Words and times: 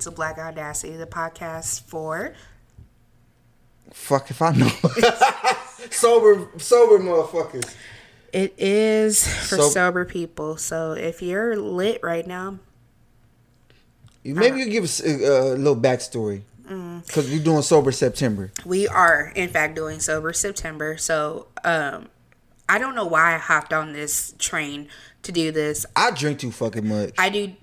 to 0.00 0.10
Black 0.10 0.38
Audacity, 0.38 0.96
the 0.96 1.06
podcast 1.06 1.82
for 1.84 2.34
Fuck 3.92 4.30
if 4.30 4.40
I 4.40 4.52
know. 4.52 4.68
sober, 5.90 6.48
sober 6.58 6.98
motherfuckers. 7.02 7.74
it 8.32 8.54
is 8.56 9.26
for 9.48 9.56
So- 9.56 9.68
sober 9.68 10.04
people. 10.04 10.56
So 10.56 10.92
if 10.92 11.22
you're 11.22 11.56
lit 11.56 12.00
right 12.02 12.26
now, 12.26 12.58
Maybe 14.22 14.60
you 14.60 14.66
give 14.68 14.84
us 14.84 15.00
a, 15.00 15.54
a 15.54 15.56
little 15.56 15.74
backstory. 15.76 16.42
Mm. 16.68 17.04
Because 17.06 17.32
you're 17.34 17.42
doing 17.42 17.62
Sober 17.62 17.90
September. 17.90 18.52
we 18.66 18.86
are 18.86 19.32
in 19.34 19.48
fact 19.48 19.74
doing 19.74 19.98
sober 19.98 20.32
September. 20.34 20.96
So 20.98 21.48
um, 21.64 22.08
I 22.68 22.78
don't 22.78 22.94
know 22.94 23.06
why 23.06 23.34
I 23.34 23.38
hopped 23.38 23.72
on 23.72 23.92
this 23.94 24.34
train 24.38 24.88
to 25.22 25.32
do 25.32 25.50
this. 25.50 25.84
I 25.96 26.10
drink 26.12 26.38
too 26.38 26.52
fucking 26.52 26.86
much. 26.86 27.14
I 27.18 27.30
do, 27.30 27.54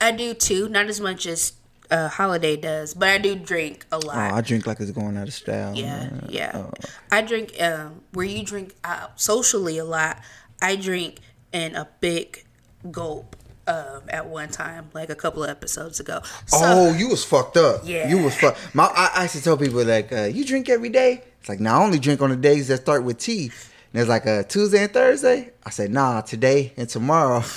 I 0.00 0.12
do 0.12 0.34
too. 0.34 0.68
Not 0.68 0.86
as 0.86 1.00
much 1.00 1.26
as 1.26 1.52
uh, 1.90 2.08
Holiday 2.08 2.56
does, 2.56 2.94
but 2.94 3.08
I 3.08 3.18
do 3.18 3.34
drink 3.34 3.86
a 3.92 3.96
oh, 3.96 3.98
lot. 3.98 4.16
I 4.16 4.40
drink 4.40 4.66
like 4.66 4.80
it's 4.80 4.90
going 4.90 5.16
out 5.16 5.28
of 5.28 5.34
style. 5.34 5.74
Yeah, 5.74 6.10
man. 6.10 6.26
yeah. 6.28 6.52
Oh. 6.54 6.70
I 7.10 7.22
drink 7.22 7.60
um, 7.60 8.02
where 8.12 8.26
you 8.26 8.44
drink 8.44 8.74
uh, 8.84 9.08
socially 9.16 9.78
a 9.78 9.84
lot. 9.84 10.18
I 10.60 10.76
drink 10.76 11.20
in 11.52 11.74
a 11.74 11.88
big 12.00 12.44
gulp 12.90 13.36
um, 13.66 14.02
at 14.08 14.26
one 14.26 14.48
time, 14.48 14.90
like 14.92 15.10
a 15.10 15.14
couple 15.14 15.44
of 15.44 15.50
episodes 15.50 16.00
ago. 16.00 16.20
So, 16.46 16.58
oh, 16.60 16.94
you 16.94 17.08
was 17.08 17.24
fucked 17.24 17.56
up. 17.56 17.82
Yeah. 17.84 18.08
You 18.08 18.22
was 18.22 18.36
fucked. 18.36 18.74
My, 18.74 18.84
I, 18.84 19.10
I 19.14 19.22
used 19.22 19.36
to 19.36 19.42
tell 19.42 19.56
people 19.56 19.84
like, 19.84 20.12
uh, 20.12 20.24
you 20.24 20.44
drink 20.44 20.68
every 20.68 20.90
day. 20.90 21.22
It's 21.40 21.48
like, 21.48 21.60
nah, 21.60 21.78
I 21.78 21.84
only 21.84 21.98
drink 21.98 22.22
on 22.22 22.30
the 22.30 22.36
days 22.36 22.68
that 22.68 22.78
start 22.78 23.04
with 23.04 23.18
T. 23.18 23.50
And 23.92 24.00
it's 24.00 24.08
like 24.08 24.26
a 24.26 24.44
Tuesday 24.44 24.84
and 24.84 24.92
Thursday. 24.92 25.52
I 25.64 25.70
said, 25.70 25.92
nah, 25.92 26.20
today 26.22 26.72
and 26.76 26.88
tomorrow. 26.88 27.42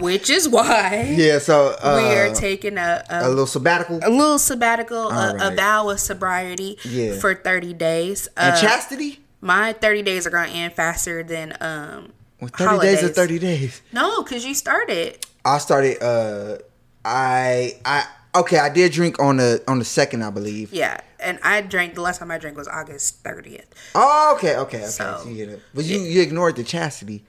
which 0.00 0.30
is 0.30 0.48
why 0.48 1.14
yeah, 1.16 1.38
so 1.38 1.74
uh, 1.80 2.00
we 2.02 2.14
are 2.16 2.34
taking 2.34 2.78
a, 2.78 3.04
a 3.10 3.26
a, 3.26 3.28
little 3.28 3.46
sabbatical. 3.46 4.00
a 4.02 4.10
little 4.10 4.38
sabbatical, 4.38 5.10
a, 5.10 5.48
a 5.52 5.54
vow 5.54 5.88
of 5.88 6.00
sobriety 6.00 6.78
Yeah. 6.84 7.14
for 7.18 7.34
thirty 7.34 7.72
days. 7.74 8.28
and 8.36 8.54
Uh, 8.54 8.60
chastity? 8.60 9.20
my 9.40 9.72
thirty 9.72 10.02
days 10.02 10.26
are 10.26 10.30
going 10.30 10.48
to 10.50 10.54
end 10.54 10.72
faster 10.74 11.22
than 11.22 11.56
um. 11.60 12.12
Well, 12.40 12.50
30 12.52 12.80
days 12.80 13.02
or 13.02 13.08
30 13.08 13.38
days? 13.38 13.80
No, 13.94 14.22
because 14.22 14.44
you 14.44 14.52
started. 14.54 15.24
I 15.42 15.56
started, 15.56 16.02
uh, 16.02 16.58
I, 17.02 17.78
I, 17.82 18.04
okay, 18.34 18.58
I 18.58 18.68
did 18.68 18.92
drink 18.92 19.18
on 19.18 19.38
the, 19.38 19.62
on 19.66 19.78
the 19.78 19.86
second, 19.86 20.22
I 20.22 20.28
believe. 20.28 20.70
Yeah, 20.70 21.00
and 21.18 21.38
I 21.42 21.62
drank. 21.62 21.94
The 21.94 22.02
last 22.02 22.18
time 22.18 22.30
I 22.30 22.36
drank 22.36 22.58
was 22.58 22.68
August 22.68 23.22
thirtieth. 23.24 23.64
Oh, 23.94 24.34
okay, 24.36 24.54
okay, 24.56 24.78
okay. 24.78 24.86
So- 24.86 25.20
So, 25.22 25.28
you. 25.30 25.60
But 25.72 25.84
you, 25.86 25.98
you 26.00 26.20
ignored 26.20 26.56
the 26.56 26.64
chastity. 26.64 27.24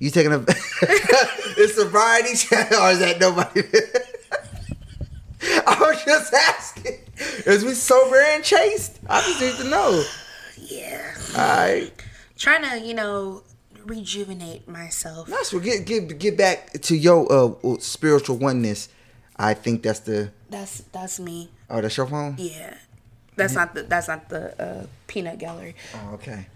You 0.00 0.10
taking 0.10 0.32
a 0.32 0.38
it's 0.48 1.74
sobriety 1.76 2.34
chastity, 2.34 2.74
or 2.74 2.90
is 2.90 2.98
that 3.00 3.20
nobody? 3.20 3.62
I 5.66 5.76
was 5.80 6.04
just 6.04 6.32
asking. 6.34 6.98
Is 7.46 7.64
we 7.64 7.74
sober 7.74 8.16
and 8.16 8.42
chaste? 8.42 8.98
I 9.08 9.20
just 9.20 9.40
need 9.40 9.54
to 9.56 9.70
know. 9.70 10.02
Yeah. 10.58 11.14
All 11.36 11.46
right. 11.66 11.92
trying 12.36 12.62
to 12.68 12.86
you 12.86 12.94
know 12.94 13.42
rejuvenate 13.84 14.68
myself 14.68 15.26
That's 15.28 15.52
what 15.52 15.62
get 15.62 15.84
get 15.86 16.18
get 16.18 16.36
back 16.36 16.72
to 16.72 16.96
your 16.96 17.30
uh 17.30 17.76
spiritual 17.78 18.36
oneness. 18.38 18.88
I 19.36 19.54
think 19.54 19.82
that's 19.82 20.00
the 20.00 20.32
that's 20.50 20.80
that's 20.92 21.18
me 21.20 21.48
oh 21.70 21.80
that's 21.80 21.96
your 21.96 22.06
phone. 22.06 22.34
yeah 22.38 22.74
that's 23.36 23.54
not 23.54 23.74
the 23.74 23.84
that's 23.84 24.08
not 24.08 24.28
the 24.28 24.60
uh, 24.62 24.86
peanut 25.06 25.38
gallery 25.38 25.74
Oh, 25.94 26.14
okay. 26.14 26.46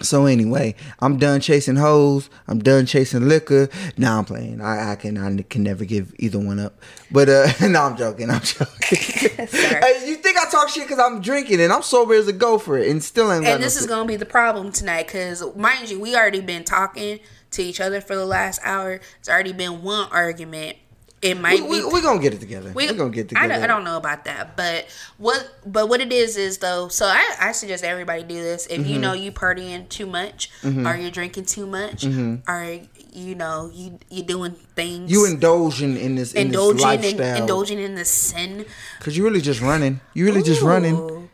So 0.00 0.26
anyway, 0.26 0.74
I'm 1.00 1.18
done 1.18 1.40
chasing 1.40 1.76
hoes. 1.76 2.30
I'm 2.48 2.58
done 2.58 2.86
chasing 2.86 3.28
liquor. 3.28 3.68
Now 3.96 4.18
I'm 4.18 4.24
playing. 4.24 4.60
I, 4.60 4.92
I 4.92 4.96
can 4.96 5.18
I 5.18 5.42
can 5.42 5.62
never 5.62 5.84
give 5.84 6.12
either 6.18 6.38
one 6.38 6.58
up. 6.58 6.80
But 7.10 7.28
uh 7.28 7.46
no, 7.68 7.82
I'm 7.82 7.96
joking. 7.96 8.30
I'm 8.30 8.40
joking. 8.40 8.98
hey, 9.46 10.04
you 10.06 10.16
think 10.16 10.38
I 10.38 10.50
talk 10.50 10.70
shit 10.70 10.84
because 10.88 10.98
I'm 10.98 11.20
drinking 11.20 11.60
and 11.60 11.72
I'm 11.72 11.82
sober 11.82 12.14
as 12.14 12.26
a 12.26 12.32
gopher 12.32 12.78
and 12.78 13.02
still 13.02 13.30
ain't. 13.30 13.44
and 13.44 13.60
no 13.60 13.64
this 13.64 13.76
is 13.76 13.82
shit. 13.82 13.90
gonna 13.90 14.08
be 14.08 14.16
the 14.16 14.26
problem 14.26 14.72
tonight 14.72 15.06
because 15.06 15.44
mind 15.56 15.90
you 15.90 16.00
we 16.00 16.16
already 16.16 16.40
been 16.40 16.64
talking 16.64 17.20
to 17.52 17.62
each 17.62 17.80
other 17.80 18.00
for 18.00 18.16
the 18.16 18.24
last 18.24 18.60
hour 18.64 18.98
it's 19.18 19.28
already 19.28 19.52
been 19.52 19.82
one 19.82 20.08
argument 20.10 20.78
it 21.22 21.38
might 21.40 21.62
We, 21.62 21.78
be 21.80 21.84
we, 21.86 21.92
we 21.94 22.02
gonna 22.02 22.20
get 22.20 22.34
it 22.34 22.40
together. 22.40 22.72
We, 22.74 22.88
are 22.88 22.94
gonna 22.94 23.10
get 23.10 23.26
I 23.26 23.46
together. 23.46 23.48
don't, 23.54 23.62
I 23.62 23.66
don't 23.68 23.84
know 23.84 23.96
about 23.96 24.24
that, 24.24 24.56
but 24.56 24.86
what 25.18 25.48
but 25.64 25.88
what 25.88 26.00
it 26.00 26.12
is 26.12 26.36
is 26.36 26.58
though. 26.58 26.88
So 26.88 27.06
I, 27.06 27.24
I 27.40 27.52
suggest 27.52 27.84
everybody 27.84 28.22
do 28.24 28.34
this. 28.42 28.66
If 28.66 28.80
Mm-hmm. 28.80 28.90
you 28.90 28.98
know 28.98 29.12
you 29.12 29.30
partying 29.32 29.88
too 29.88 30.06
much, 30.06 30.50
or 30.64 30.96
you're 30.96 31.10
drinking 31.12 31.44
too 31.46 31.66
much, 31.66 32.04
or 32.04 32.80
you 33.12 33.34
know 33.36 33.70
you 33.72 33.98
you 34.10 34.22
doing 34.24 34.52
things 34.74 35.10
Mm-hmm. 35.10 35.12
You 35.12 35.26
indulging 35.26 35.96
in 35.96 36.16
this 36.16 36.32
in 36.32 36.46
indulging 36.48 37.00
this 37.00 37.12
in, 37.12 37.36
indulging 37.36 37.78
in 37.78 37.94
the 37.94 38.04
sin. 38.04 38.66
because 38.98 39.16
you're 39.16 39.26
really 39.28 39.40
just 39.42 39.60
running. 39.60 40.00
You're 40.14 40.26
really 40.26 40.42
just 40.42 40.60
running, 40.62 40.96
Ooh. 40.96 41.28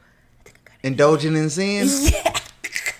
indulging 0.82 1.34
in 1.36 1.48
sin. 1.50 1.88
Yeah, 2.12 2.32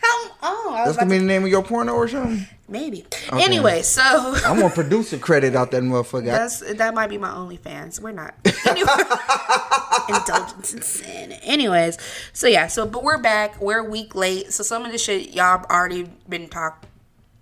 come 0.01 0.31
on. 0.43 0.49
I 0.51 0.51
was 0.67 0.68
That's 0.85 0.97
gonna 0.97 1.11
be 1.11 1.19
the 1.19 1.25
name 1.25 1.45
of 1.45 1.49
your 1.51 1.63
porno 1.63 1.93
or 1.95 2.09
something. 2.09 2.47
maybe. 2.69 3.05
Anyway, 3.33 3.83
so 3.83 4.03
I'm 4.45 4.59
gonna 4.61 4.71
produce 4.75 5.13
a 5.13 5.19
credit 5.19 5.55
out 5.55 5.71
that 5.73 5.83
motherfucker. 5.83 6.27
That's 6.27 6.61
that 6.75 6.95
might 6.95 7.09
be 7.09 7.19
my 7.19 7.31
OnlyFans. 7.31 8.01
We're 8.01 8.13
not. 8.13 8.35
Anyway, 8.67 8.89
indulgence 10.09 10.75
in 10.75 10.83
sin. 10.83 11.33
Anyways, 11.43 11.99
so 12.33 12.47
yeah, 12.47 12.67
so 12.67 12.87
but 12.87 13.03
we're 13.03 13.19
back. 13.19 13.61
We're 13.61 13.79
a 13.79 13.85
week 13.89 14.15
late. 14.15 14.53
So 14.53 14.63
some 14.63 14.85
of 14.85 14.93
the 14.93 14.99
shit 14.99 15.35
y'all 15.35 15.65
already 15.71 16.11
been 16.29 16.49
talked 16.49 16.87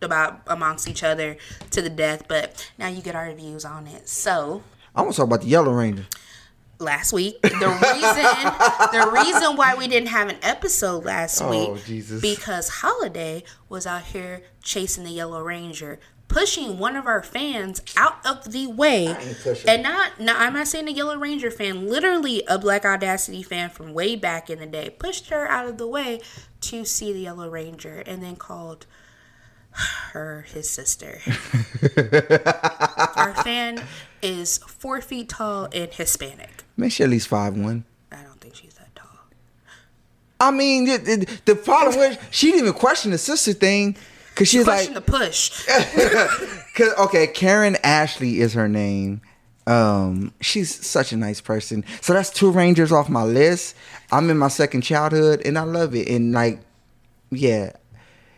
about 0.03 0.41
amongst 0.47 0.89
each 0.89 1.03
other 1.03 1.37
to 1.71 1.83
the 1.83 1.91
death, 1.91 2.25
but 2.29 2.71
now 2.79 2.89
you 2.89 3.03
get 3.03 3.15
our 3.15 3.33
views 3.33 3.65
on 3.65 3.87
it. 3.87 4.09
So 4.09 4.63
I'm 4.95 5.05
gonna 5.05 5.15
talk 5.15 5.27
about 5.27 5.43
the 5.43 5.49
Yellow 5.49 5.73
Ranger. 5.73 6.07
Last 6.79 7.13
week, 7.13 7.41
the 7.43 7.49
reason 7.49 8.93
the 8.93 9.11
reason 9.13 9.57
why 9.57 9.75
we 9.77 9.89
didn't 9.89 10.09
have 10.09 10.29
an 10.29 10.37
episode 10.43 11.05
last 11.05 11.41
Oh, 11.41 11.51
week 11.75 11.85
Jesus. 11.85 12.21
because 12.21 12.69
Holiday 12.69 13.45
was 13.69 13.87
out 13.87 14.05
here 14.05 14.43
chasing 14.63 15.05
the 15.05 15.11
Yellow 15.11 15.43
Ranger, 15.43 15.99
pushing 16.29 16.79
one 16.79 16.97
of 16.97 17.07
our 17.07 17.23
fans 17.23 17.81
out 17.97 18.19
of 18.27 18.53
the 18.53 18.67
way. 18.67 19.17
And 19.67 19.83
not, 19.83 20.19
no, 20.21 20.35
I'm 20.37 20.55
not 20.55 20.67
saying 20.69 20.89
a 20.89 20.93
Yellow 20.93 21.17
Ranger 21.17 21.51
fan, 21.51 21.87
literally 21.89 22.43
a 22.49 22.59
Black 22.59 22.85
Audacity 22.85 23.43
fan 23.43 23.71
from 23.71 23.95
way 23.95 24.17
back 24.17 24.51
in 24.51 24.59
the 24.59 24.67
day, 24.67 24.91
pushed 24.91 25.29
her 25.31 25.49
out 25.49 25.67
of 25.69 25.79
the 25.79 25.87
way 25.87 26.21
to 26.63 26.85
see 26.85 27.13
the 27.13 27.21
Yellow 27.21 27.49
Ranger 27.49 28.03
and 28.07 28.23
then 28.23 28.37
called 28.37 28.87
her 30.13 30.47
his 30.49 30.69
sister. 30.71 31.21
our 33.17 33.35
fan 33.43 33.83
is 34.23 34.59
four 34.59 35.01
feet 35.01 35.29
tall 35.29 35.69
and 35.73 35.93
Hispanic. 35.93 36.65
Man, 36.77 36.91
she 36.91 37.05
at 37.05 37.11
least 37.11 37.29
five 37.29 37.57
one. 37.57 37.85
I 38.13 38.23
don't 38.23 38.41
think 38.41 38.55
she's 38.55 38.75
that 38.75 38.95
tall. 38.95 39.09
I 40.41 40.51
mean, 40.51 40.85
the, 40.85 40.99
the, 40.99 41.39
the 41.47 41.55
problem 41.55 41.97
was 41.97 42.19
she 42.31 42.49
didn't 42.49 42.61
even 42.61 42.73
question 42.75 43.11
the 43.11 43.19
sister 43.19 43.53
thing 43.53 43.97
because 44.31 44.49
she's 44.49 44.67
like, 44.67 44.93
the 44.93 45.01
push. 45.01 45.67
Cause 46.75 46.93
okay, 46.99 47.27
Karan 47.27 47.77
Ashley 47.83 48.41
is 48.41 48.53
her 48.53 48.69
name. 48.69 49.23
Um, 49.67 50.33
she's 50.41 50.87
such 50.87 51.13
a 51.13 51.17
nice 51.17 51.41
person. 51.41 51.85
So 52.03 52.13
that's 52.13 52.31
two 52.31 52.51
Rangers 52.51 52.93
off 52.93 53.09
my 53.09 53.25
list. 53.25 53.75
I'm 54.13 54.29
in 54.31 54.37
my 54.39 54.49
second 54.49 54.83
childhood, 54.83 55.41
and 55.45 55.59
I 55.59 55.63
love 55.63 55.95
it. 55.95 56.09
And 56.09 56.33
like, 56.33 56.61
yeah, 57.31 57.73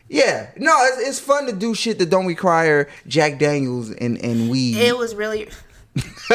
yeah. 0.08 0.50
No, 0.56 0.72
it's, 0.84 1.08
it's 1.08 1.20
fun 1.20 1.46
to 1.46 1.52
do 1.52 1.74
shit 1.74 1.98
that 1.98 2.10
don't 2.10 2.26
require 2.26 2.88
Jack 3.08 3.38
Daniels 3.40 3.90
and 3.90 4.16
and 4.24 4.48
weed. 4.48 4.76
It 4.76 4.96
was 4.96 5.14
really 5.16 5.48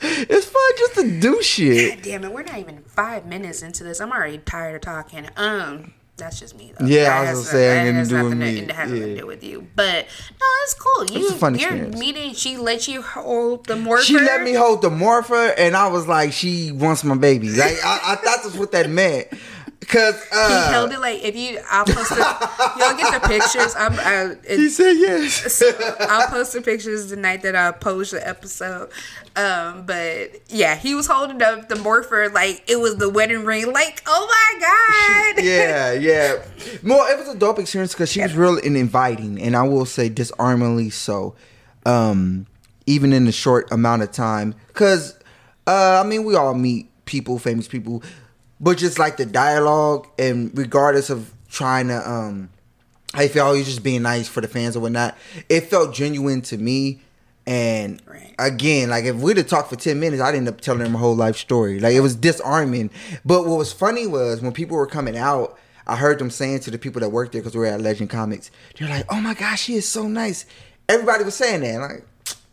it's 0.00 0.46
fun 0.46 0.62
just 0.78 0.94
to 0.94 1.20
do 1.20 1.42
shit. 1.42 2.02
damn 2.02 2.24
it. 2.24 2.32
We're 2.32 2.42
not 2.42 2.58
even 2.58 2.82
five 2.86 3.26
minutes 3.26 3.62
into 3.62 3.84
this. 3.84 4.00
I'm 4.00 4.12
already 4.12 4.38
tired 4.38 4.76
of 4.76 4.80
talking. 4.82 5.28
Um, 5.36 5.92
that's 6.16 6.38
just 6.38 6.54
me 6.56 6.72
though. 6.78 6.84
Yeah, 6.86 7.04
That 7.04 7.12
I 7.16 7.20
was 7.20 7.28
has- 7.28 7.38
gonna 7.38 7.50
say, 7.50 7.66
that 7.84 7.94
has 7.94 8.10
nothing 8.10 8.10
to 8.10 8.10
do 8.10 8.16
nothing 8.16 8.38
with 8.38 8.38
me. 8.38 8.58
It 8.60 8.70
has 8.72 8.90
Yeah. 8.92 9.06
to 9.06 9.16
do 9.20 9.26
with 9.26 9.44
you. 9.44 9.66
But 9.74 10.06
no, 10.40 10.46
it's 10.64 10.74
cool. 10.74 11.04
You, 11.06 11.28
a 11.28 11.32
fun 11.32 11.54
you're 11.58 11.68
experience. 11.70 11.98
meeting. 11.98 12.34
She 12.34 12.56
let 12.58 12.88
you 12.88 13.00
hold 13.00 13.66
the 13.66 13.76
morpher. 13.76 14.02
She 14.04 14.18
let 14.18 14.42
me 14.42 14.52
hold 14.52 14.82
the 14.82 14.90
morpher, 14.90 15.54
and 15.56 15.74
I 15.74 15.88
was 15.88 16.06
like, 16.06 16.32
she 16.34 16.72
wants 16.72 17.04
my 17.04 17.16
baby. 17.16 17.48
Like 17.50 17.76
I, 17.82 18.00
I 18.12 18.14
thought 18.16 18.42
that's 18.42 18.54
what 18.56 18.70
that 18.72 18.90
meant. 18.90 19.28
Cause 19.90 20.22
He 20.22 20.28
uh, 20.32 20.70
held 20.70 20.92
it 20.92 21.00
like 21.00 21.20
if 21.24 21.34
you. 21.34 21.58
I'll 21.68 21.84
post 21.84 22.10
the. 22.10 22.16
y'all 22.78 22.96
get 22.96 23.20
the 23.20 23.28
pictures. 23.28 23.74
I'm. 23.76 23.94
I, 23.98 24.36
he 24.46 24.68
said 24.68 24.92
yes. 24.92 25.62
I'll 26.00 26.28
post 26.28 26.52
the 26.52 26.62
pictures 26.62 27.10
the 27.10 27.16
night 27.16 27.42
that 27.42 27.56
I 27.56 27.72
post 27.72 28.12
the 28.12 28.26
episode. 28.26 28.90
Um, 29.34 29.86
but 29.86 30.30
yeah, 30.48 30.76
he 30.76 30.94
was 30.94 31.08
holding 31.08 31.42
up 31.42 31.68
the 31.68 31.74
morpher 31.74 32.28
like 32.28 32.62
it 32.68 32.78
was 32.78 32.98
the 32.98 33.10
wedding 33.10 33.44
ring. 33.44 33.72
Like, 33.72 34.02
oh 34.06 34.26
my 34.30 35.34
god. 35.34 35.44
yeah, 35.44 35.92
yeah. 35.94 36.42
More, 36.84 37.08
it 37.10 37.18
was 37.18 37.28
a 37.28 37.36
dope 37.36 37.58
experience 37.58 37.92
because 37.92 38.12
she 38.12 38.22
was 38.22 38.36
real 38.36 38.58
and 38.58 38.76
inviting, 38.76 39.42
and 39.42 39.56
I 39.56 39.64
will 39.64 39.86
say 39.86 40.08
disarmingly 40.08 40.90
so. 40.90 41.34
Um, 41.84 42.46
even 42.86 43.12
in 43.12 43.24
the 43.24 43.32
short 43.32 43.72
amount 43.72 44.02
of 44.02 44.12
time, 44.12 44.54
because 44.68 45.18
uh, 45.66 46.00
I 46.04 46.06
mean, 46.06 46.24
we 46.24 46.36
all 46.36 46.54
meet 46.54 46.88
people, 47.06 47.40
famous 47.40 47.66
people, 47.66 48.04
but 48.60 48.78
just 48.78 48.98
like 48.98 49.16
the 49.16 49.26
dialogue, 49.26 50.06
and 50.18 50.50
regardless 50.56 51.10
of 51.10 51.32
trying 51.48 51.88
to 51.88 52.08
um 52.10 52.50
you 53.18 53.28
felt 53.28 53.58
you 53.58 53.64
just 53.64 53.82
being 53.82 54.02
nice 54.02 54.28
for 54.28 54.40
the 54.40 54.46
fans 54.48 54.76
or 54.76 54.80
whatnot. 54.80 55.16
It 55.48 55.62
felt 55.62 55.92
genuine 55.92 56.42
to 56.42 56.56
me. 56.58 57.00
And 57.46 58.00
Right. 58.06 58.34
again, 58.38 58.90
like 58.90 59.04
if 59.04 59.16
we'd 59.16 59.36
have 59.38 59.48
talked 59.48 59.70
for 59.70 59.74
ten 59.76 59.98
minutes, 59.98 60.22
I'd 60.22 60.36
end 60.36 60.46
up 60.46 60.60
telling 60.60 60.82
them 60.84 60.94
a 60.94 60.98
whole 60.98 61.16
life 61.16 61.36
story. 61.36 61.80
Like 61.80 61.94
it 61.94 62.00
was 62.00 62.14
disarming. 62.14 62.90
But 63.24 63.46
what 63.46 63.58
was 63.58 63.72
funny 63.72 64.06
was 64.06 64.40
when 64.40 64.52
people 64.52 64.76
were 64.76 64.86
coming 64.86 65.16
out, 65.16 65.58
I 65.88 65.96
heard 65.96 66.20
them 66.20 66.30
saying 66.30 66.60
to 66.60 66.70
the 66.70 66.78
people 66.78 67.00
that 67.00 67.08
worked 67.08 67.32
there 67.32 67.40
because 67.40 67.54
we 67.54 67.60
were 67.60 67.66
at 67.66 67.80
Legend 67.80 68.10
Comics, 68.10 68.52
they're 68.78 68.88
like, 68.88 69.06
"Oh 69.08 69.20
my 69.20 69.34
gosh, 69.34 69.62
she 69.62 69.74
is 69.74 69.88
so 69.88 70.06
nice." 70.06 70.44
Everybody 70.88 71.24
was 71.24 71.34
saying 71.34 71.62
that. 71.62 71.80
Like, 71.80 72.04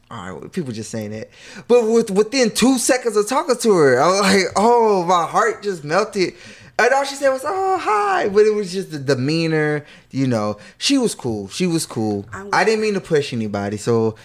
all 0.09 0.39
right, 0.39 0.51
people 0.51 0.71
just 0.71 0.89
saying 0.91 1.11
that. 1.11 1.29
But 1.67 1.85
with, 1.87 2.09
within 2.11 2.51
two 2.51 2.77
seconds 2.77 3.15
of 3.17 3.27
talking 3.27 3.57
to 3.57 3.73
her, 3.73 3.99
I 4.01 4.07
was 4.07 4.19
like, 4.21 4.45
"Oh, 4.55 5.03
my 5.05 5.25
heart 5.25 5.63
just 5.63 5.83
melted." 5.83 6.33
And 6.79 6.93
all 6.93 7.03
she 7.05 7.15
said 7.15 7.29
was, 7.31 7.43
"Oh, 7.45 7.77
hi," 7.81 8.29
but 8.29 8.45
it 8.45 8.53
was 8.53 8.71
just 8.71 8.91
the 8.91 8.99
demeanor. 8.99 9.85
You 10.11 10.27
know, 10.27 10.57
she 10.77 10.97
was 10.97 11.15
cool. 11.15 11.47
She 11.49 11.67
was 11.67 11.85
cool. 11.85 12.25
I'm- 12.31 12.49
I 12.53 12.63
didn't 12.63 12.81
mean 12.81 12.93
to 12.93 13.01
push 13.01 13.33
anybody, 13.33 13.77
so 13.77 14.15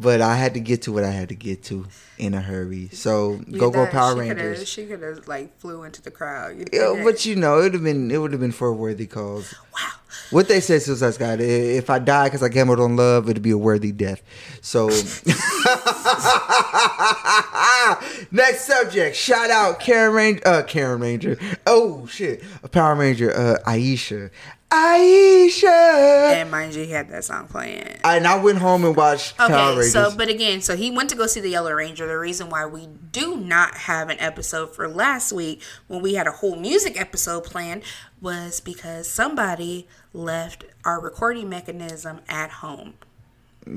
but 0.00 0.20
I 0.20 0.36
had 0.36 0.54
to 0.54 0.60
get 0.60 0.82
to 0.82 0.92
what 0.92 1.04
I 1.04 1.10
had 1.10 1.28
to 1.28 1.34
get 1.34 1.62
to 1.64 1.86
in 2.18 2.34
a 2.34 2.40
hurry. 2.40 2.88
So 2.92 3.38
go 3.38 3.70
go 3.70 3.86
Power 3.86 4.14
she 4.14 4.20
Rangers. 4.20 4.68
She 4.68 4.86
could 4.86 5.02
have 5.02 5.26
like 5.26 5.58
flew 5.58 5.84
into 5.84 6.02
the 6.02 6.10
crowd. 6.10 6.58
You 6.58 6.66
Yeah, 6.72 7.02
but 7.04 7.24
you 7.24 7.36
know, 7.36 7.58
it 7.58 7.62
would 7.64 7.74
have 7.74 7.82
been 7.82 8.10
it 8.10 8.18
would 8.18 8.32
have 8.32 8.40
been 8.40 8.52
for 8.52 8.68
a 8.68 8.72
worthy 8.72 9.06
cause. 9.06 9.54
wow. 9.74 9.88
What 10.30 10.48
they 10.48 10.60
said, 10.60 10.82
Suicide 10.82 11.14
Squad, 11.14 11.40
if 11.40 11.90
I 11.90 11.98
die 11.98 12.26
because 12.26 12.42
I 12.42 12.48
gambled 12.48 12.80
on 12.80 12.96
love, 12.96 13.28
it'd 13.28 13.42
be 13.42 13.50
a 13.50 13.58
worthy 13.58 13.92
death. 13.92 14.22
So, 14.60 14.86
next 18.30 18.64
subject. 18.64 19.16
Shout 19.16 19.50
out 19.50 19.80
Karen 19.80 20.14
Ranger. 20.14 20.42
Uh, 20.46 20.62
Karen 20.62 21.00
Ranger. 21.00 21.36
Oh 21.66 22.06
shit, 22.06 22.42
a 22.62 22.68
Power 22.68 22.94
Ranger. 22.94 23.32
Uh, 23.32 23.58
Aisha. 23.66 24.30
Aisha. 24.70 26.32
And 26.32 26.50
mind 26.50 26.74
you, 26.74 26.84
he 26.84 26.92
had 26.92 27.08
that 27.10 27.24
song 27.24 27.48
playing. 27.48 27.96
And 28.04 28.26
I 28.26 28.40
went 28.40 28.58
home 28.58 28.84
and 28.84 28.94
watched 28.94 29.36
Power 29.36 29.46
Okay, 29.50 29.68
Rangers. 29.70 29.92
so 29.92 30.14
but 30.16 30.28
again, 30.28 30.60
so 30.60 30.76
he 30.76 30.90
went 30.90 31.10
to 31.10 31.16
go 31.16 31.26
see 31.26 31.40
the 31.40 31.48
Yellow 31.50 31.72
Ranger. 31.72 32.06
The 32.06 32.16
reason 32.18 32.48
why 32.50 32.66
we 32.66 32.86
do 33.10 33.36
not 33.36 33.74
have 33.76 34.10
an 34.10 34.16
episode 34.20 34.74
for 34.74 34.86
last 34.88 35.32
week 35.32 35.60
when 35.88 36.02
we 36.02 36.14
had 36.14 36.26
a 36.26 36.32
whole 36.32 36.56
music 36.56 36.98
episode 37.00 37.44
planned 37.44 37.82
was 38.20 38.60
because 38.60 39.08
somebody 39.10 39.88
left 40.12 40.64
our 40.84 41.00
recording 41.00 41.48
mechanism 41.48 42.20
at 42.28 42.50
home. 42.50 42.94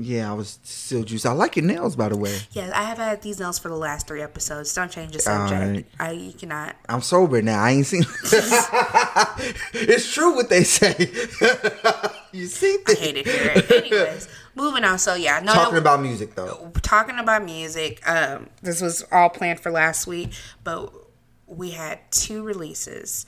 Yeah, 0.02 0.30
I 0.30 0.34
was 0.34 0.58
still 0.62 1.02
juiced. 1.04 1.26
I 1.26 1.32
like 1.32 1.56
your 1.56 1.64
nails, 1.64 1.96
by 1.96 2.08
the 2.08 2.16
way. 2.16 2.36
Yes, 2.52 2.72
I 2.72 2.82
have 2.82 2.98
had 2.98 3.22
these 3.22 3.38
nails 3.38 3.58
for 3.58 3.68
the 3.68 3.76
last 3.76 4.06
three 4.06 4.22
episodes. 4.22 4.72
Don't 4.74 4.90
change 4.90 5.12
the 5.12 5.20
subject. 5.20 5.88
right. 5.98 6.08
I 6.08 6.34
cannot. 6.38 6.76
I'm 6.88 7.00
sober 7.00 7.42
now. 7.42 7.62
I 7.62 7.70
ain't 7.70 7.86
seen. 7.86 8.02
it's 9.72 10.12
true 10.12 10.34
what 10.34 10.48
they 10.48 10.64
say. 10.64 10.94
you 12.32 12.46
see 12.46 12.78
I 12.86 12.94
things. 12.94 12.98
hate 12.98 13.16
it 13.18 13.26
here. 13.26 13.62
Anyways, 13.78 14.28
moving 14.54 14.84
on. 14.84 14.98
So 14.98 15.14
yeah, 15.14 15.40
no. 15.40 15.52
Talking 15.52 15.78
about 15.78 16.00
music 16.00 16.34
though. 16.34 16.72
talking 16.82 17.18
about 17.18 17.44
music. 17.44 18.06
Um, 18.08 18.48
this 18.62 18.80
was 18.80 19.04
all 19.12 19.28
planned 19.28 19.60
for 19.60 19.70
last 19.70 20.06
week, 20.06 20.32
but 20.62 20.92
we 21.46 21.70
had 21.70 22.00
two 22.10 22.42
releases 22.42 23.26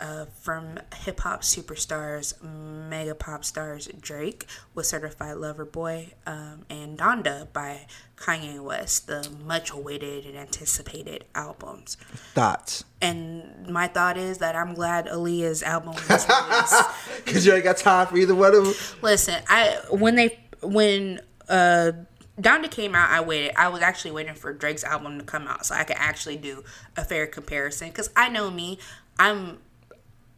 uh, 0.00 0.26
from 0.40 0.78
hip 0.94 1.20
hop 1.20 1.42
superstars, 1.42 2.42
mega 2.42 3.14
pop 3.14 3.44
stars 3.44 3.88
Drake 4.00 4.46
with 4.74 4.86
Certified 4.86 5.36
Lover 5.36 5.64
Boy, 5.64 6.12
um, 6.26 6.66
and 6.68 6.98
Donda 6.98 7.52
by 7.52 7.86
Kanye 8.16 8.62
West, 8.62 9.06
the 9.06 9.28
much 9.44 9.70
awaited 9.70 10.24
and 10.24 10.36
anticipated 10.36 11.24
albums. 11.34 11.96
Thoughts. 12.34 12.84
And 13.00 13.68
my 13.68 13.86
thought 13.88 14.16
is 14.16 14.38
that 14.38 14.56
I'm 14.56 14.74
glad 14.74 15.06
Aaliyah's 15.06 15.62
album 15.62 15.94
was 15.94 16.08
released. 16.08 17.26
Cause 17.26 17.46
you 17.46 17.52
ain't 17.52 17.64
got 17.64 17.76
time 17.76 18.06
for 18.06 18.16
either 18.16 18.34
one 18.34 18.54
of 18.54 18.64
them. 18.64 18.74
Listen, 19.02 19.42
I 19.48 19.80
when 19.90 20.14
they 20.14 20.38
when 20.62 21.20
uh 21.48 21.92
Donda 22.40 22.70
came 22.70 22.94
out, 22.94 23.10
I 23.10 23.20
waited. 23.22 23.52
I 23.56 23.68
was 23.68 23.80
actually 23.80 24.10
waiting 24.10 24.34
for 24.34 24.52
Drake's 24.52 24.84
album 24.84 25.18
to 25.18 25.24
come 25.24 25.46
out 25.46 25.64
so 25.64 25.74
I 25.74 25.84
could 25.84 25.96
actually 25.98 26.36
do 26.36 26.64
a 26.96 27.04
fair 27.04 27.26
comparison. 27.26 27.90
Cause 27.92 28.10
I 28.14 28.28
know 28.28 28.50
me, 28.50 28.78
I'm 29.18 29.58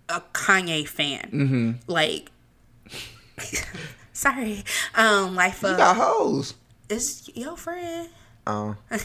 a 0.08 0.20
Kanye 0.32 0.87
fan. 0.87 1.31
Mm-hmm. 1.32 1.70
Like, 1.87 2.31
sorry, 4.12 4.64
um, 4.94 5.34
life 5.34 5.62
You 5.62 5.70
of 5.70 5.76
got 5.76 5.96
hoes. 5.96 6.55
is 6.88 7.28
your 7.34 7.56
friend. 7.56 8.08
Oh, 8.50 8.76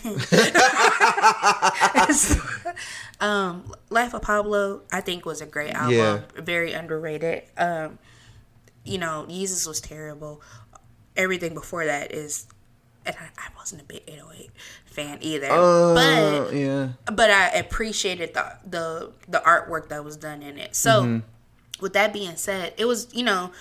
um, 3.19 3.73
Life 3.89 4.13
of 4.13 4.21
Pablo, 4.21 4.83
I 4.89 5.01
think 5.01 5.25
was 5.25 5.41
a 5.41 5.45
great 5.45 5.73
album. 5.73 5.97
Yeah. 5.97 6.21
Very 6.37 6.71
underrated. 6.71 7.43
Um, 7.57 7.99
you 8.85 8.97
know, 8.97 9.25
Jesus 9.27 9.67
was 9.67 9.81
terrible. 9.81 10.41
Everything 11.17 11.53
before 11.53 11.85
that 11.85 12.13
is, 12.13 12.47
and 13.05 13.15
I, 13.19 13.25
I 13.37 13.47
wasn't 13.57 13.81
a 13.81 13.85
big 13.85 14.01
808 14.07 14.49
fan 14.85 15.17
either. 15.21 15.47
uh, 15.51 15.93
but 15.93 16.53
yeah. 16.55 16.89
but 17.05 17.29
I 17.29 17.49
appreciated 17.49 18.33
the 18.33 18.57
the 18.69 19.11
the 19.27 19.39
artwork 19.39 19.89
that 19.89 20.03
was 20.03 20.17
done 20.17 20.41
in 20.43 20.57
it. 20.57 20.75
So, 20.75 21.03
Mm-hmm. 21.03 21.19
with 21.83 21.93
that 21.93 22.13
being 22.13 22.35
said, 22.35 22.73
it 22.77 22.85
was 22.85 23.07
you 23.13 23.23
know. 23.23 23.51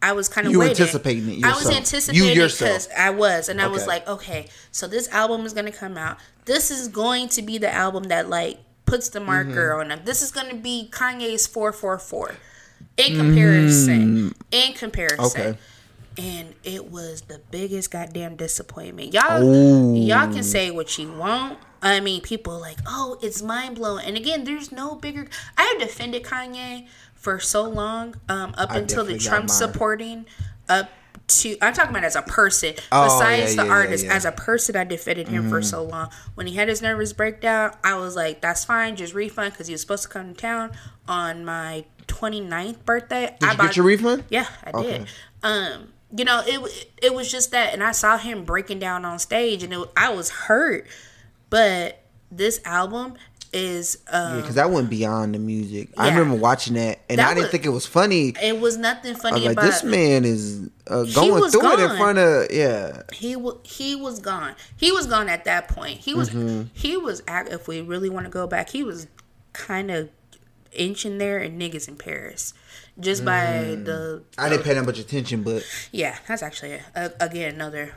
I 0.00 0.12
was 0.12 0.28
kind 0.28 0.46
of 0.46 0.52
You 0.52 0.60
waiting. 0.60 0.76
anticipating 0.80 1.28
it 1.28 1.44
I 1.44 1.56
was 1.56 1.68
anticipating 1.68 2.24
You 2.36 2.46
because 2.46 2.88
I 2.96 3.10
was, 3.10 3.48
and 3.48 3.60
I 3.60 3.66
was 3.66 3.84
like, 3.88 4.06
okay, 4.06 4.46
so 4.70 4.86
this 4.86 5.08
album 5.08 5.44
is 5.44 5.52
gonna 5.52 5.72
come 5.72 5.98
out. 5.98 6.18
This 6.44 6.70
is 6.70 6.86
going 6.86 7.28
to 7.30 7.42
be 7.42 7.58
the 7.58 7.74
album 7.74 8.04
that 8.04 8.28
like 8.30 8.58
puts 8.86 9.08
the 9.08 9.18
marker 9.18 9.70
Mm-hmm. 9.72 9.80
on 9.80 9.88
them. 9.88 10.00
This 10.04 10.22
is 10.22 10.30
gonna 10.30 10.54
be 10.54 10.88
Kanye's 10.92 11.48
four 11.48 11.72
four 11.72 11.98
four. 11.98 12.36
In 12.96 13.16
comparison, 13.16 14.34
in 14.52 14.72
comparison, 14.74 15.18
Mm. 15.24 15.30
Okay. 15.50 15.58
And 16.18 16.54
it 16.64 16.90
was 16.90 17.22
the 17.22 17.40
biggest 17.50 17.90
goddamn 17.92 18.36
disappointment. 18.36 19.14
Y'all, 19.14 19.42
Ooh. 19.42 19.94
y'all 19.96 20.30
can 20.32 20.42
say 20.42 20.70
what 20.70 20.98
you 20.98 21.12
want. 21.12 21.58
I 21.80 22.00
mean, 22.00 22.20
people 22.22 22.58
like, 22.58 22.78
oh, 22.86 23.18
it's 23.22 23.40
mind 23.40 23.76
blowing. 23.76 24.04
And 24.04 24.16
again, 24.16 24.42
there's 24.42 24.72
no 24.72 24.96
bigger. 24.96 25.28
I 25.56 25.62
have 25.62 25.78
defended 25.78 26.24
Kanye 26.24 26.88
for 27.14 27.38
so 27.38 27.62
long, 27.62 28.16
um, 28.28 28.52
up 28.58 28.72
I 28.72 28.78
until 28.78 29.04
the 29.04 29.16
Trump 29.16 29.48
supporting, 29.48 30.26
up 30.68 30.90
to 31.28 31.56
I'm 31.60 31.72
talking 31.74 31.90
about 31.90 32.04
as 32.04 32.16
a 32.16 32.22
person. 32.22 32.74
Oh, 32.90 33.04
Besides 33.04 33.54
yeah, 33.54 33.62
the 33.62 33.68
yeah, 33.68 33.74
artist, 33.74 34.04
yeah, 34.06 34.14
as 34.14 34.24
a 34.24 34.32
person, 34.32 34.76
I 34.76 34.84
defended 34.84 35.28
him 35.28 35.48
for 35.48 35.60
so 35.62 35.84
long. 35.84 36.10
When 36.34 36.46
he 36.46 36.54
had 36.54 36.68
his 36.68 36.80
nervous 36.82 37.12
breakdown, 37.12 37.76
I 37.84 37.96
was 37.96 38.16
like, 38.16 38.40
that's 38.40 38.64
fine, 38.64 38.96
just 38.96 39.14
refund 39.14 39.52
because 39.52 39.66
he 39.66 39.74
was 39.74 39.82
supposed 39.82 40.04
to 40.04 40.08
come 40.08 40.34
to 40.34 40.40
town 40.40 40.72
on 41.06 41.44
my 41.44 41.84
29th 42.06 42.84
birthday. 42.84 43.36
Did 43.38 43.48
I 43.48 43.52
you 43.52 43.58
get 43.58 43.76
your 43.76 43.84
refund? 43.86 44.24
yeah, 44.30 44.46
I 44.64 44.70
Okay. 44.70 44.98
did. 44.98 45.08
Um, 45.42 45.88
you 46.16 46.24
know, 46.24 46.42
it 46.46 46.88
it 47.02 47.14
was 47.14 47.30
just 47.30 47.50
that, 47.50 47.72
and 47.74 47.82
I 47.82 47.92
saw 47.92 48.16
him 48.18 48.44
breaking 48.44 48.78
down 48.78 49.04
on 49.04 49.18
stage, 49.18 49.62
and 49.62 49.72
it, 49.72 49.88
I 49.96 50.10
was 50.10 50.30
hurt. 50.30 50.86
But 51.50 52.02
this 52.30 52.60
album 52.64 53.14
is, 53.52 53.98
um, 54.10 54.40
Because 54.40 54.56
that 54.56 54.70
went 54.70 54.90
beyond 54.90 55.34
the 55.34 55.38
music. 55.38 55.88
I 55.96 56.08
remember 56.10 56.34
watching 56.34 56.74
that, 56.74 56.98
and 57.08 57.18
That 57.18 57.26
I 57.28 57.34
didn't 57.34 57.44
was- 57.44 57.50
think 57.52 57.64
it 57.66 57.70
was 57.70 57.86
funny. 57.86 58.34
it 58.42 58.60
was 58.60 58.76
nothing 58.76 59.14
funny 59.14 59.34
was 59.36 59.44
like, 59.44 59.52
about 59.52 59.62
this 59.64 59.82
man 59.84 60.24
is 60.26 60.68
uh, 60.86 61.04
going 61.04 61.50
through 61.50 61.72
it 61.72 61.80
in 61.90 61.96
front 61.96 62.18
of 62.18 62.50
yeah. 62.50 63.02
he 63.12 63.36
was 63.36 63.56
he 63.64 63.96
was 63.96 64.18
gone. 64.20 64.54
He 64.76 64.92
was 64.92 65.06
gone 65.06 65.28
at 65.30 65.44
that 65.44 65.68
point. 65.68 66.00
He 66.00 66.14
was 66.14 66.30
Mm-hmm. 66.30 66.64
he 66.74 66.96
was 66.98 67.22
if 67.28 67.66
we 67.68 67.80
really 67.80 68.10
want 68.10 68.26
to 68.26 68.30
go 68.30 68.46
back, 68.46 68.70
he 68.70 68.82
was 68.84 69.06
kind 69.54 69.90
of 69.90 70.10
inching 70.72 71.16
there 71.18 71.38
and 71.38 71.60
niggas 71.60 71.88
in 71.88 71.96
Paris, 71.96 72.52
just 73.00 73.24
by 73.24 73.40
Mm. 73.76 73.84
the 73.84 74.22
I 74.36 74.48
didn't 74.48 74.64
pay 74.64 74.74
that 74.74 74.84
much 74.84 74.98
attention, 74.98 75.42
but 75.42 75.64
yeah. 75.92 76.16
That's 76.26 76.42
actually 76.42 76.72
a, 76.74 76.82
a, 76.94 77.12
again 77.20 77.54
another 77.54 77.92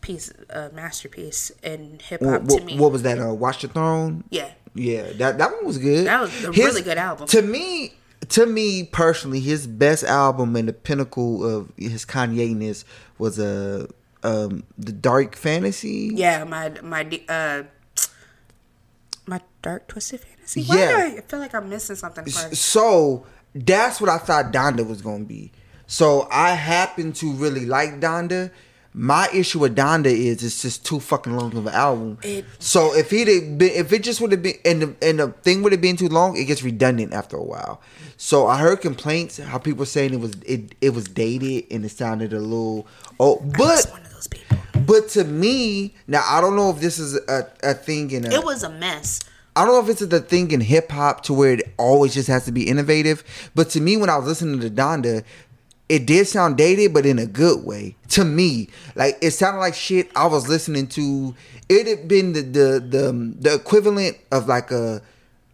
piece, 0.00 0.32
a 0.50 0.70
masterpiece 0.72 1.50
in 1.62 1.98
hip 2.02 2.22
hop 2.22 2.46
to 2.48 2.60
me. 2.64 2.76
what 2.78 2.92
was 2.92 3.02
that? 3.02 3.18
Uh, 3.18 3.32
Watch 3.32 3.62
the 3.62 3.68
Throne. 3.68 4.24
yeah, 4.30 4.50
Yeah, 4.74 5.12
that 5.14 5.38
that 5.38 5.50
one 5.52 5.64
was 5.64 5.78
good. 5.78 6.06
That 6.06 6.20
was 6.20 6.44
a 6.44 6.50
really 6.52 6.82
good 6.82 6.98
album. 6.98 7.26
To 7.28 7.40
me, 7.42 7.94
to 8.30 8.46
me 8.46 8.84
personally, 8.84 9.40
his 9.40 9.66
best 9.66 10.04
album 10.04 10.56
and 10.56 10.68
the 10.68 10.72
pinnacle 10.72 11.44
of 11.44 11.72
his 11.76 12.04
Kanye-ness 12.04 12.84
was 13.18 13.38
a 13.38 13.88
um 14.24 14.64
the 14.78 14.92
Dark 14.92 15.34
Fantasy. 15.36 16.10
yeah. 16.14 16.44
My 16.44 16.70
my 16.82 17.20
uh 17.28 17.62
my 19.26 19.40
dark 19.62 19.86
twisted 19.88 20.20
fantasy. 20.20 20.62
Yeah. 20.62 20.74
Why 20.74 21.10
do 21.10 21.16
I 21.16 21.20
feel 21.20 21.38
like 21.38 21.54
I'm 21.54 21.68
missing 21.68 21.96
something? 21.96 22.24
First? 22.24 22.54
So 22.56 23.24
that's 23.54 24.00
what 24.00 24.10
I 24.10 24.18
thought 24.18 24.52
Donda 24.52 24.86
was 24.86 25.02
gonna 25.02 25.24
be. 25.24 25.52
So 25.86 26.26
I 26.30 26.50
happen 26.54 27.12
to 27.14 27.32
really 27.32 27.66
like 27.66 28.00
Donda. 28.00 28.50
My 28.94 29.28
issue 29.32 29.58
with 29.60 29.74
Donda 29.74 30.06
is 30.06 30.42
it's 30.42 30.60
just 30.62 30.84
too 30.84 31.00
fucking 31.00 31.34
long 31.34 31.56
of 31.56 31.66
an 31.66 31.72
album. 31.74 32.18
It- 32.22 32.44
so 32.58 32.94
if 32.94 33.10
he'd 33.10 33.28
have 33.28 33.56
been, 33.58 33.70
if 33.72 33.90
it 33.92 34.02
just 34.02 34.20
would 34.20 34.32
have 34.32 34.42
been, 34.42 34.56
and 34.66 34.82
the, 34.82 34.94
and 35.00 35.18
the 35.18 35.28
thing 35.28 35.62
would 35.62 35.72
have 35.72 35.80
been 35.80 35.96
too 35.96 36.08
long, 36.08 36.36
it 36.36 36.44
gets 36.44 36.62
redundant 36.62 37.14
after 37.14 37.36
a 37.36 37.42
while. 37.42 37.80
So 38.18 38.46
I 38.46 38.58
heard 38.58 38.80
complaints 38.82 39.38
how 39.38 39.56
people 39.58 39.80
were 39.80 39.86
saying 39.86 40.12
it 40.14 40.20
was 40.20 40.32
it 40.46 40.74
it 40.80 40.90
was 40.90 41.04
dated 41.04 41.64
and 41.70 41.84
it 41.86 41.90
sounded 41.90 42.32
a 42.34 42.38
little 42.38 42.86
oh, 43.18 43.36
but 43.56 43.86
one 43.90 44.02
of 44.02 44.12
those 44.12 44.28
people. 44.28 44.58
but 44.86 45.08
to 45.10 45.24
me 45.24 45.94
now 46.06 46.22
I 46.28 46.40
don't 46.40 46.54
know 46.54 46.70
if 46.70 46.78
this 46.80 46.98
is 46.98 47.16
a, 47.28 47.46
a 47.62 47.74
thing 47.74 48.10
in 48.12 48.26
a, 48.26 48.30
It 48.30 48.44
was 48.44 48.62
a 48.62 48.70
mess. 48.70 49.20
I 49.54 49.64
don't 49.64 49.74
know 49.74 49.80
if 49.80 49.88
it's 49.88 50.06
the 50.06 50.20
thing 50.20 50.50
in 50.50 50.60
hip 50.60 50.90
hop 50.90 51.22
to 51.24 51.34
where 51.34 51.52
it 51.52 51.74
always 51.76 52.14
just 52.14 52.28
has 52.28 52.44
to 52.46 52.52
be 52.52 52.68
innovative, 52.68 53.50
but 53.54 53.68
to 53.70 53.80
me, 53.80 53.96
when 53.96 54.08
I 54.08 54.16
was 54.16 54.26
listening 54.26 54.60
to 54.60 54.70
Donda, 54.70 55.24
it 55.88 56.06
did 56.06 56.26
sound 56.26 56.56
dated, 56.56 56.94
but 56.94 57.04
in 57.04 57.18
a 57.18 57.26
good 57.26 57.64
way 57.64 57.96
to 58.10 58.24
me. 58.24 58.70
Like 58.94 59.18
it 59.20 59.32
sounded 59.32 59.60
like 59.60 59.74
shit 59.74 60.10
I 60.16 60.26
was 60.26 60.48
listening 60.48 60.86
to. 60.88 61.34
It 61.68 61.86
had 61.86 62.08
been 62.08 62.32
the 62.32 62.42
the 62.42 62.80
the, 62.80 63.34
the 63.40 63.54
equivalent 63.54 64.16
of 64.30 64.48
like 64.48 64.70
a 64.70 65.02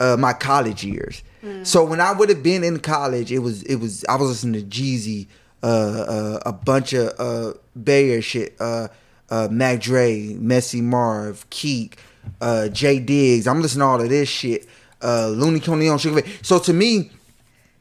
uh, 0.01 0.17
my 0.17 0.33
college 0.33 0.85
years. 0.85 1.23
So 1.63 1.85
when 1.85 2.01
I 2.01 2.13
would 2.13 2.29
have 2.29 2.43
been 2.43 2.65
in 2.65 2.81
college, 2.81 3.33
it 3.33 3.39
was 3.39 3.63
it 3.65 3.77
was 3.77 4.05
I 4.09 4.17
was 4.17 4.29
listening 4.29 4.61
to 4.61 4.67
Jeezy, 4.67 5.29
uh, 5.63 5.67
uh, 5.67 6.41
a 6.47 6.53
bunch 6.53 6.93
of 6.93 7.13
uh, 7.19 7.55
Bayer 7.81 8.21
shit, 8.21 8.57
uh, 8.61 8.89
uh, 9.31 9.49
Mac 9.51 9.81
Dre, 9.81 10.35
Messy 10.35 10.81
Marv, 10.81 11.49
Keek, 11.51 11.95
uh, 12.41 12.69
Jay 12.69 12.99
Diggs. 12.99 13.47
I'm 13.47 13.61
listening 13.63 13.81
to 13.81 13.87
all 13.87 14.01
of 14.01 14.09
this 14.09 14.29
shit. 14.29 14.67
Uh, 15.03 15.29
Looney 15.29 15.61
Tunes 15.61 15.89
on 15.91 15.99
Sugar. 15.99 16.23
So 16.43 16.59
to 16.59 16.73
me, 16.73 17.11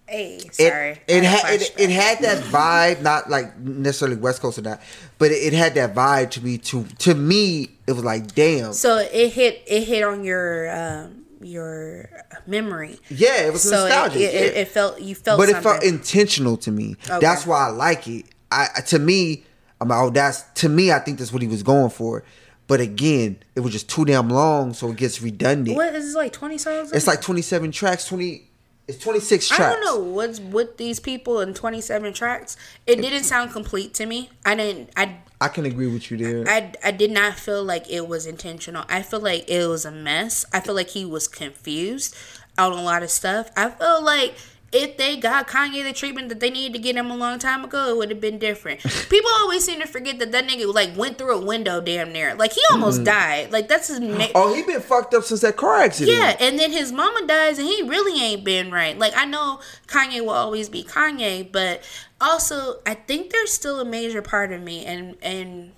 Hey, 0.10 0.36
it 0.38 0.54
sorry. 0.56 1.02
it 1.08 1.24
I 1.24 1.26
had 1.26 1.62
it, 1.62 1.74
it 1.78 1.90
had 1.90 2.20
that 2.20 2.42
vibe, 2.44 3.02
not 3.02 3.30
like 3.30 3.58
necessarily 3.60 4.16
West 4.16 4.42
Coast 4.42 4.58
or 4.58 4.62
not, 4.62 4.82
but 5.18 5.32
it, 5.32 5.36
it 5.36 5.54
had 5.54 5.76
that 5.76 5.94
vibe 5.94 6.30
to 6.32 6.44
me. 6.44 6.58
To 6.60 6.86
to 7.00 7.14
me, 7.14 7.72
it 7.88 7.92
was 7.92 8.06
like 8.06 8.34
damn. 8.34 8.72
So 8.72 9.00
it 9.00 9.34
hit 9.34 9.64
it 9.68 9.84
hit 9.84 10.04
on 10.04 10.24
your 10.24 10.74
um 10.74 11.26
your 11.42 12.10
memory. 12.46 12.98
Yeah, 13.10 13.48
it 13.48 13.52
was 13.52 13.64
So 13.64 13.86
it, 13.86 13.90
nostalgic. 13.90 14.22
it, 14.22 14.34
it, 14.34 14.54
yeah. 14.56 14.62
it 14.62 14.68
felt 14.70 15.02
you 15.02 15.14
felt 15.14 15.40
but 15.40 15.50
it 15.50 15.62
felt 15.62 15.84
intentional 15.84 16.56
to 16.58 16.72
me. 16.72 16.96
Okay. 17.10 17.20
That's 17.20 17.46
why 17.46 17.68
I 17.68 17.72
like 17.72 18.08
it. 18.08 18.26
I 18.50 18.68
to 18.88 19.00
me, 19.00 19.44
I'm 19.82 19.90
like, 19.90 20.00
oh, 20.02 20.10
that's 20.10 20.44
to 20.62 20.70
me. 20.70 20.90
I 20.92 21.00
think 21.00 21.20
that's 21.20 21.34
what 21.34 21.42
he 21.42 21.50
was 21.50 21.64
going 21.64 21.90
for. 21.90 22.24
But 22.68 22.82
again, 22.82 23.38
it 23.56 23.62
was 23.62 23.72
just 23.72 23.90
too 23.90 24.04
damn 24.06 24.30
long, 24.30 24.74
so 24.74 24.90
it 24.92 24.98
gets 24.98 25.22
redundant. 25.22 25.76
what 25.78 25.96
is 25.96 26.06
this 26.08 26.16
like 26.16 26.34
twenty 26.34 26.58
songs? 26.58 26.92
It's 26.92 27.08
like 27.08 27.22
27 27.22 27.72
tracks. 27.72 28.06
20. 28.06 28.44
It's 28.90 28.98
26 29.00 29.48
tracks. 29.48 29.62
I 29.62 29.70
don't 29.70 29.84
know 29.84 30.00
what's 30.12 30.40
with 30.40 30.78
these 30.78 31.00
people 31.00 31.42
in 31.42 31.54
twenty 31.54 31.82
seven 31.82 32.14
tracks. 32.14 32.56
It 32.86 33.02
didn't 33.02 33.24
sound 33.24 33.52
complete 33.52 33.94
to 33.96 34.06
me. 34.06 34.30
I 34.46 34.56
didn't. 34.56 34.90
I 34.96 35.18
I 35.40 35.50
can 35.50 35.66
agree 35.66 35.88
with 35.88 36.10
you 36.10 36.18
there. 36.18 36.48
I, 36.48 36.72
I 36.84 36.92
did 36.92 37.12
not 37.12 37.36
feel 37.36 37.64
like 37.64 37.90
it 37.90 38.08
was 38.08 38.26
intentional. 38.26 38.86
I 38.90 39.02
feel 39.02 39.20
like 39.20 39.50
it 39.50 39.68
was 39.68 39.86
a 39.86 39.92
mess. 39.92 40.46
I 40.54 40.62
feel 40.62 40.74
like 40.74 40.90
he 40.90 41.06
was 41.06 41.28
confused 41.28 42.16
on 42.58 42.72
a 42.72 42.82
lot 42.82 43.04
of 43.04 43.12
stuff. 43.12 43.52
I 43.56 43.70
feel 43.70 44.02
like 44.04 44.36
if 44.72 44.98
they 44.98 45.16
got 45.16 45.48
Kanye 45.48 45.82
the 45.84 45.94
treatment 45.94 46.28
that 46.28 46.42
they 46.42 46.50
needed 46.50 46.74
to 46.74 46.80
get 46.80 46.98
him 46.98 47.10
a 47.10 47.16
long 47.16 47.40
time 47.40 47.64
ago, 47.64 47.90
it 47.90 47.98
would 47.98 48.10
have 48.10 48.20
been 48.20 48.38
different. 48.38 48.82
People 49.10 49.30
always 49.40 49.64
seem 49.64 49.80
to 49.80 49.88
forget 49.88 50.20
that 50.20 50.34
that 50.34 50.46
nigga 50.46 50.74
like 50.74 50.96
went 50.98 51.18
through 51.18 51.36
a 51.38 51.46
window 51.46 51.80
damn 51.80 52.12
near. 52.12 52.36
Like 52.36 52.52
he 52.52 52.62
almost 52.72 53.04
died. 53.04 53.52
Like 53.52 53.70
that's 53.70 53.88
his. 53.88 54.02
Ma- 54.02 54.28
oh, 54.36 54.54
he 54.54 54.64
been 54.64 54.82
fucked 54.82 55.14
up 55.14 55.24
since 55.24 55.42
that 55.42 55.56
car 55.56 55.76
accident. 55.82 56.18
yeah, 56.18 56.36
and 56.40 56.60
then 56.60 56.72
his 56.72 56.92
mama 56.92 57.26
dies, 57.26 57.60
and 57.60 57.68
he 57.68 57.82
really 57.84 58.22
ain't 58.22 58.44
been 58.44 58.70
right. 58.70 58.98
Like 58.98 59.14
I 59.16 59.26
know 59.26 59.62
Kanye 59.88 60.22
will 60.22 60.32
always 60.32 60.68
be 60.68 60.84
Kanye, 60.84 61.50
but 61.50 61.82
also 62.20 62.80
I 62.86 62.94
think 62.94 63.32
there's 63.32 63.54
still 63.54 63.80
a 63.80 63.86
major 63.86 64.22
part 64.22 64.52
of 64.52 64.62
me, 64.62 64.84
and 64.86 65.16
and 65.22 65.72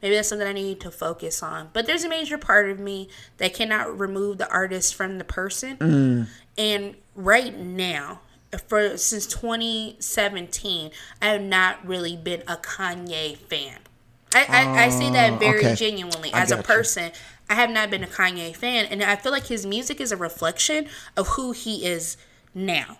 maybe 0.00 0.14
that's 0.14 0.28
something 0.28 0.48
I 0.48 0.52
need 0.52 0.80
to 0.80 0.90
focus 0.90 1.42
on. 1.42 1.68
But 1.74 1.86
there's 1.86 2.04
a 2.04 2.08
major 2.08 2.38
part 2.38 2.70
of 2.70 2.80
me 2.80 3.10
that 3.36 3.52
cannot 3.52 3.98
remove 3.98 4.38
the 4.38 4.50
artist 4.50 4.94
from 4.94 5.18
the 5.18 5.24
person, 5.24 5.76
mm. 5.76 6.26
and 6.56 6.96
right 7.16 7.56
now. 7.58 8.20
For 8.68 8.96
since 8.96 9.26
2017, 9.26 10.90
I 11.20 11.26
have 11.26 11.42
not 11.42 11.84
really 11.86 12.16
been 12.16 12.42
a 12.46 12.56
Kanye 12.56 13.36
fan. 13.36 13.78
I, 14.34 14.44
I, 14.48 14.84
I 14.84 14.88
say 14.88 15.10
that 15.10 15.34
Oh, 15.34 15.36
very 15.36 15.58
okay. 15.58 15.74
genuinely 15.74 16.32
as 16.32 16.50
a 16.52 16.56
got 16.56 16.64
you. 16.68 16.74
person. 16.74 17.12
I 17.50 17.54
have 17.54 17.70
not 17.70 17.90
been 17.90 18.02
a 18.04 18.06
Kanye 18.06 18.54
fan, 18.54 18.86
and 18.86 19.02
I 19.02 19.16
feel 19.16 19.32
like 19.32 19.46
his 19.46 19.66
music 19.66 20.00
is 20.00 20.10
a 20.12 20.16
reflection 20.16 20.86
of 21.16 21.28
who 21.28 21.52
he 21.52 21.84
is 21.86 22.16
now. 22.54 22.98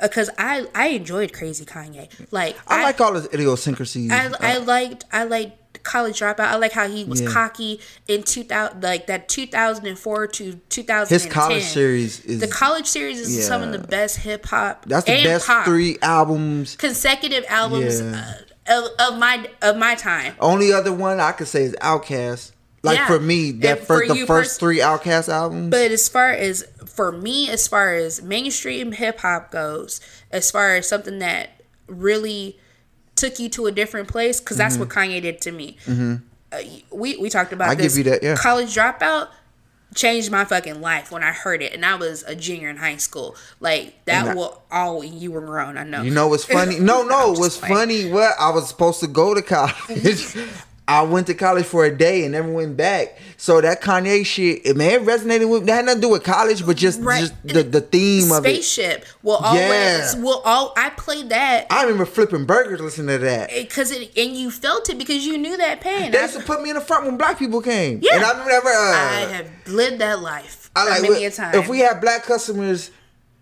Because 0.00 0.30
I 0.38 0.66
I 0.74 0.88
enjoyed 0.88 1.32
Crazy 1.32 1.64
Kanye, 1.66 2.08
like 2.30 2.56
I, 2.66 2.84
like 2.84 3.00
all 3.00 3.14
his 3.14 3.26
idiosyncrasies. 3.26 4.10
I, 4.10 4.26
Uh, 4.28 4.36
I 4.40 4.56
liked 4.58 5.04
I 5.12 5.24
liked 5.24 5.59
College 5.82 6.20
Dropout. 6.20 6.40
I 6.40 6.56
like 6.56 6.72
how 6.72 6.86
he 6.88 7.04
was 7.04 7.20
Yeah. 7.22 7.30
cocky 7.30 7.80
in 8.06 8.22
two 8.22 8.44
thousand 8.44 8.82
like 8.82 9.06
that 9.06 9.28
two 9.28 9.46
thousand 9.46 9.86
and 9.86 9.98
four 9.98 10.26
to 10.26 10.54
two 10.68 10.82
thousand. 10.82 11.14
his 11.20 11.26
college 11.32 11.62
series 11.64 12.20
is 12.24 12.40
the 12.40 12.48
college 12.48 12.86
series 12.86 13.18
is 13.20 13.46
some 13.46 13.62
of 13.62 13.72
the 13.72 13.78
best 13.78 14.18
hip 14.18 14.44
hop. 14.46 14.84
that's 14.86 15.06
the 15.06 15.12
and 15.12 15.24
best 15.24 15.46
pop 15.46 15.64
three 15.64 15.96
albums. 16.02 16.76
consecutive 16.76 17.44
albums 17.48 18.00
Yeah. 18.00 18.34
uh, 18.68 18.82
of, 18.84 19.12
of 19.14 19.18
my 19.18 19.48
of 19.62 19.76
my 19.76 19.94
time. 19.94 20.34
Only 20.38 20.72
other 20.72 20.92
one 20.92 21.18
I 21.18 21.32
could 21.32 21.48
say 21.48 21.62
is 21.64 21.74
Outkast. 21.80 22.52
Like 22.82 22.96
Yeah. 22.98 23.06
for 23.06 23.20
me, 23.20 23.50
that 23.52 23.86
first 23.86 24.08
the 24.08 24.26
first 24.26 24.28
pers- 24.28 24.58
three 24.58 24.78
Outkast 24.78 25.28
albums. 25.28 25.70
But 25.70 25.90
as 25.90 26.08
far 26.08 26.30
as 26.30 26.64
for 26.86 27.10
me, 27.12 27.48
as 27.50 27.66
far 27.68 27.94
as 27.94 28.22
mainstream 28.22 28.92
hip 28.92 29.20
hop 29.20 29.50
goes, 29.50 30.00
as 30.30 30.50
far 30.50 30.76
as 30.76 30.88
something 30.88 31.18
that 31.20 31.60
really 31.86 32.58
took 33.20 33.38
you 33.38 33.48
to 33.50 33.66
a 33.66 33.72
different 33.72 34.08
place, 34.08 34.40
because 34.40 34.56
that's 34.56 34.76
what 34.78 34.88
Kanye 34.88 35.20
did 35.22 35.40
to 35.42 35.52
me. 35.52 35.76
Uh, 36.52 36.58
we 36.92 37.16
we 37.18 37.28
talked 37.30 37.52
about 37.52 37.68
Mm-hmm. 37.70 37.80
I 37.80 37.82
give 37.82 37.96
you 37.96 38.04
that, 38.04 38.22
yeah. 38.22 38.34
College 38.34 38.74
dropout 38.74 39.28
changed 39.94 40.30
my 40.30 40.44
fucking 40.44 40.80
life 40.80 41.10
when 41.12 41.22
I 41.22 41.32
heard 41.32 41.62
it, 41.62 41.72
and 41.74 41.84
I 41.84 41.94
was 41.96 42.22
a 42.24 42.34
junior 42.34 42.68
in 42.70 42.76
high 42.76 42.96
school. 42.96 43.36
Like 43.60 44.04
that 44.06 44.22
And 44.22 44.30
I- 44.30 44.34
will 44.34 44.62
all 44.70 45.04
you 45.04 45.30
were 45.32 45.40
grown. 45.40 45.76
I 45.76 45.84
know. 45.84 46.02
You 46.02 46.10
know 46.10 46.28
what's 46.28 46.44
funny? 46.44 46.78
No, 46.80 47.02
no, 47.14 47.32
what's 47.32 47.56
funny? 47.56 48.10
What 48.10 48.34
I 48.40 48.50
was 48.50 48.68
supposed 48.68 49.00
to 49.00 49.06
go 49.06 49.34
to 49.34 49.42
college. 49.42 50.36
I 50.90 51.02
went 51.02 51.26
to 51.28 51.34
college 51.34 51.66
for 51.66 51.84
a 51.84 51.96
day 51.96 52.22
and 52.24 52.32
never 52.32 52.50
went 52.50 52.76
back. 52.76 53.16
So 53.36 53.60
that 53.60 53.80
Kanye 53.80 54.26
shit, 54.26 54.66
it 54.66 54.76
man, 54.76 54.90
it 54.90 55.02
resonated 55.04 55.48
with. 55.48 55.66
That 55.66 55.76
had 55.76 55.84
nothing 55.86 56.00
to 56.02 56.06
do 56.08 56.12
with 56.12 56.24
college, 56.24 56.66
but 56.66 56.76
just, 56.76 57.00
Right. 57.00 57.20
just 57.20 57.34
the, 57.44 57.62
the 57.62 57.80
theme 57.80 58.32
of 58.32 58.44
it. 58.44 58.50
Spaceship 58.62 59.04
will 59.22 59.36
always 59.36 59.60
Yeah. 59.60 60.14
will 60.20 60.42
all. 60.44 60.72
I 60.76 60.90
played 60.90 61.28
that 61.30 61.66
I 61.70 61.82
remember 61.84 62.04
flipping 62.06 62.44
burgers 62.44 62.80
listening 62.80 63.08
to 63.18 63.18
that. 63.18 63.50
because 63.50 63.90
it 63.92 64.10
and 64.16 64.36
you 64.36 64.50
felt 64.50 64.90
it 64.90 64.98
because 64.98 65.24
you 65.24 65.38
knew 65.38 65.56
that 65.56 65.80
pain. 65.80 66.10
They 66.10 66.20
used 66.20 66.34
to 66.34 66.42
put 66.42 66.60
me 66.62 66.70
in 66.70 66.76
the 66.76 66.82
front 66.82 67.06
when 67.06 67.16
black 67.16 67.38
people 67.38 67.60
came. 67.62 68.00
Yeah. 68.02 68.16
and 68.16 68.24
I 68.24 68.30
remember. 68.44 68.68
Uh, 68.68 68.92
I 68.92 69.32
have 69.36 69.46
lived 69.68 70.00
that 70.00 70.20
life 70.20 70.70
I 70.76 70.88
like 70.88 71.02
many 71.02 71.24
a 71.24 71.30
time. 71.30 71.54
if 71.54 71.68
we 71.68 71.78
had 71.80 72.00
black 72.00 72.24
customers. 72.24 72.90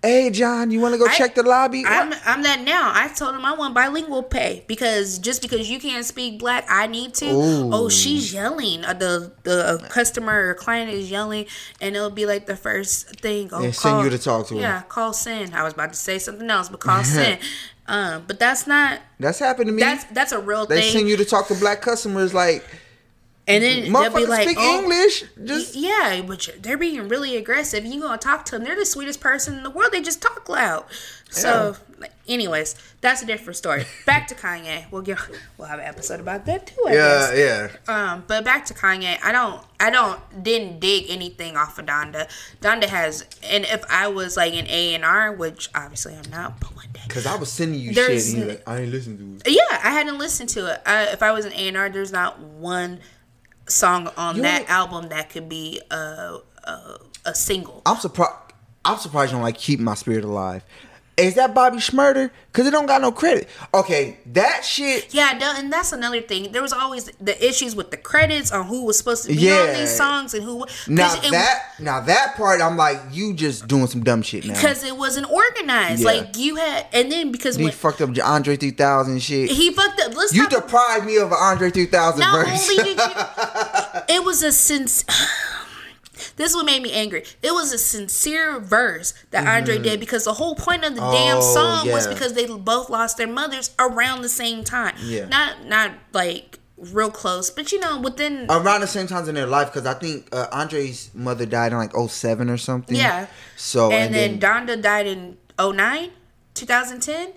Hey 0.00 0.30
John, 0.30 0.70
you 0.70 0.78
want 0.80 0.94
to 0.94 0.98
go 0.98 1.06
I- 1.06 1.14
check 1.16 1.34
the 1.34 1.42
lobby? 1.42 1.82
I'm, 1.84 2.12
I'm 2.24 2.42
that 2.44 2.60
now. 2.60 2.92
I 2.94 3.08
told 3.08 3.34
him 3.34 3.44
I 3.44 3.54
want 3.54 3.74
bilingual 3.74 4.22
pay 4.22 4.64
because 4.68 5.18
just 5.18 5.42
because 5.42 5.68
you 5.68 5.80
can't 5.80 6.04
speak 6.04 6.38
black, 6.38 6.64
I 6.68 6.86
need 6.86 7.14
to. 7.14 7.26
Ooh. 7.26 7.70
Oh, 7.72 7.88
she's 7.88 8.32
yelling. 8.32 8.84
Uh, 8.84 8.92
the 8.92 9.32
the 9.42 9.84
customer 9.90 10.50
or 10.50 10.54
client 10.54 10.88
is 10.90 11.10
yelling, 11.10 11.46
and 11.80 11.96
it'll 11.96 12.10
be 12.10 12.26
like 12.26 12.46
the 12.46 12.54
first 12.54 13.18
thing. 13.20 13.48
Oh, 13.52 13.60
They 13.60 13.72
send 13.72 14.04
you 14.04 14.10
to 14.10 14.18
talk 14.18 14.46
to 14.48 14.54
her. 14.54 14.60
Yeah, 14.60 14.82
call 14.82 15.12
Sin. 15.12 15.52
I 15.52 15.64
was 15.64 15.72
about 15.72 15.92
to 15.92 15.98
say 15.98 16.20
something 16.20 16.48
else, 16.48 16.68
but 16.68 16.78
call 16.78 17.02
Sin. 17.04 17.40
Um, 17.88 18.22
but 18.28 18.38
that's 18.38 18.68
not. 18.68 19.00
That's 19.18 19.40
happened 19.40 19.66
to 19.66 19.72
me. 19.72 19.82
That's 19.82 20.04
that's 20.04 20.30
a 20.30 20.38
real 20.38 20.64
they 20.66 20.82
thing. 20.82 20.92
send 20.92 21.08
you 21.08 21.16
to 21.16 21.24
talk 21.24 21.48
to 21.48 21.54
black 21.56 21.80
customers 21.80 22.32
like 22.32 22.64
and 23.48 23.64
then 23.64 23.92
they'll 23.92 24.14
be 24.14 24.26
like, 24.26 24.46
speak 24.46 24.58
oh, 24.60 24.80
English. 24.80 25.24
Just 25.42 25.74
Yeah, 25.74 26.22
but 26.26 26.48
they're 26.60 26.76
being 26.76 27.08
really 27.08 27.36
aggressive. 27.36 27.84
You 27.84 28.00
gonna 28.00 28.18
talk 28.18 28.44
to 28.46 28.52
them? 28.52 28.64
They're 28.64 28.76
the 28.76 28.84
sweetest 28.84 29.20
person 29.20 29.56
in 29.56 29.62
the 29.62 29.70
world. 29.70 29.92
They 29.92 30.02
just 30.02 30.20
talk 30.20 30.48
loud. 30.48 30.84
So, 31.30 31.76
anyways, 32.26 32.74
that's 33.00 33.22
a 33.22 33.26
different 33.26 33.56
story. 33.56 33.84
Back 34.06 34.28
to 34.28 34.34
Kanye. 34.34 34.90
We'll 34.90 35.02
get 35.02 35.18
we'll 35.56 35.68
have 35.68 35.78
an 35.78 35.86
episode 35.86 36.20
about 36.20 36.46
that 36.46 36.66
too. 36.66 36.84
I 36.86 36.92
yeah, 36.92 37.30
guess. 37.32 37.78
yeah. 37.88 38.12
Um, 38.12 38.24
but 38.26 38.44
back 38.44 38.66
to 38.66 38.74
Kanye. 38.74 39.18
I 39.22 39.32
don't. 39.32 39.62
I 39.80 39.90
don't. 39.90 40.42
Didn't 40.42 40.80
dig 40.80 41.06
anything 41.08 41.56
off 41.56 41.78
of 41.78 41.86
Donda. 41.86 42.28
Donda 42.60 42.84
has, 42.84 43.26
and 43.44 43.64
if 43.64 43.84
I 43.90 44.08
was 44.08 44.36
like 44.36 44.54
an 44.54 44.66
A 44.68 44.94
and 44.94 45.04
R, 45.04 45.32
which 45.32 45.70
obviously 45.74 46.14
I'm 46.14 46.30
not, 46.30 46.60
but 46.60 46.74
one 46.76 46.86
day. 46.92 47.00
Cause 47.08 47.26
I 47.26 47.36
was 47.36 47.50
sending 47.50 47.80
you 47.80 47.94
shit, 47.94 48.34
and 48.34 48.42
you 48.42 48.48
like, 48.48 48.62
I 48.66 48.80
ain't 48.80 48.92
listening 48.92 49.38
to 49.40 49.50
it. 49.50 49.54
Yeah, 49.54 49.78
I 49.82 49.90
hadn't 49.90 50.18
listened 50.18 50.50
to 50.50 50.72
it. 50.72 50.82
I, 50.84 51.04
if 51.06 51.22
I 51.22 51.32
was 51.32 51.44
an 51.46 51.52
A 51.52 51.68
and 51.68 51.76
R, 51.76 51.88
there's 51.88 52.12
not 52.12 52.40
one 52.40 53.00
song 53.68 54.08
on 54.16 54.36
You 54.36 54.42
that 54.42 54.60
ain't- 54.62 54.70
album 54.70 55.08
that 55.10 55.30
could 55.30 55.48
be 55.48 55.80
a 55.90 56.38
a, 56.64 56.98
a 57.26 57.34
single. 57.34 57.82
I'm 57.86 57.98
surprised. 57.98 58.32
I'm 58.84 58.98
surprised 58.98 59.32
you 59.32 59.36
don't 59.36 59.42
like 59.42 59.58
keep 59.58 59.80
my 59.80 59.94
spirit 59.94 60.24
alive. 60.24 60.64
Is 61.18 61.34
that 61.34 61.54
Bobby 61.54 61.78
Shmurda? 61.78 62.30
Cause 62.52 62.66
it 62.66 62.70
don't 62.70 62.86
got 62.86 63.00
no 63.02 63.12
credit. 63.12 63.48
Okay, 63.74 64.18
that 64.32 64.64
shit. 64.64 65.12
Yeah, 65.14 65.38
and 65.58 65.72
that's 65.72 65.92
another 65.92 66.20
thing. 66.20 66.50
There 66.50 66.62
was 66.62 66.72
always 66.72 67.04
the 67.20 67.36
issues 67.46 67.76
with 67.76 67.90
the 67.92 67.96
credits 67.96 68.50
on 68.50 68.66
who 68.66 68.84
was 68.84 68.98
supposed 68.98 69.22
to 69.24 69.28
be 69.28 69.34
Yeah. 69.34 69.58
on 69.68 69.74
these 69.74 69.94
songs 69.96 70.34
and 70.34 70.42
who. 70.42 70.64
Now 70.88 71.14
that 71.30 71.62
now 71.78 72.00
that 72.00 72.34
part, 72.36 72.60
I'm 72.60 72.76
like, 72.76 72.98
you 73.12 73.34
just 73.34 73.68
doing 73.68 73.86
some 73.86 74.02
dumb 74.02 74.22
shit 74.22 74.44
now. 74.44 74.54
because 74.54 74.82
it 74.82 74.96
wasn't 74.96 75.30
organized. 75.30 76.00
Yeah. 76.00 76.06
Like 76.06 76.36
you 76.36 76.56
had, 76.56 76.86
and 76.92 77.12
then 77.12 77.30
because 77.30 77.56
he 77.56 77.64
when 77.64 77.72
fucked 77.72 78.00
up 78.00 78.10
Andre 78.24 78.56
3000 78.56 79.20
shit. 79.22 79.50
he 79.50 79.72
fucked 79.72 80.00
up. 80.00 80.16
Let's 80.16 80.34
you 80.34 80.48
talk- 80.48 80.62
deprived 80.66 81.04
me 81.06 81.16
of 81.18 81.30
an 81.30 81.38
Andre 81.40 81.70
3000 81.70 82.18
Not 82.20 82.44
verse. 82.46 82.70
only 82.70 82.82
did 82.82 82.98
you, 82.98 83.04
it 84.16 84.24
was 84.24 84.42
a 84.42 84.50
sense. 84.50 85.04
This 86.36 86.50
is 86.50 86.56
what 86.56 86.66
made 86.66 86.82
me 86.82 86.92
angry. 86.92 87.24
It 87.42 87.52
was 87.52 87.72
a 87.72 87.78
sincere 87.78 88.60
verse 88.60 89.14
that 89.30 89.46
Andre 89.46 89.78
did 89.78 90.00
because 90.00 90.24
the 90.24 90.34
whole 90.34 90.54
point 90.54 90.84
of 90.84 90.94
the 90.94 91.00
damn 91.00 91.38
Oh, 91.38 91.54
song 91.54 91.90
was 91.90 92.06
because 92.06 92.34
they 92.34 92.46
both 92.46 92.90
lost 92.90 93.16
their 93.16 93.26
mothers 93.26 93.74
around 93.78 94.22
the 94.22 94.28
same 94.28 94.64
time. 94.64 94.94
Yeah. 95.02 95.26
Not 95.26 95.64
not 95.66 95.92
like 96.12 96.58
real 96.76 97.10
close, 97.10 97.50
but 97.50 97.72
you 97.72 97.80
know 97.80 98.00
within 98.00 98.46
Around 98.48 98.80
the 98.80 98.86
same 98.86 99.06
times 99.06 99.28
in 99.28 99.34
their 99.34 99.46
life, 99.46 99.72
because 99.72 99.86
I 99.86 99.94
think 99.94 100.28
uh, 100.32 100.46
Andre's 100.52 101.10
mother 101.14 101.46
died 101.46 101.72
in 101.72 101.78
like 101.78 101.92
07 101.94 102.48
or 102.50 102.56
something. 102.56 102.96
Yeah. 102.96 103.26
So 103.56 103.90
and, 103.90 104.14
and, 104.14 104.40
then, 104.40 104.66
Donda 104.66 104.80
died 104.80 105.06
in 105.06 105.36
09, 105.58 106.10
2010. 106.54 107.32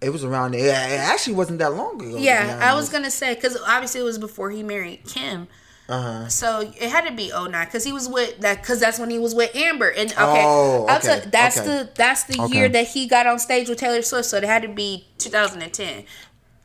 It 0.00 0.10
was 0.10 0.24
around. 0.24 0.54
It 0.54 0.68
actually 0.68 1.34
wasn't 1.34 1.60
that 1.60 1.74
long 1.74 2.00
ago. 2.02 2.18
Yeah, 2.18 2.58
I 2.60 2.74
was 2.74 2.88
gonna 2.88 3.10
say 3.10 3.34
because 3.36 3.56
obviously 3.66 4.00
it 4.00 4.04
was 4.04 4.18
before 4.18 4.50
he 4.50 4.64
married 4.64 5.04
Kim. 5.06 5.46
Uh-huh. 5.88 6.28
So 6.28 6.60
it 6.60 6.90
had 6.90 7.06
to 7.08 7.12
be 7.14 7.30
09 7.30 7.50
because 7.66 7.84
he 7.84 7.92
was 7.92 8.08
with 8.08 8.38
that 8.40 8.60
because 8.62 8.80
that's 8.80 8.98
when 8.98 9.10
he 9.10 9.18
was 9.18 9.34
with 9.34 9.54
Amber 9.54 9.90
and 9.90 10.10
okay, 10.12 10.42
Oh, 10.46 10.86
I'll 10.88 11.00
that's 11.30 11.58
okay. 11.58 11.66
the 11.66 11.90
that's 11.94 12.24
the 12.24 12.40
Okay. 12.40 12.54
year 12.56 12.68
that 12.68 12.88
he 12.88 13.06
got 13.06 13.26
on 13.26 13.38
stage 13.38 13.68
with 13.68 13.78
Taylor 13.78 14.00
Swift. 14.02 14.26
So 14.28 14.36
it 14.38 14.44
had 14.44 14.62
to 14.62 14.68
be 14.68 15.06
2010. 15.18 16.04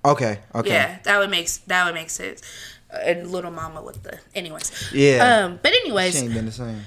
Okay. 0.05 0.39
Okay. 0.55 0.69
Yeah, 0.69 1.00
that 1.03 1.17
would 1.19 1.29
make 1.29 1.50
that 1.65 1.86
would 1.86 1.95
make 1.95 2.09
sense. 2.09 2.41
Uh, 2.93 2.97
And 3.00 3.31
Little 3.31 3.51
Mama 3.51 3.81
with 3.81 4.03
the 4.03 4.19
anyways. 4.33 4.91
Yeah. 4.93 5.45
Um, 5.45 5.59
but 5.62 5.74
anyways, 5.74 6.13
She 6.17 6.25
ain't 6.25 6.33
been 6.33 6.45
the 6.45 6.51
same. 6.51 6.81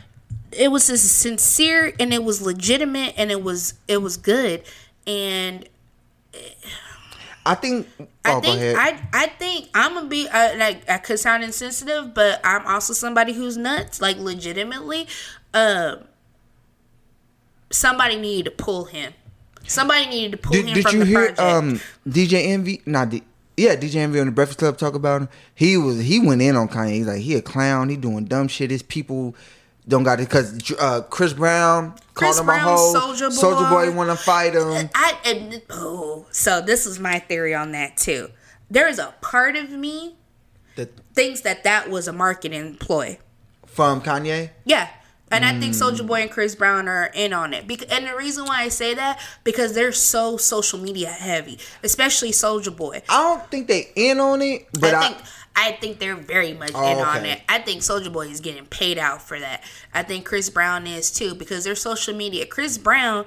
it 0.53 0.71
was 0.71 0.87
just 0.87 1.19
sincere 1.19 1.93
and 2.01 2.15
it 2.15 2.25
was 2.25 2.41
legitimate 2.41 3.15
and 3.19 3.31
it 3.31 3.43
was 3.43 3.75
it 3.89 3.99
was 4.01 4.17
good 4.17 4.63
and 5.07 5.69
I 7.51 7.55
think. 7.57 7.89
Oh, 7.99 8.07
I 8.25 8.41
think. 8.41 8.79
I 8.79 9.09
I 9.13 9.27
think 9.27 9.69
I'm 9.75 9.95
gonna 9.95 10.09
be 10.09 10.29
uh, 10.29 10.57
like 10.57 10.89
I 10.89 10.99
could 10.99 11.19
sound 11.19 11.43
insensitive, 11.43 12.15
but 12.15 12.41
I'm 12.45 12.67
also 12.67 12.93
somebody 12.93 13.33
who's 13.33 13.57
nuts, 13.57 14.01
like 14.01 14.17
legitimately. 14.19 15.09
Um, 15.53 16.05
somebody 17.71 18.17
needed 18.17 18.45
to 18.57 18.65
pull 18.65 18.85
him. 18.85 19.13
Somebody 19.67 20.07
needed 20.07 20.33
to 20.33 20.39
pull 20.39 20.53
did 20.53 20.67
him 20.67 20.75
did 20.75 20.83
from 20.83 20.93
you 20.95 20.99
the 21.01 21.07
hear 21.07 21.33
project. 21.33 21.41
um 21.41 21.81
DJ 22.09 22.47
Envy? 22.47 22.83
Not 22.87 23.11
D- 23.11 23.23
yeah, 23.57 23.77
DJ 23.77 23.97
Envy 23.97 24.21
on 24.21 24.27
the 24.27 24.33
Breakfast 24.33 24.59
Club 24.59 24.79
talk 24.79 24.95
about 24.95 25.23
him. 25.23 25.29
He 25.55 25.77
was 25.77 26.01
he 26.01 26.19
went 26.21 26.43
in 26.43 26.57
on 26.57 26.69
Kanye. 26.69 26.93
He's 26.95 27.07
like 27.07 27.21
he 27.21 27.35
a 27.37 27.43
clown. 27.43 27.89
He 27.89 27.97
doing 27.97 28.25
dumb 28.25 28.49
shit. 28.49 28.71
His 28.71 28.83
people 28.83 29.35
don't 29.91 30.05
got 30.05 30.21
it 30.21 30.29
because 30.29 30.73
uh, 30.81 31.03
Chris 31.11 31.33
Brown 31.35 31.95
Chris 32.15 32.37
called 32.37 32.41
him 32.41 32.47
Brown, 32.47 32.69
a 32.69 32.77
hoe. 32.77 32.95
Soulja 33.15 33.71
Boy 33.71 33.91
Boy. 33.91 33.97
want 33.97 34.11
to 34.11 34.17
fight 34.17 34.55
him. 34.55 34.89
I 34.95 35.19
and, 35.27 35.63
oh, 35.71 36.27
so 36.31 36.61
this 36.61 36.87
is 36.87 36.99
my 36.99 37.19
theory 37.19 37.55
on 37.55 37.73
that 37.73 37.97
too. 37.97 38.31
There 38.71 38.89
is 38.89 38.99
a 38.99 39.15
part 39.21 39.57
of 39.57 39.71
me 39.71 40.17
that 40.77 40.91
thinks 41.15 41.41
that 41.43 41.65
that 41.65 41.91
was 41.91 42.07
a 42.09 42.13
marketing 42.13 42.77
ploy. 42.77 43.19
from 43.67 44.01
Kanye. 44.01 44.51
Yeah. 44.65 44.89
And 45.33 45.45
I 45.45 45.57
think 45.61 45.75
Mm. 45.75 45.81
Soulja 45.93 46.05
Boy 46.05 46.23
and 46.23 46.31
Chris 46.31 46.57
Brown 46.57 46.89
are 46.89 47.09
in 47.15 47.33
on 47.33 47.55
it. 47.55 47.63
And 47.93 48.07
the 48.09 48.17
reason 48.17 48.47
why 48.47 48.63
I 48.63 48.69
say 48.69 48.95
that 48.95 49.21
because 49.45 49.75
they're 49.75 49.93
so 49.93 50.37
social 50.37 50.81
media 50.81 51.09
heavy, 51.09 51.61
especially 51.85 52.33
Soulja 52.33 52.75
Boy. 52.77 53.03
I 53.09 53.23
don't 53.23 53.49
think 53.49 53.69
they 53.69 53.93
in 53.95 54.19
on 54.19 54.43
it, 54.43 54.67
but 54.73 54.93
I 54.93 54.99
I, 54.99 55.09
think 55.09 55.19
I 55.57 55.73
think 55.73 55.99
they're 55.99 56.17
very 56.17 56.55
much 56.55 56.71
Oh, 56.75 56.91
in 56.93 56.99
on 56.99 57.25
it. 57.27 57.41
I 57.49 57.59
think 57.59 57.83
Soulja 57.83 58.13
Boy 58.13 58.29
is 58.29 58.41
getting 58.41 58.67
paid 58.67 58.99
out 58.99 59.21
for 59.21 59.39
that. 59.39 59.63
I 59.93 60.03
think 60.03 60.25
Chris 60.25 60.49
Brown 60.49 60.87
is 60.87 61.11
too 61.11 61.35
because 61.35 61.65
they're 61.65 61.75
social 61.75 62.15
media. 62.15 62.47
Chris 62.47 62.79
Brown, 62.79 63.27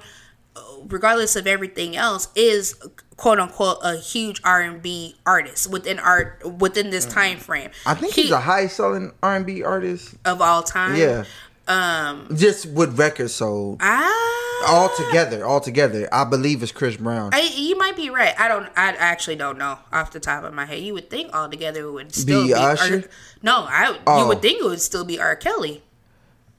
regardless 0.88 1.36
of 1.36 1.46
everything 1.46 1.96
else, 1.96 2.28
is 2.34 2.74
quote 3.16 3.38
unquote 3.38 3.78
a 3.82 3.96
huge 3.96 4.40
R 4.44 4.60
and 4.62 4.82
B 4.82 5.16
artist 5.26 5.70
within 5.70 5.98
art 6.00 6.42
within 6.58 6.90
this 6.90 7.06
time 7.06 7.38
frame. 7.38 7.70
I 7.86 7.94
think 7.94 8.14
He- 8.14 8.22
he's 8.22 8.30
a 8.32 8.40
high 8.40 8.66
selling 8.66 9.12
R 9.22 9.36
and 9.36 9.46
B 9.46 9.62
artist. 9.62 10.14
of 10.24 10.40
all 10.40 10.62
time. 10.62 10.96
Yeah, 10.96 11.24
Um. 11.68 12.28
just 12.36 12.66
with 12.66 12.98
records 12.98 13.34
sold 13.34 13.78
Ah. 13.80 14.23
All 14.66 14.88
together. 14.96 15.44
All 15.44 15.60
together, 15.60 16.08
I 16.12 16.24
believe 16.24 16.62
it's 16.62 16.72
Chris 16.72 16.96
Brown. 16.96 17.30
I, 17.32 17.40
you 17.56 17.76
might 17.78 17.96
be 17.96 18.10
right. 18.10 18.34
I 18.38 18.48
don't. 18.48 18.66
I 18.76 18.88
actually 18.98 19.36
don't 19.36 19.58
know 19.58 19.78
off 19.92 20.12
the 20.12 20.20
top 20.20 20.44
of 20.44 20.52
my 20.54 20.64
head. 20.64 20.80
You 20.80 20.94
would 20.94 21.10
think 21.10 21.34
all 21.34 21.48
together 21.48 21.90
would 21.90 22.14
still 22.14 22.42
Be 22.42 22.48
be, 22.48 22.54
Usher? 22.54 22.94
R, 22.96 23.04
no. 23.42 23.66
I 23.68 23.90
you 23.90 23.98
Oh. 24.06 24.28
would 24.28 24.42
think 24.42 24.60
it 24.60 24.64
would 24.64 24.80
still 24.80 25.04
be 25.04 25.18
R. 25.18 25.36
Kelly. 25.36 25.82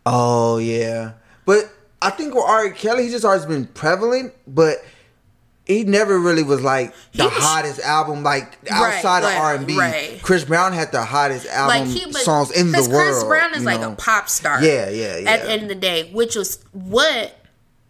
Oh 0.06 0.58
yeah, 0.58 1.14
but 1.46 1.70
I 2.02 2.10
think 2.12 2.36
with 2.36 2.44
R. 2.44 2.70
Kelly, 2.72 3.04
he's 3.04 3.12
just 3.14 3.26
always 3.26 3.46
been 3.46 3.66
prevalent, 3.68 4.34
but 4.46 4.78
he 5.66 5.84
never 5.84 6.20
really 6.20 6.44
was 6.44 6.62
like 6.62 6.94
the 7.14 7.24
was- 7.24 7.34
hottest 7.34 7.80
album 7.80 8.22
like 8.22 8.56
outside 8.70 9.24
right, 9.24 9.34
of 9.36 9.42
R 9.42 9.56
and 9.56 9.66
B. 9.66 10.20
Chris 10.22 10.44
Brown 10.44 10.74
had 10.74 10.92
the 10.92 11.04
hottest 11.04 11.48
Like 11.48 11.56
album 11.56 11.88
he, 11.90 12.06
but 12.06 12.22
songs 12.22 12.52
in 12.52 12.72
the 12.72 12.82
world. 12.82 12.92
Chris 12.92 13.24
Brown 13.24 13.56
is 13.56 13.64
like 13.66 13.82
know? 13.82 13.94
a 13.94 13.96
pop 13.96 14.30
star. 14.30 14.64
Yeah, 14.64 14.90
yeah, 14.90 15.18
yeah. 15.18 15.30
At 15.32 15.42
the 15.42 15.50
end 15.50 15.64
of 15.64 15.70
the 15.70 15.74
day, 15.76 16.12
which 16.14 16.36
was 16.36 16.64
what 16.72 17.36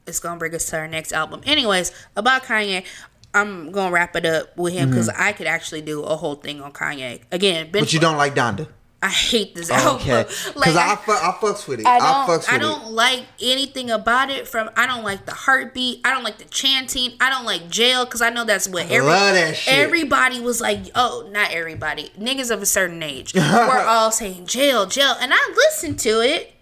is 0.08 0.20
gonna 0.20 0.38
bring 0.40 0.54
us 0.56 0.66
to 0.70 0.78
our 0.78 0.88
next 0.88 1.12
album. 1.14 1.42
Anyways, 1.46 1.92
about 2.16 2.44
Kanye. 2.44 2.86
I'm 3.34 3.72
gonna 3.74 3.92
wrap 3.92 4.16
it 4.16 4.26
up 4.26 4.56
with 4.58 4.72
him 4.74 4.90
because 4.92 5.10
I 5.10 5.34
could 5.34 5.46
actually 5.48 5.82
do 5.82 6.04
a 6.04 6.16
whole 6.16 6.36
thing 6.36 6.62
on 6.62 6.72
Kanye. 6.72 7.20
Again, 7.34 7.66
Mm-hmm. 7.66 7.72
But 7.80 7.92
you 7.92 8.00
don't 8.00 8.16
like 8.16 8.34
Donda. 8.34 8.68
I 9.04 9.10
hate 9.10 9.54
this 9.54 9.70
album. 9.70 10.02
Okay, 10.02 10.24
because 10.54 10.76
I, 10.78 10.96
fu- 10.96 11.12
I 11.12 11.38
fucks 11.40 11.68
with 11.68 11.82
it. 11.82 11.86
I 11.86 11.98
I, 11.98 12.00
don't. 12.00 12.28
fucks 12.28 12.38
with 12.48 12.54
I 12.54 12.58
don't 12.58 12.92
like 12.94 13.26
anything 13.42 13.92
about 13.92 14.32
it. 14.32 14.48
From 14.48 14.70
I 14.78 14.88
don't 14.88 15.04
like 15.04 15.26
the 15.28 15.34
heartbeat. 15.34 16.00
I 16.06 16.12
don't 16.12 16.24
like 16.24 16.38
the 16.40 16.46
chanting. 16.46 17.12
I 17.20 17.30
don't 17.30 17.46
like 17.46 17.70
jail 17.70 18.06
because 18.06 18.22
I 18.22 18.30
know 18.30 18.46
that's 18.46 18.68
what 18.70 18.90
every, 18.90 19.06
that 19.12 19.62
everybody 19.68 20.40
was 20.40 20.60
like. 20.62 20.86
Oh, 20.96 21.28
not 21.30 21.52
everybody. 21.52 22.12
Niggas 22.18 22.50
of 22.50 22.62
a 22.64 22.66
certain 22.66 23.04
age 23.04 23.34
were 23.36 23.42
all 23.86 24.12
saying 24.12 24.48
jail, 24.48 24.86
jail, 24.88 25.14
and 25.20 25.32
I 25.36 25.54
listened 25.56 26.00
to 26.00 26.22
it, 26.22 26.55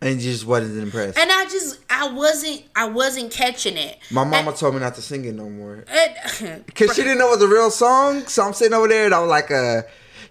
and 0.00 0.18
just 0.20 0.46
wasn't 0.46 0.82
impressed. 0.82 1.18
and 1.18 1.30
I 1.30 1.44
just 1.44 1.78
I 1.90 2.08
wasn't 2.08 2.62
I 2.74 2.86
wasn't 2.86 3.30
catching 3.32 3.76
it. 3.76 3.98
My 4.10 4.24
mama 4.24 4.52
told 4.52 4.74
me 4.74 4.80
not 4.80 4.94
to 4.94 5.02
sing 5.02 5.24
it 5.24 5.34
no 5.34 5.48
more. 5.50 5.84
Cause 6.74 6.94
she 6.94 7.02
didn't 7.02 7.18
know 7.18 7.28
it 7.28 7.38
was 7.38 7.42
a 7.42 7.48
real 7.48 7.70
song, 7.70 8.26
so 8.26 8.42
I'm 8.44 8.54
sitting 8.54 8.74
over 8.74 8.88
there 8.88 9.04
and 9.06 9.14
I 9.14 9.20
was 9.20 9.28
like, 9.28 9.50
uh, 9.50 9.82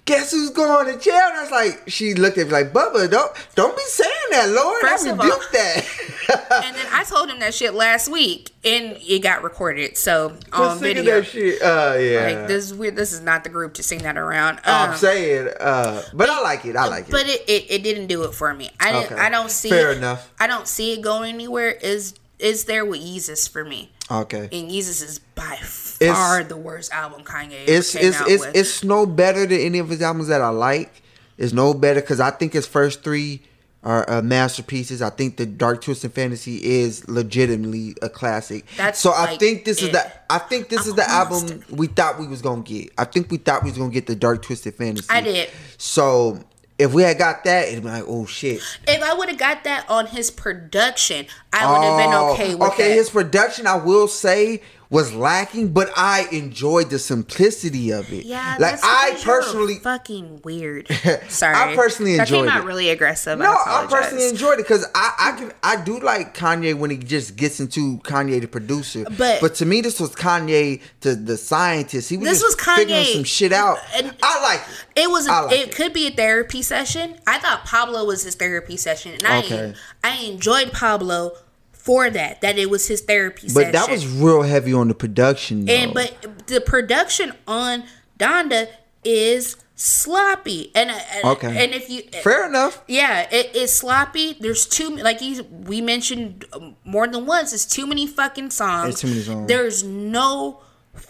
guess 0.10 0.32
who's 0.32 0.50
going 0.50 0.86
to 0.88 1.00
jail? 1.00 1.14
And 1.14 1.38
I 1.38 1.42
was 1.44 1.52
like, 1.52 1.84
she 1.88 2.14
looked 2.16 2.38
at 2.38 2.48
me 2.48 2.54
like, 2.54 2.74
Bubba, 2.74 3.10
don't 3.10 3.32
don't 3.56 3.76
be 3.76 3.84
saying 3.84 4.12
that, 4.32 4.50
Lord. 4.50 4.82
First 4.82 5.08
I 5.08 5.12
of 5.12 5.18
rebuke 5.20 5.34
all- 5.34 5.52
that. 5.54 5.86
and 6.66 6.76
then 6.76 6.86
I 6.92 7.04
told 7.04 7.30
him 7.30 7.40
that 7.40 7.54
shit 7.54 7.74
last 7.74 8.10
week, 8.10 8.52
and 8.64 8.98
it 9.02 9.22
got 9.24 9.44
recorded. 9.44 9.98
So 9.98 10.36
on 10.52 10.78
singing 10.80 10.96
video, 10.96 11.22
that 11.22 11.28
shit. 11.28 11.62
Uh, 11.62 11.96
yeah. 12.00 12.38
like 12.38 12.48
this 12.48 12.66
is 12.66 12.74
weird. 12.74 12.96
This 12.96 13.14
is 13.14 13.22
not 13.22 13.44
the 13.44 13.50
group 13.50 13.76
to 13.76 13.84
sing 13.84 14.00
that 14.00 14.18
around. 14.18 14.60
I'm 14.66 14.92
Um, 14.92 14.98
saying, 14.98 15.50
uh, 15.60 16.02
but 16.14 16.30
I 16.30 16.42
like 16.42 16.66
it. 16.66 16.76
I 16.76 16.88
like 16.88 17.08
it. 17.08 17.12
But 17.12 17.28
it, 17.28 17.42
it, 17.48 17.66
it 17.70 17.84
didn't 17.84 18.08
do 18.08 18.24
it 18.24 18.34
for 18.34 18.54
me. 18.54 18.70
I 18.80 18.92
didn't. 18.92 19.14
Okay. 19.14 19.22
I 19.22 19.30
don't 19.30 19.50
see. 19.52 19.70
Fair 19.70 19.92
it, 19.92 19.98
enough. 19.98 20.32
I 20.40 20.48
don't 20.48 20.68
see 20.68 20.94
it 20.94 21.02
going 21.02 21.34
anywhere. 21.34 21.72
Is 21.72 22.14
is 22.38 22.66
there 22.66 22.86
with 22.86 23.02
Yeezus 23.02 23.50
for 23.50 23.64
me? 23.66 23.92
Okay. 24.10 24.44
And 24.52 24.70
Yeezus 24.70 25.04
is 25.04 25.20
by 25.36 25.56
far 25.58 26.44
the 26.44 26.58
worst 26.58 26.92
album 26.92 27.24
Kanye 27.24 27.64
ever 27.64 27.72
It's 27.72 27.94
came 27.94 28.08
it's 28.08 28.22
out 28.22 28.30
it's 28.30 28.46
with. 28.46 28.56
it's 28.56 28.84
no 28.84 29.06
better 29.06 29.46
than 29.46 29.60
any 29.60 29.80
of 29.80 29.90
his 29.90 30.02
albums 30.02 30.28
that 30.28 30.42
I 30.42 30.50
like. 30.50 31.02
It's 31.38 31.54
no 31.54 31.74
better 31.74 32.02
because 32.02 32.20
I 32.20 32.32
think 32.32 32.54
his 32.54 32.68
first 32.68 33.04
three 33.04 33.42
are 33.82 34.10
uh, 34.10 34.22
masterpieces. 34.22 35.02
I 35.02 35.10
think 35.10 35.38
the 35.38 35.46
Dark 35.46 35.82
Twisted 35.82 36.12
Fantasy 36.12 36.58
is 36.58 37.08
legitimately 37.08 37.96
a 38.02 38.10
classic. 38.10 38.66
That's 38.76 39.00
so 39.00 39.14
I 39.16 39.38
think 39.38 39.64
this 39.64 39.82
is 39.82 39.90
it. 39.90 39.92
the 39.94 40.12
I 40.30 40.40
think 40.40 40.68
this 40.70 40.82
I'm 40.82 40.90
is 40.90 40.96
the 40.96 41.10
album 41.10 41.64
we 41.70 41.88
thought 41.88 42.20
we 42.20 42.28
was 42.28 42.42
gonna 42.42 42.62
get. 42.62 42.92
I 42.98 43.06
think 43.06 43.32
we 43.32 43.38
thought 43.38 43.64
we 43.64 43.70
was 43.70 43.78
gonna 43.78 43.92
get 43.92 44.06
the 44.08 44.16
Dark 44.16 44.42
Twisted 44.42 44.76
Fantasy. 44.76 45.08
I 45.10 45.22
did. 45.22 45.50
So 45.78 46.40
if 46.80 46.94
we 46.94 47.04
had 47.04 47.18
got 47.20 47.44
that, 47.44 47.68
it'd 47.68 47.84
be 47.84 47.90
like, 47.90 48.06
oh 48.08 48.26
shit. 48.26 48.62
if 48.88 49.04
I 49.04 49.14
would 49.14 49.30
have 49.30 49.38
got 49.38 49.64
that 49.66 49.88
on 49.90 50.08
his 50.08 50.32
production, 50.32 51.28
I 51.54 51.70
would 51.72 51.84
have 51.84 51.98
been 51.98 52.14
Oh, 52.14 52.32
okay 52.34 52.56
with 52.56 52.62
it. 52.70 52.74
okay, 52.74 52.88
that. 52.90 52.96
his 52.96 53.10
production, 53.10 53.68
I 53.68 53.76
will 53.76 54.08
say, 54.08 54.62
was 54.92 55.14
lacking, 55.14 55.72
but 55.72 55.88
I 55.96 56.28
enjoyed 56.32 56.90
the 56.90 56.98
simplicity 56.98 57.92
of 57.92 58.12
it. 58.12 58.26
yeah, 58.26 58.56
like 58.60 58.82
that's 58.82 58.84
I 58.84 59.20
personally, 59.24 59.76
fucking 59.76 60.42
weird. 60.44 60.88
Sorry, 61.30 61.56
I 61.56 61.76
personally 61.76 62.18
That 62.18 62.28
enjoyed 62.28 62.48
came 62.48 62.58
out 62.58 62.64
it. 62.64 62.68
really 62.68 62.90
aggressive. 62.90 63.38
no, 63.38 63.52
I 63.52 63.84
I 63.84 63.88
personally 63.88 64.28
enjoyed 64.30 64.54
it 64.60 64.64
because 64.64 64.88
I, 64.96 65.14
I 65.20 65.32
can, 65.38 65.52
I 65.62 65.76
do 65.84 66.00
like 66.00 66.36
Kanye 66.36 66.74
when 66.74 66.90
he 66.90 66.98
just 66.98 67.36
gets 67.36 67.60
into 67.60 68.00
Kanye 68.00 68.42
the 68.42 68.48
producer. 68.48 69.04
But- 69.16 69.42
but 69.42 69.54
to 69.56 69.66
me, 69.68 69.82
this 69.82 70.00
was 70.00 70.16
Kanye 70.16 70.82
to 71.02 71.16
the 71.16 71.38
scientist. 71.38 72.10
He 72.10 72.18
was 72.18 72.28
This 72.28 72.42
just 72.42 72.58
was 72.58 72.76
figuring 72.78 73.04
Kanye. 73.04 73.14
some 73.14 73.24
shit 73.26 73.54
out. 73.54 73.78
And- 73.94 74.16
I 74.24 74.42
like 74.42 74.62
it. 74.96 75.04
It 75.04 75.10
was. 75.12 75.28
A, 75.28 75.32
like 75.44 75.52
it, 75.56 75.68
it. 75.70 75.76
could 75.76 75.94
be 75.94 76.08
a 76.08 76.12
therapy 76.12 76.64
session. 76.64 77.16
I 77.28 77.38
thought 77.38 77.64
Pablo 77.64 78.06
was 78.06 78.24
his 78.24 78.34
therapy 78.36 78.76
session, 78.76 79.14
and 79.14 79.24
I 79.28 79.76
I 80.04 80.18
enjoyed 80.24 80.72
Pablo 80.74 81.34
for 81.80 82.10
that. 82.12 82.42
That 82.42 82.58
it 82.60 82.70
was 82.70 82.88
his 82.88 83.02
therapy 83.02 83.48
But 83.48 83.54
session. 83.54 83.72
that 83.72 83.90
was 83.90 84.06
real 84.08 84.44
heavy 84.44 84.74
on 84.74 84.88
the 84.90 84.94
production. 84.94 85.66
Though. 85.66 85.74
and 85.74 85.94
but 85.94 86.46
the 86.48 86.62
production 86.62 87.34
on 87.48 87.84
Donda 88.20 88.68
is 89.04 89.56
sloppy, 89.76 90.72
and 90.76 90.92
uh, 90.92 91.00
and, 91.16 91.26
uh, 91.26 91.32
Okay. 91.32 91.64
and 91.64 91.74
if 91.74 91.90
you 91.90 92.04
uh, 92.14 92.18
fair 92.18 92.46
enough. 92.48 92.84
yeah, 92.88 93.28
it, 93.32 93.52
it's 93.56 93.74
sloppy. 93.74 94.36
There's 94.40 94.66
too 94.66 94.90
like 94.98 95.22
we 95.66 95.82
mentioned 95.82 96.46
more 96.84 97.08
than 97.08 97.26
once. 97.26 97.54
It's 97.54 97.66
too 97.66 97.88
many 97.88 98.06
fucking 98.06 98.52
songs. 98.52 98.86
There's 98.86 99.02
too 99.02 99.08
many 99.08 99.22
songs. 99.22 99.48
There's 99.48 99.84
no 99.84 100.62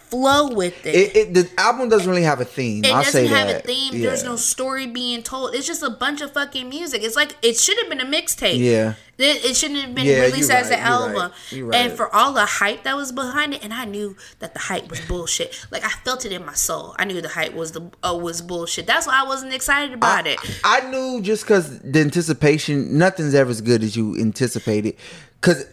flow 0.10 0.54
with 0.54 0.86
it. 0.86 0.96
It, 0.96 1.16
it 1.16 1.34
the 1.34 1.50
album 1.58 1.90
doesn't 1.90 2.10
really 2.10 2.24
have 2.24 2.42
a 2.42 2.46
theme. 2.46 2.84
It 2.84 2.92
I'll 2.92 3.04
doesn't 3.04 3.12
say 3.12 3.28
have 3.28 3.48
that. 3.48 3.64
a 3.64 3.68
theme. 3.68 3.94
Yeah. 3.94 4.08
There's 4.08 4.24
no 4.24 4.36
story 4.36 4.88
being 4.88 5.24
told. 5.24 5.54
It's 5.56 5.68
just 5.68 5.84
a 5.84 5.90
bunch 5.90 6.22
of 6.22 6.34
fucking 6.34 6.68
music. 6.68 7.04
It's 7.04 7.16
like 7.16 7.36
it 7.42 7.58
should 7.58 7.78
have 7.80 7.90
been 7.90 8.00
a 8.02 8.06
mixtape. 8.06 8.58
Yeah. 8.58 8.96
It, 9.18 9.44
it 9.44 9.56
shouldn't 9.58 9.82
have 9.82 9.94
been 9.94 10.06
Yeah, 10.06 10.22
released 10.22 10.50
as 10.50 10.68
an 10.68 10.80
right, 10.80 10.88
album. 10.88 11.16
right, 11.18 11.32
you're 11.52 11.76
And 11.76 11.92
for 11.92 12.14
all 12.16 12.32
the 12.32 12.46
hype 12.46 12.84
that 12.84 12.96
was 12.96 13.12
behind 13.12 13.54
it, 13.54 13.62
and 13.62 13.74
I 13.74 13.84
knew 13.84 14.16
that 14.40 14.54
the 14.54 14.62
hype 14.62 14.90
was 14.90 15.02
bullshit. 15.02 15.68
Like 15.72 15.84
I 15.84 15.90
felt 15.90 16.24
it 16.26 16.32
in 16.32 16.46
my 16.46 16.54
soul. 16.54 16.96
I 16.98 17.04
knew 17.04 17.20
the 17.22 17.28
hype 17.28 17.54
was 17.54 17.74
the 17.74 17.92
uh, 18.02 18.18
was 18.18 18.42
bullshit. 18.42 18.88
That's 18.88 19.08
why 19.08 19.22
I 19.22 19.28
wasn't 19.28 19.54
excited 19.54 19.94
about 19.94 20.26
I, 20.26 20.32
it. 20.32 20.40
I 20.64 20.90
knew 20.90 21.22
just 21.22 21.44
because 21.44 21.80
the 21.82 22.00
anticipation, 22.00 22.98
nothing's 22.98 23.36
ever 23.36 23.50
as 23.50 23.60
good 23.60 23.84
as 23.84 23.98
you 23.98 24.18
anticipated. 24.18 24.96
Cause, 25.42 25.66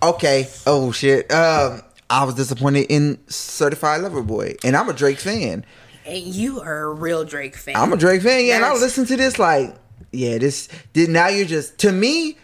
okay, 0.00 0.46
oh 0.66 0.92
shit. 0.92 1.32
Um, 1.32 1.82
I 2.10 2.24
was 2.24 2.34
disappointed 2.34 2.86
in 2.88 3.18
Certified 3.28 4.00
Lover 4.00 4.22
Boy, 4.22 4.54
and 4.64 4.76
I'm 4.76 4.88
a 4.88 4.92
Drake 4.94 5.18
fan. 5.18 5.64
And 6.06 6.24
you 6.24 6.60
are 6.60 6.84
a 6.84 6.92
real 6.94 7.24
Drake 7.24 7.54
fan. 7.56 7.76
I'm 7.76 7.92
a 7.92 7.96
Drake 7.96 8.22
fan, 8.22 8.44
yeah, 8.46 8.56
and 8.56 8.64
I 8.64 8.72
listen 8.72 9.04
to 9.06 9.16
this 9.16 9.38
like, 9.38 9.74
yeah, 10.10 10.38
this. 10.38 10.68
Did 10.94 11.10
now 11.10 11.28
you're 11.28 11.44
just 11.46 11.78
to 11.78 11.92
me. 11.92 12.38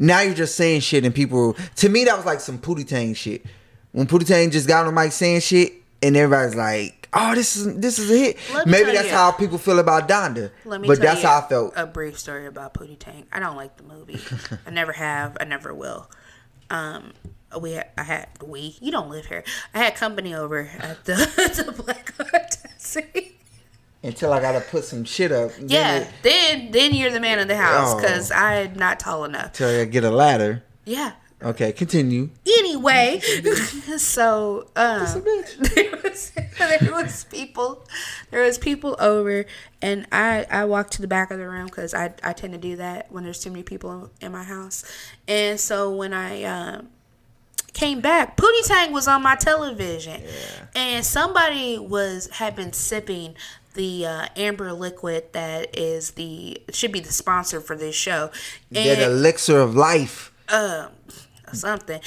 Now 0.00 0.20
you're 0.20 0.34
just 0.34 0.54
saying 0.54 0.80
shit, 0.82 1.04
and 1.04 1.12
people. 1.12 1.56
To 1.76 1.88
me, 1.88 2.04
that 2.04 2.16
was 2.16 2.24
like 2.24 2.38
some 2.40 2.58
Pootie 2.58 2.86
Tang 2.86 3.14
shit. 3.14 3.44
When 3.90 4.06
Pootie 4.06 4.26
Tang 4.26 4.50
just 4.50 4.68
got 4.68 4.86
on 4.86 4.94
the 4.94 5.00
mic 5.00 5.10
saying 5.10 5.40
shit, 5.40 5.72
and 6.00 6.16
everybody's 6.16 6.54
like, 6.54 7.08
"Oh, 7.12 7.34
this 7.34 7.56
is 7.56 7.74
this 7.78 7.98
is 7.98 8.08
a 8.08 8.16
hit." 8.16 8.36
Maybe 8.66 8.92
that's 8.92 9.08
you- 9.08 9.14
how 9.14 9.32
people 9.32 9.58
feel 9.58 9.80
about 9.80 10.08
Donda. 10.08 10.52
Let 10.64 10.80
me 10.80 10.86
but 10.86 10.98
tell 10.98 11.06
that's 11.06 11.22
you 11.22 11.28
how 11.28 11.38
I 11.40 11.48
felt. 11.48 11.72
A 11.74 11.86
brief 11.86 12.16
story 12.16 12.46
about 12.46 12.74
Pootie 12.74 12.96
Tang. 12.98 13.26
I 13.32 13.40
don't 13.40 13.56
like 13.56 13.76
the 13.76 13.82
movie. 13.82 14.20
I 14.66 14.70
never 14.70 14.92
have. 14.92 15.36
I 15.40 15.44
never 15.44 15.74
will. 15.74 16.08
Um, 16.70 17.14
we 17.60 17.72
had, 17.72 17.88
I 17.96 18.02
had 18.02 18.28
we. 18.44 18.76
You 18.80 18.90
don't 18.90 19.08
live 19.10 19.26
here. 19.26 19.44
I 19.74 19.78
had 19.78 19.94
company 19.94 20.34
over 20.34 20.68
at 20.78 21.04
the 21.04 21.14
the 21.66 21.82
Black 21.82 22.12
Taxi. 22.50 23.36
Until 24.02 24.32
I 24.32 24.40
gotta 24.40 24.60
put 24.60 24.84
some 24.84 25.04
shit 25.04 25.32
up. 25.32 25.52
then 25.56 25.68
Yeah, 25.68 25.96
it- 25.98 26.08
then 26.22 26.70
then 26.70 26.94
you're 26.94 27.10
the 27.10 27.20
man 27.20 27.38
of 27.38 27.48
the 27.48 27.56
house 27.56 27.94
Oh. 27.94 28.00
because 28.00 28.30
I'm 28.30 28.74
not 28.74 29.00
tall 29.00 29.24
enough. 29.24 29.54
Till 29.54 29.80
I 29.80 29.84
get 29.86 30.04
a 30.04 30.10
ladder. 30.10 30.62
Yeah. 30.84 31.12
Okay, 31.40 31.70
continue. 31.72 32.30
Anyway, 32.46 33.20
so 33.98 34.68
um, 34.74 35.22
there 35.22 35.90
was 36.02 36.32
there 36.58 36.92
was 36.92 37.24
people 37.30 37.86
there 38.30 38.42
was 38.42 38.58
people 38.58 38.96
over 38.98 39.44
and 39.80 40.06
I 40.10 40.46
I 40.50 40.64
walked 40.64 40.92
to 40.94 41.00
the 41.02 41.06
back 41.08 41.30
of 41.30 41.38
the 41.38 41.48
room 41.48 41.66
because 41.66 41.94
I 41.94 42.12
I 42.24 42.32
tend 42.32 42.54
to 42.54 42.58
do 42.58 42.76
that 42.76 43.10
when 43.12 43.22
there's 43.24 43.38
too 43.40 43.50
many 43.50 43.62
people 43.62 44.10
in 44.20 44.32
my 44.32 44.42
house, 44.42 44.84
and 45.28 45.60
so 45.60 45.92
when 45.94 46.12
I 46.12 46.42
um 46.44 46.88
came 47.78 48.00
back, 48.00 48.36
Pootie 48.36 48.66
Tang 48.66 48.92
was 48.92 49.06
on 49.08 49.22
my 49.22 49.36
television, 49.36 50.22
and 50.74 51.04
somebody 51.04 51.78
was 51.78 52.28
had 52.32 52.56
been 52.56 52.72
sipping 52.72 53.34
the 53.74 54.04
uh, 54.06 54.26
amber 54.36 54.72
liquid 54.72 55.32
that 55.32 55.76
is 55.78 56.12
the 56.12 56.60
should 56.72 56.90
be 56.92 57.00
the 57.00 57.12
sponsor 57.12 57.60
for 57.60 57.76
this 57.76 57.94
show, 57.94 58.30
That 58.72 58.86
and 58.98 59.00
elixir 59.12 59.60
of 59.60 59.74
life. 59.76 60.32
um 60.48 60.88
something. 61.52 62.00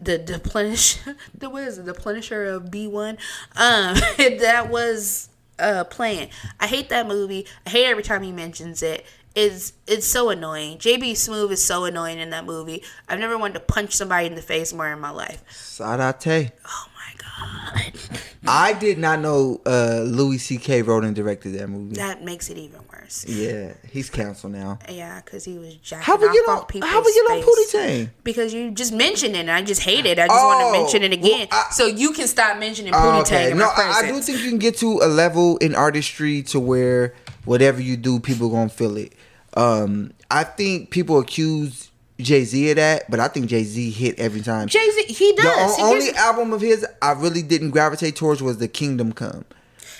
The 0.00 0.18
deplenish 0.18 0.98
the 1.38 1.50
what 1.50 1.64
is 1.64 1.78
it? 1.78 1.84
The 1.84 1.92
plenisher 1.92 2.52
of 2.54 2.64
b1 2.64 3.10
um 3.56 3.94
that 4.40 4.68
was 4.70 5.28
uh 5.60 5.82
playing 5.84 6.30
i 6.60 6.66
hate 6.68 6.88
that 6.88 7.06
movie. 7.06 7.46
I 7.66 7.70
hate 7.70 7.86
every 7.86 8.02
time 8.02 8.22
he 8.22 8.32
mentions 8.32 8.82
it 8.82 9.04
it's 9.38 9.72
it's 9.86 10.06
so 10.06 10.30
annoying 10.30 10.78
JB 10.78 11.12
Smoove 11.12 11.52
is 11.52 11.62
so 11.64 11.84
annoying 11.84 12.18
in 12.18 12.30
that 12.30 12.44
movie 12.44 12.82
i've 13.08 13.20
never 13.20 13.38
wanted 13.38 13.54
to 13.54 13.60
punch 13.60 13.92
somebody 13.94 14.26
in 14.26 14.34
the 14.34 14.42
face 14.42 14.72
more 14.72 14.88
in 14.92 14.98
my 15.00 15.10
life 15.10 15.42
Sadate. 15.50 16.50
oh 16.66 16.86
my 16.96 17.12
god 17.82 17.92
I 18.50 18.72
did 18.72 18.98
not 18.98 19.20
know 19.20 19.60
uh, 19.66 20.00
Louis 20.06 20.38
C.K. 20.38 20.80
wrote 20.82 21.04
and 21.04 21.14
directed 21.14 21.50
that 21.58 21.68
movie. 21.68 21.96
that 21.96 22.24
makes 22.24 22.48
it 22.48 22.56
even 22.56 22.80
worse 22.90 23.26
Yeah, 23.28 23.74
he's 23.92 24.08
canceled 24.08 24.54
now. 24.54 24.78
yeah 24.88 25.20
because 25.22 25.44
he 25.44 25.58
was 25.58 25.74
jacking 25.76 26.04
How 26.04 26.16
we 26.16 26.32
get 26.32 26.48
on 26.48 26.64
people's 26.64 26.90
How 26.90 27.02
we 27.04 27.12
get 27.12 27.30
on. 27.30 27.42
Pootie 27.42 27.70
Tang? 27.72 28.10
Because 28.24 28.54
you 28.54 28.70
just 28.70 28.92
mentioned 28.94 29.36
it, 29.36 29.40
and 29.40 29.50
I 29.50 29.60
just 29.62 29.82
hate 29.82 30.06
it. 30.06 30.18
I 30.18 30.28
just 30.28 30.44
want 30.44 30.62
Oh, 30.62 30.72
to 30.72 30.78
mention 30.80 31.02
it 31.02 31.12
again, 31.12 31.48
well, 31.50 31.64
I- 31.68 31.72
so 31.72 31.84
you 31.86 32.12
can 32.12 32.26
stop 32.26 32.58
mentioning 32.58 32.94
Oh, 32.94 32.98
Pootie 32.98 33.20
okay, 33.22 33.42
Tang 33.44 33.50
in 33.52 33.58
no, 33.58 33.66
I, 33.68 34.00
I 34.04 34.08
do 34.08 34.18
think 34.22 34.38
you 34.42 34.48
can 34.48 34.58
get 34.58 34.78
to 34.78 35.00
a 35.02 35.08
level 35.08 35.58
in 35.58 35.74
artistry 35.74 36.42
to 36.44 36.58
where 36.58 37.14
whatever 37.44 37.82
you 37.82 37.96
do, 37.98 38.18
people 38.18 38.48
gonna 38.48 38.70
feel 38.70 38.96
it. 38.96 39.12
Um, 39.58 40.12
I 40.30 40.44
think 40.44 40.90
people 40.90 41.18
accuse 41.18 41.90
Jay 42.18 42.44
Z 42.44 42.70
of 42.70 42.76
that, 42.76 43.10
but 43.10 43.20
I 43.20 43.28
think 43.28 43.46
Jay 43.46 43.64
Z 43.64 43.90
hit 43.90 44.18
every 44.18 44.40
time. 44.40 44.68
Jay 44.68 44.88
Z, 44.90 45.04
he 45.12 45.32
the 45.32 45.42
does. 45.42 45.72
o- 45.72 45.76
He 45.76 45.82
only 45.82 46.06
gets- 46.06 46.18
album 46.18 46.52
of 46.52 46.60
his 46.60 46.86
I 47.02 47.12
really 47.12 47.42
didn't 47.42 47.70
gravitate 47.70 48.16
towards 48.16 48.42
was 48.42 48.58
the 48.58 48.68
Kingdom 48.68 49.12
Come. 49.12 49.44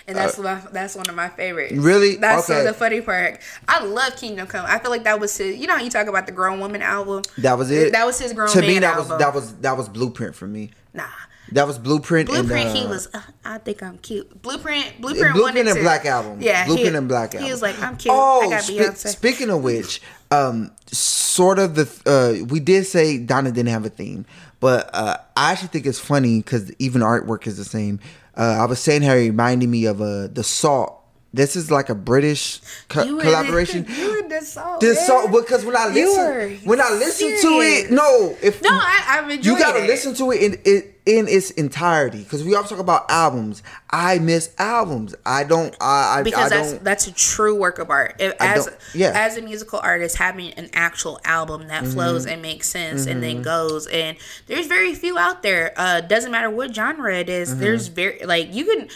and 0.07 0.17
that's 0.17 0.39
my, 0.39 0.61
that's 0.73 0.95
one 0.97 1.09
of 1.09 1.15
my 1.15 1.29
favorites. 1.29 1.75
Really? 1.75 2.17
That's 2.17 2.49
Okay. 2.49 2.65
the 2.65 2.73
funny 2.73 3.01
part. 3.01 3.41
I 3.69 3.85
love 3.85 4.17
Kingdom 4.17 4.47
Come. 4.47 4.65
I 4.67 4.79
feel 4.79 4.91
like 4.91 5.05
that 5.05 5.21
was 5.21 5.37
his. 5.37 5.57
You 5.57 5.67
know 5.67 5.77
how 5.77 5.83
you 5.83 5.91
talk 5.91 6.07
about 6.07 6.27
the 6.27 6.33
grown 6.33 6.61
woman 6.61 6.81
album. 6.83 7.23
That 7.39 7.59
was 7.59 7.71
it. 7.71 7.93
That 7.93 8.07
was 8.07 8.19
his 8.19 8.33
grown 8.33 8.49
To 8.51 8.61
man 8.61 8.69
me, 8.69 8.79
that 8.81 8.95
album. 8.97 9.09
was 9.11 9.19
that 9.19 9.35
was 9.35 9.55
that 9.57 9.77
was 9.77 9.89
Blueprint 9.89 10.35
for 10.35 10.47
me. 10.47 10.71
nah. 10.95 11.05
That 11.53 11.67
was 11.67 11.79
Blueprint. 11.79 12.29
Blueprint, 12.29 12.67
and, 12.69 12.77
uh, 12.77 12.81
he 12.83 12.87
was. 12.87 13.09
Uh, 13.15 13.21
I 13.45 13.59
think 13.59 13.83
I'm 13.83 13.99
cute. 13.99 14.43
Blueprint, 14.43 15.01
Blueprint, 15.01 15.35
Blueprint 15.35 15.69
and 15.69 15.81
Black 15.81 16.05
Album. 16.05 16.41
Yeah, 16.41 16.67
Blueprint 16.67 16.91
he, 16.91 16.97
and 16.97 17.09
Black 17.09 17.35
Album. 17.35 17.45
He 17.47 17.51
was 17.53 17.63
like, 17.63 17.79
I'm 17.81 17.97
cute. 17.97 18.15
Oh, 18.17 18.43
I 18.47 18.51
got 18.51 18.63
spe- 18.63 18.73
Beyonce. 18.73 19.09
speaking 19.09 19.51
of 19.51 19.63
which, 19.63 20.03
um, 20.31 20.71
sort 20.87 21.59
of 21.59 21.75
the 21.75 21.89
uh, 22.07 22.45
we 22.47 22.61
did 22.61 22.87
say 22.87 23.19
Donda 23.19 23.45
didn't 23.53 23.69
have 23.69 23.85
a 23.87 23.91
theme, 23.91 24.27
but 24.61 24.91
uh, 24.93 25.17
I 25.37 25.53
actually 25.53 25.69
think 25.69 25.87
it's 25.87 25.99
funny 26.01 26.39
because 26.39 26.71
even 26.79 27.01
artwork 27.03 27.47
is 27.47 27.57
the 27.57 27.65
same. 27.65 28.01
Uh, 28.37 28.59
I 28.61 28.67
was 28.67 28.79
saying 28.79 29.03
how 29.03 29.15
it 29.15 29.21
reminded 29.29 29.69
me 29.69 29.87
of 29.87 30.01
uh, 30.01 30.29
the 30.29 30.45
Salt. 30.45 30.95
This 31.35 31.57
is 31.57 31.71
like 31.71 31.91
a 31.91 31.95
British 31.95 32.61
co- 32.89 33.05
collaboration. 33.05 33.85
you 33.89 34.23
were 34.23 34.29
the 34.29 34.41
salt. 34.41 34.83
Man. 34.83 34.95
song 34.95 35.31
because 35.31 35.63
when 35.63 35.77
I 35.77 35.89
listen, 35.89 36.59
when 36.67 36.81
I 36.81 36.91
listen 36.93 37.29
to 37.43 37.61
it, 37.61 37.91
no, 37.91 38.35
if 38.43 38.63
No, 38.63 38.71
I, 38.73 39.05
I'm 39.09 39.31
enjoying 39.31 39.57
you 39.59 39.63
gotta 39.63 39.85
it. 39.85 39.89
listen 39.89 40.15
to 40.15 40.31
it 40.33 40.43
in 40.43 40.61
it 40.65 40.98
in 41.09 41.27
its 41.27 41.51
entirety 41.53 42.23
because 42.23 42.45
we 42.45 42.55
always 42.55 42.69
talk 42.69 42.79
about 42.79 43.11
albums. 43.11 43.63
I 43.89 44.19
miss 44.19 44.55
albums. 44.59 45.15
I 45.25 45.43
don't. 45.45 45.75
I, 45.81 46.19
I 46.19 46.23
because 46.23 46.53
I 46.53 46.57
that's 46.57 46.73
that's 46.85 47.07
a 47.07 47.13
true 47.13 47.59
work 47.59 47.79
of 47.79 47.89
art. 47.89 48.17
If, 48.19 48.35
as 48.39 48.69
yeah. 48.95 49.13
as 49.15 49.39
a 49.39 49.43
musical 49.43 49.81
artist, 49.83 50.17
having 50.19 50.53
an 50.53 50.69
actual 50.75 51.19
album 51.25 51.69
that 51.69 51.79
Mm-hmm. 51.85 51.93
flows 51.93 52.27
and 52.27 52.43
makes 52.43 52.69
sense 52.69 53.07
and 53.07 53.23
then 53.23 53.41
goes, 53.41 53.87
and 53.87 54.19
there's 54.49 54.67
very 54.67 54.95
few 54.95 55.17
out 55.17 55.43
there. 55.43 55.73
Uh, 55.77 56.03
doesn't 56.03 56.31
matter 56.31 56.51
what 56.51 56.75
genre 56.75 57.15
it 57.17 57.31
is, 57.31 57.51
Mm-hmm. 57.51 57.61
There's 57.61 57.87
very 57.89 58.25
like 58.27 58.53
you 58.55 58.65
can. 58.67 58.89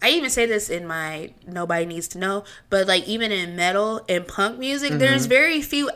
I 0.00 0.10
even 0.10 0.30
say 0.30 0.46
this 0.46 0.70
in 0.70 0.86
my 0.86 1.32
nobody 1.44 1.84
needs 1.84 2.06
to 2.08 2.18
know, 2.18 2.44
but 2.70 2.86
like 2.86 3.08
even 3.08 3.32
in 3.32 3.56
metal 3.56 4.04
and 4.08 4.28
punk 4.28 4.56
music, 4.60 4.92
there's 4.92 5.26
very 5.26 5.60
few 5.60 5.90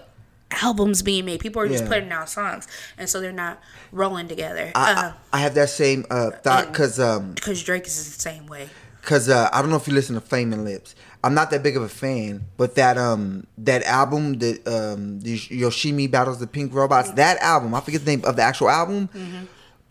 albums 0.62 1.02
being 1.02 1.24
made. 1.24 1.40
People 1.40 1.62
are 1.62 1.68
just 1.68 1.84
Mm-hmm. 1.84 1.92
Yeah. 1.92 1.98
putting 1.98 2.12
out 2.12 2.28
songs, 2.28 2.68
and 2.98 3.08
so 3.08 3.20
they're 3.20 3.32
not 3.32 3.60
rolling 3.92 4.28
together. 4.28 4.72
I, 4.74 4.92
Uh, 4.92 5.12
I, 5.32 5.38
I 5.38 5.40
have 5.40 5.54
that 5.54 5.70
same 5.70 6.04
uh, 6.10 6.30
thought 6.30 6.66
because 6.72 6.98
um 7.00 7.32
because 7.34 7.62
Drake 7.62 7.86
is 7.86 8.14
the 8.14 8.20
same 8.20 8.46
way. 8.46 8.68
because 9.00 9.28
uh, 9.28 9.48
I 9.52 9.60
don't 9.62 9.70
know 9.70 9.76
if 9.76 9.86
you 9.88 9.94
listen 9.94 10.14
to 10.14 10.20
Flaming 10.20 10.64
Lips. 10.64 10.94
I'm 11.24 11.34
not 11.34 11.50
that 11.52 11.62
big 11.62 11.76
of 11.76 11.82
a 11.84 11.88
fan, 11.88 12.46
but 12.56 12.74
that 12.74 12.98
um 12.98 13.46
that 13.58 13.82
album 13.84 14.38
that 14.40 14.66
um 14.66 15.20
the 15.20 15.38
Yoshimi 15.38 16.10
battles 16.10 16.38
the 16.40 16.46
Pink 16.48 16.74
Robots. 16.74 17.10
That 17.12 17.38
album, 17.38 17.74
I 17.74 17.80
forget 17.80 18.04
the 18.04 18.10
name 18.16 18.24
of 18.24 18.34
the 18.36 18.42
actual 18.42 18.68
album. 18.70 19.08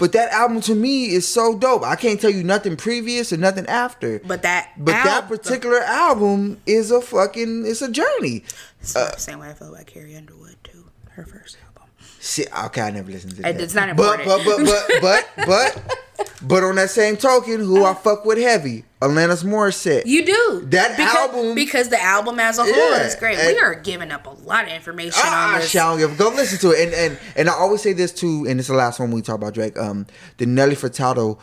But 0.01 0.13
that 0.13 0.31
album 0.31 0.61
to 0.61 0.73
me 0.73 1.11
is 1.11 1.27
so 1.27 1.55
dope. 1.55 1.83
I 1.83 1.95
can't 1.95 2.19
tell 2.19 2.31
you 2.31 2.43
nothing 2.43 2.75
previous 2.75 3.31
or 3.31 3.37
nothing 3.37 3.67
after. 3.67 4.17
But 4.17 4.41
that 4.41 4.71
But 4.75 4.93
that 4.93 5.27
particular 5.27 5.77
album 5.77 6.59
is 6.65 6.89
a 6.89 7.01
fucking 7.01 7.67
it's 7.67 7.83
a 7.83 7.91
journey. 7.91 8.43
Uh, 8.95 9.11
the 9.11 9.17
same 9.17 9.37
way 9.37 9.51
I 9.51 9.53
feel 9.53 9.71
about 9.71 9.85
Carrie 9.85 10.15
Underwood 10.15 10.55
too. 10.63 10.85
Her 11.11 11.23
first 11.23 11.57
Shit, 12.23 12.49
okay, 12.65 12.81
I 12.81 12.91
never 12.91 13.11
listened 13.11 13.35
to 13.37 13.41
that. 13.41 13.59
it's 13.59 13.73
not 13.73 13.95
but, 13.97 14.23
but 14.23 14.45
but 14.45 14.63
but 14.65 14.87
but 15.01 15.29
but 15.47 15.97
but 16.43 16.63
on 16.63 16.75
that 16.75 16.91
same 16.91 17.17
token, 17.17 17.61
who 17.61 17.83
I 17.83 17.95
fuck 17.95 18.25
with 18.25 18.37
heavy, 18.37 18.85
Alanis 19.01 19.43
Morissette. 19.43 20.03
You 20.05 20.23
do 20.25 20.65
That 20.69 20.95
because, 20.97 21.15
album- 21.15 21.55
because 21.55 21.89
the 21.89 21.99
album 21.99 22.39
as 22.39 22.59
a 22.59 22.63
whole 22.63 22.71
Yeah, 22.73 23.01
is 23.07 23.15
great. 23.15 23.37
we 23.37 23.57
are 23.59 23.73
giving 23.73 24.11
up 24.11 24.27
a 24.27 24.29
lot 24.29 24.65
of 24.65 24.71
information 24.71 25.19
Ah, 25.23 25.55
on 25.55 25.59
this. 25.61 25.69
shall 25.71 25.97
give. 25.97 26.15
Go 26.19 26.29
listen 26.29 26.59
to 26.59 26.71
it, 26.77 26.85
and 26.85 26.93
and 26.93 27.19
and 27.35 27.49
I 27.49 27.53
always 27.53 27.81
say 27.81 27.93
this 27.93 28.11
too, 28.11 28.45
and 28.47 28.59
it's 28.59 28.67
the 28.69 28.75
last 28.75 28.99
one 28.99 29.09
we 29.09 29.23
talk 29.23 29.35
about 29.35 29.55
Drake. 29.55 29.75
Um, 29.79 30.05
the 30.37 30.45
Nelly 30.45 30.75
Furtado, 30.75 31.39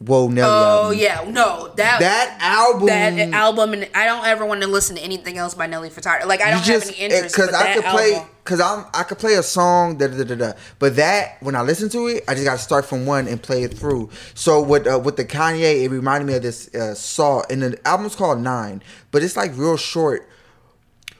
Whoa 0.00 0.28
Nelly. 0.28 0.48
Oh 0.50 0.84
album. 0.84 0.98
yeah, 0.98 1.24
no 1.28 1.72
that 1.76 2.00
that 2.00 2.38
album. 2.40 2.86
that 2.86 3.18
album, 3.34 3.74
and 3.74 3.90
I 3.94 4.06
don't 4.06 4.24
ever 4.24 4.46
want 4.46 4.62
to 4.62 4.66
listen 4.66 4.96
to 4.96 5.02
anything 5.02 5.36
else 5.36 5.52
by 5.52 5.66
Nelly 5.66 5.90
Furtado. 5.90 6.24
Like 6.24 6.40
I 6.40 6.52
don't 6.52 6.64
have 6.64 6.82
any 6.84 6.96
interest. 6.96 7.36
because 7.36 7.52
I 7.52 7.64
that 7.64 7.76
could 7.76 7.84
play 7.84 8.26
because 8.42 8.60
I'm 8.62 8.86
I 8.94 9.02
could 9.02 9.18
play 9.18 9.34
a 9.34 9.42
song 9.42 9.98
da, 9.98 10.06
da, 10.06 10.16
da, 10.16 10.24
da, 10.24 10.34
da. 10.36 10.52
but 10.78 10.96
that 10.96 11.36
when 11.42 11.54
I 11.54 11.60
listen 11.60 11.90
to 11.90 12.06
it 12.06 12.24
I 12.26 12.32
just 12.32 12.46
got 12.46 12.52
to 12.52 12.62
start 12.62 12.86
from 12.86 13.04
one 13.04 13.28
and 13.28 13.42
play 13.42 13.62
it 13.62 13.74
through. 13.76 14.08
So 14.32 14.62
with 14.62 14.86
uh, 14.86 14.98
with 14.98 15.16
the 15.16 15.24
Kanye, 15.26 15.84
it 15.84 15.90
reminded 15.90 16.26
me 16.26 16.34
of 16.34 16.42
this 16.42 16.74
uh, 16.74 16.94
Saw, 16.94 17.42
and 17.50 17.62
the 17.62 17.78
album's 17.86 18.16
called 18.16 18.40
Nine, 18.40 18.82
but 19.10 19.22
it's 19.22 19.36
like 19.36 19.54
real 19.54 19.76
short. 19.76 20.26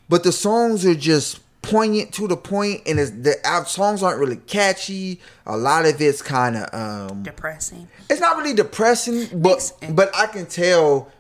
But 0.09 0.25
the 0.25 0.33
songs 0.33 0.87
are 0.87 0.95
just 0.95 1.40
poignant 1.62 2.12
to 2.14 2.27
the 2.27 2.37
point, 2.37 2.83
and 2.87 2.99
it's, 2.99 3.11
the 3.11 3.37
songs 3.66 4.03
aren't 4.03 4.18
really 4.18 4.37
catchy. 4.37 5.20
A 5.46 5.57
lot 5.57 5.87
of 5.87 6.01
it's 6.01 6.23
kind 6.23 6.57
of 6.57 6.73
um, 7.11 7.23
depressing. 7.23 7.88
it's 8.09 8.20
not 8.20 8.37
really 8.37 8.55
depressing, 8.55 9.29
but 9.40 9.73
but 9.90 10.11
I 10.16 10.27
can 10.27 10.46
tell 10.46 11.11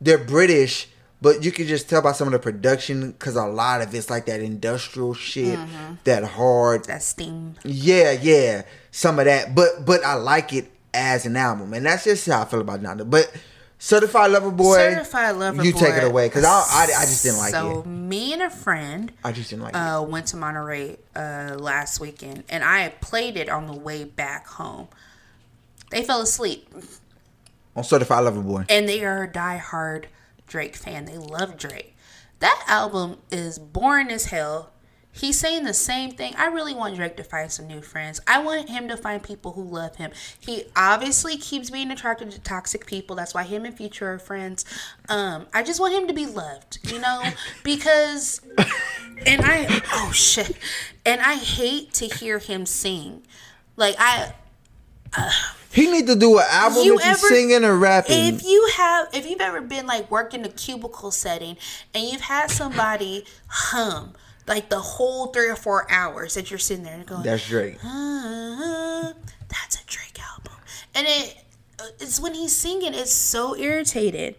they're 0.00 0.18
British. 0.18 0.88
But 1.22 1.42
you 1.42 1.52
can 1.52 1.66
just 1.66 1.88
tell 1.88 2.02
by 2.02 2.12
some 2.12 2.28
of 2.28 2.32
the 2.32 2.38
production 2.38 3.12
because 3.12 3.34
a 3.34 3.46
lot 3.46 3.80
of 3.80 3.94
it's 3.94 4.10
like 4.10 4.26
that 4.26 4.40
industrial 4.40 5.14
shit, 5.14 5.58
Mm-hmm. 5.58 5.94
that 6.04 6.22
hard. 6.22 6.84
That 6.84 7.02
steam. 7.02 7.54
Yeah, 7.64 8.10
yeah, 8.12 8.62
some 8.90 9.18
of 9.18 9.24
that. 9.24 9.54
But 9.54 9.86
but 9.86 10.04
I 10.04 10.14
like 10.14 10.52
it 10.52 10.70
as 10.92 11.24
an 11.24 11.36
album, 11.36 11.72
and 11.72 11.86
that's 11.86 12.04
just 12.04 12.26
how 12.26 12.42
I 12.42 12.44
feel 12.44 12.60
about 12.60 12.82
Donda. 12.82 13.08
But 13.08 13.32
Certified 13.84 14.30
Lover 14.30 14.50
Boy, 14.50 14.76
Certified 14.76 15.36
Lover 15.36 15.62
you 15.62 15.74
Boy. 15.74 15.78
take 15.78 15.94
it 15.94 16.04
away 16.04 16.26
because 16.26 16.42
I, 16.42 16.48
I 16.48 17.02
I 17.02 17.04
just 17.04 17.22
didn't 17.22 17.36
like 17.36 17.50
so 17.50 17.80
it. 17.80 17.84
So 17.84 17.88
me 17.90 18.32
and 18.32 18.40
a 18.40 18.48
friend 18.48 19.12
I 19.22 19.30
just 19.30 19.50
didn't 19.50 19.62
like 19.62 19.74
it. 19.74 19.76
uh, 19.76 20.00
went 20.00 20.26
to 20.28 20.38
Monterey 20.38 20.96
uh, 21.14 21.56
last 21.58 22.00
weekend, 22.00 22.44
and 22.48 22.64
I 22.64 22.88
played 23.02 23.36
it 23.36 23.50
on 23.50 23.66
the 23.66 23.74
way 23.74 24.04
back 24.04 24.46
home. 24.46 24.88
They 25.90 26.02
fell 26.02 26.22
asleep. 26.22 26.72
On 27.76 27.84
Certified 27.84 28.24
Lover 28.24 28.40
Boy. 28.40 28.64
And 28.70 28.88
they 28.88 29.04
are 29.04 29.24
a 29.24 29.30
die-hard 29.30 30.08
Drake 30.46 30.76
fan. 30.76 31.04
They 31.04 31.18
love 31.18 31.58
Drake. 31.58 31.94
That 32.38 32.64
album 32.66 33.18
is 33.30 33.58
boring 33.58 34.10
as 34.10 34.26
hell. 34.26 34.70
He's 35.16 35.38
saying 35.38 35.62
the 35.62 35.74
same 35.74 36.10
thing. 36.10 36.34
I 36.36 36.46
really 36.46 36.74
want 36.74 36.96
Drake 36.96 37.16
to 37.18 37.24
find 37.24 37.50
some 37.50 37.68
new 37.68 37.80
friends. 37.80 38.20
I 38.26 38.42
want 38.42 38.68
him 38.68 38.88
to 38.88 38.96
find 38.96 39.22
people 39.22 39.52
who 39.52 39.62
love 39.62 39.94
him. 39.94 40.10
He 40.40 40.64
obviously 40.74 41.36
keeps 41.36 41.70
being 41.70 41.92
attracted 41.92 42.32
to 42.32 42.40
toxic 42.40 42.84
people. 42.84 43.14
That's 43.14 43.32
why 43.32 43.44
him 43.44 43.64
and 43.64 43.76
Future 43.76 44.12
are 44.12 44.18
friends. 44.18 44.64
Um, 45.08 45.46
I 45.54 45.62
just 45.62 45.78
want 45.78 45.94
him 45.94 46.08
to 46.08 46.12
be 46.14 46.26
loved, 46.26 46.80
you 46.92 46.98
know, 46.98 47.22
because 47.62 48.40
and 49.24 49.42
I 49.44 49.80
oh 49.92 50.10
shit, 50.12 50.56
and 51.06 51.20
I 51.20 51.34
hate 51.34 51.92
to 51.94 52.06
hear 52.06 52.40
him 52.40 52.66
sing. 52.66 53.22
Like 53.76 53.94
I 53.98 54.32
He 55.72 55.90
need 55.90 56.08
to 56.08 56.16
do 56.16 56.38
an 56.38 56.44
album 56.50 56.82
You 56.82 56.98
if 56.98 57.04
he's 57.04 57.28
singing 57.28 57.64
or 57.64 57.76
rapping. 57.76 58.34
if 58.34 58.42
you 58.42 58.68
have 58.76 59.08
if 59.12 59.28
you've 59.30 59.40
ever 59.40 59.60
been 59.60 59.86
like 59.86 60.10
working 60.10 60.44
a 60.44 60.48
cubicle 60.48 61.12
setting 61.12 61.56
and 61.94 62.04
you've 62.04 62.22
had 62.22 62.50
somebody 62.50 63.24
hum 63.46 64.14
like 64.46 64.68
the 64.68 64.80
whole 64.80 65.28
three 65.28 65.48
or 65.48 65.56
four 65.56 65.90
hours 65.90 66.34
that 66.34 66.50
you're 66.50 66.58
sitting 66.58 66.84
there 66.84 66.94
and 66.94 67.06
going 67.06 67.22
That's 67.22 67.46
Drake. 67.46 67.78
"Uh, 67.84 69.12
that's 69.48 69.76
a 69.76 69.84
Drake 69.86 70.18
album 70.32 70.52
and 70.94 71.06
it 71.08 71.38
it's 72.00 72.20
when 72.20 72.34
he's 72.34 72.54
singing 72.54 72.94
it's 72.94 73.12
so 73.12 73.56
irritated 73.56 74.36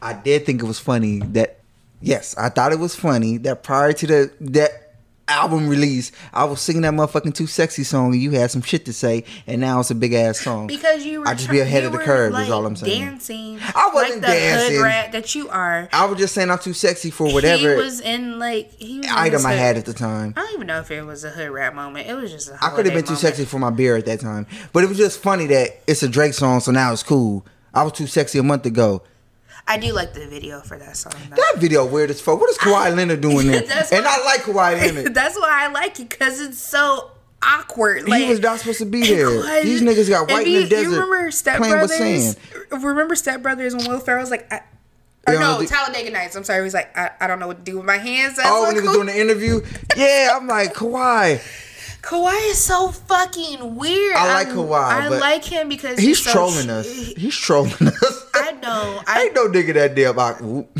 I 0.00 0.12
did 0.14 0.46
think 0.46 0.62
it 0.62 0.66
was 0.66 0.78
funny 0.78 1.20
that 1.20 1.58
yes, 2.00 2.36
I 2.36 2.48
thought 2.48 2.72
it 2.72 2.78
was 2.78 2.94
funny 2.94 3.36
that 3.38 3.62
prior 3.62 3.92
to 3.92 4.06
the 4.06 4.32
that 4.40 4.91
album 5.28 5.68
release, 5.68 6.12
I 6.32 6.44
was 6.44 6.60
singing 6.60 6.82
that 6.82 6.92
motherfucking 6.94 7.34
too 7.34 7.46
sexy 7.46 7.84
song 7.84 8.12
and 8.12 8.20
you 8.20 8.32
had 8.32 8.50
some 8.50 8.60
shit 8.62 8.84
to 8.86 8.92
say 8.92 9.24
and 9.46 9.60
now 9.60 9.80
it's 9.80 9.90
a 9.90 9.94
big 9.94 10.12
ass 10.12 10.40
song. 10.40 10.66
because 10.66 11.04
you 11.04 11.20
were 11.20 11.28
I 11.28 11.34
just 11.34 11.50
be 11.50 11.60
ahead 11.60 11.84
of 11.84 11.92
the 11.92 11.98
curve, 11.98 12.34
is 12.38 12.50
all 12.50 12.66
I'm 12.66 12.76
saying. 12.76 13.00
dancing 13.04 13.58
I 13.74 13.90
wasn't 13.94 14.22
like 14.22 14.30
the 14.32 14.36
dancing. 14.36 14.76
hood 14.76 14.82
rat 14.82 15.12
that 15.12 15.34
you 15.34 15.48
are 15.48 15.88
I 15.92 16.04
was 16.06 16.18
just 16.18 16.34
saying 16.34 16.50
I'm 16.50 16.58
too 16.58 16.72
sexy 16.74 17.10
for 17.10 17.32
whatever 17.32 17.70
he 17.76 17.82
was 17.82 18.00
in 18.00 18.38
like 18.38 18.72
he 18.74 18.98
was 18.98 19.08
item 19.10 19.46
I 19.46 19.52
had 19.52 19.76
at 19.76 19.86
the 19.86 19.94
time. 19.94 20.34
I 20.36 20.42
don't 20.42 20.54
even 20.54 20.66
know 20.66 20.80
if 20.80 20.90
it 20.90 21.02
was 21.02 21.24
a 21.24 21.30
hood 21.30 21.50
rat 21.50 21.74
moment. 21.74 22.08
It 22.08 22.14
was 22.14 22.30
just 22.30 22.50
a 22.50 22.58
I 22.62 22.70
could 22.70 22.84
have 22.86 22.94
been 22.94 23.04
too 23.04 23.16
sexy 23.16 23.44
for 23.44 23.58
my 23.58 23.70
beer 23.70 23.96
at 23.96 24.06
that 24.06 24.20
time. 24.20 24.46
But 24.72 24.84
it 24.84 24.88
was 24.88 24.98
just 24.98 25.20
funny 25.20 25.46
that 25.46 25.80
it's 25.86 26.02
a 26.02 26.08
Drake 26.08 26.34
song, 26.34 26.60
so 26.60 26.72
now 26.72 26.92
it's 26.92 27.02
cool. 27.02 27.46
I 27.72 27.84
was 27.84 27.92
too 27.92 28.06
sexy 28.06 28.38
a 28.38 28.42
month 28.42 28.66
ago. 28.66 29.02
I 29.66 29.78
do 29.78 29.92
like 29.92 30.12
the 30.12 30.26
video 30.26 30.60
for 30.60 30.78
that 30.78 30.96
song. 30.96 31.12
Though. 31.30 31.36
That 31.36 31.54
video 31.58 31.86
weird 31.86 32.10
as 32.10 32.20
fuck. 32.20 32.40
What 32.40 32.50
is 32.50 32.58
Kawhi 32.58 32.94
Leonard 32.96 33.20
doing 33.20 33.46
there? 33.46 33.60
And 33.62 34.04
why- 34.04 34.18
I 34.20 34.24
like 34.24 34.40
Kawhi 34.42 34.80
Leonard. 34.80 35.14
That's 35.14 35.36
why 35.36 35.64
I 35.64 35.68
like 35.68 35.98
it 36.00 36.08
because 36.08 36.40
it's 36.40 36.58
so 36.58 37.10
awkward. 37.42 38.08
Like 38.08 38.22
he 38.24 38.28
was 38.28 38.40
not 38.40 38.58
supposed 38.58 38.78
to 38.78 38.86
be 38.86 39.02
there. 39.06 39.26
Kawhi- 39.28 39.62
These 39.62 39.82
niggas 39.82 40.08
got 40.08 40.28
white 40.28 40.38
and 40.38 40.46
in 40.46 40.52
you, 40.52 40.62
the 40.62 40.68
desert 40.68 40.90
You 40.90 41.00
remember 41.00 41.30
Step 41.30 41.58
playing 41.58 41.80
with 41.80 41.96
Brothers? 41.96 42.36
sand. 42.36 42.82
Remember 42.84 43.14
Step 43.14 43.42
Brothers 43.42 43.74
when 43.76 43.88
Will 43.88 44.00
Ferrell's 44.00 44.30
like, 44.30 44.52
I, 44.52 44.62
or 45.28 45.34
no, 45.38 45.60
the- 45.60 45.66
Talladega 45.66 46.10
Nights. 46.10 46.34
I'm 46.34 46.42
sorry. 46.44 46.58
He 46.60 46.64
was 46.64 46.74
like, 46.74 46.96
I, 46.98 47.12
I 47.20 47.26
don't 47.28 47.38
know 47.38 47.46
what 47.46 47.58
to 47.58 47.62
do 47.64 47.76
with 47.76 47.86
my 47.86 47.98
hands. 47.98 48.36
That's 48.36 48.48
Oh, 48.50 48.64
when 48.64 48.74
he 48.74 48.80
was 48.80 48.90
doing 48.92 49.06
the 49.06 49.18
interview, 49.18 49.60
yeah, 49.96 50.30
I'm 50.34 50.48
like 50.48 50.74
Kawhi. 50.74 51.40
Kawhi 52.02 52.50
is 52.50 52.58
so 52.58 52.88
fucking 52.88 53.76
weird. 53.76 54.16
I 54.16 54.34
like 54.34 54.48
Kawhi, 54.48 54.72
I 54.76 55.06
like 55.08 55.44
him 55.44 55.68
because 55.68 56.00
He's 56.00 56.20
so 56.20 56.32
trolling 56.32 56.64
tr- 56.66 56.72
us. 56.72 56.92
He's 57.16 57.36
trolling 57.36 57.72
us. 57.80 58.26
I 58.42 58.52
know. 58.52 59.00
I 59.06 59.24
Ain't 59.24 59.34
no 59.34 59.48
nigga 59.48 59.74
that 59.74 59.94
damn 59.94 60.18
awkward. 60.18 60.66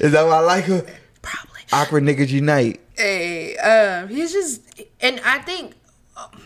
Is 0.00 0.12
that 0.12 0.26
why 0.26 0.36
I 0.36 0.40
like 0.40 0.64
her? 0.64 0.84
probably. 1.22 1.60
Awkward 1.72 2.04
niggas 2.04 2.30
unite. 2.30 2.80
Hey, 2.96 3.56
um, 3.58 4.08
he's 4.08 4.32
just, 4.32 4.62
and 5.00 5.20
I 5.24 5.38
think 5.38 5.74
um, 6.16 6.42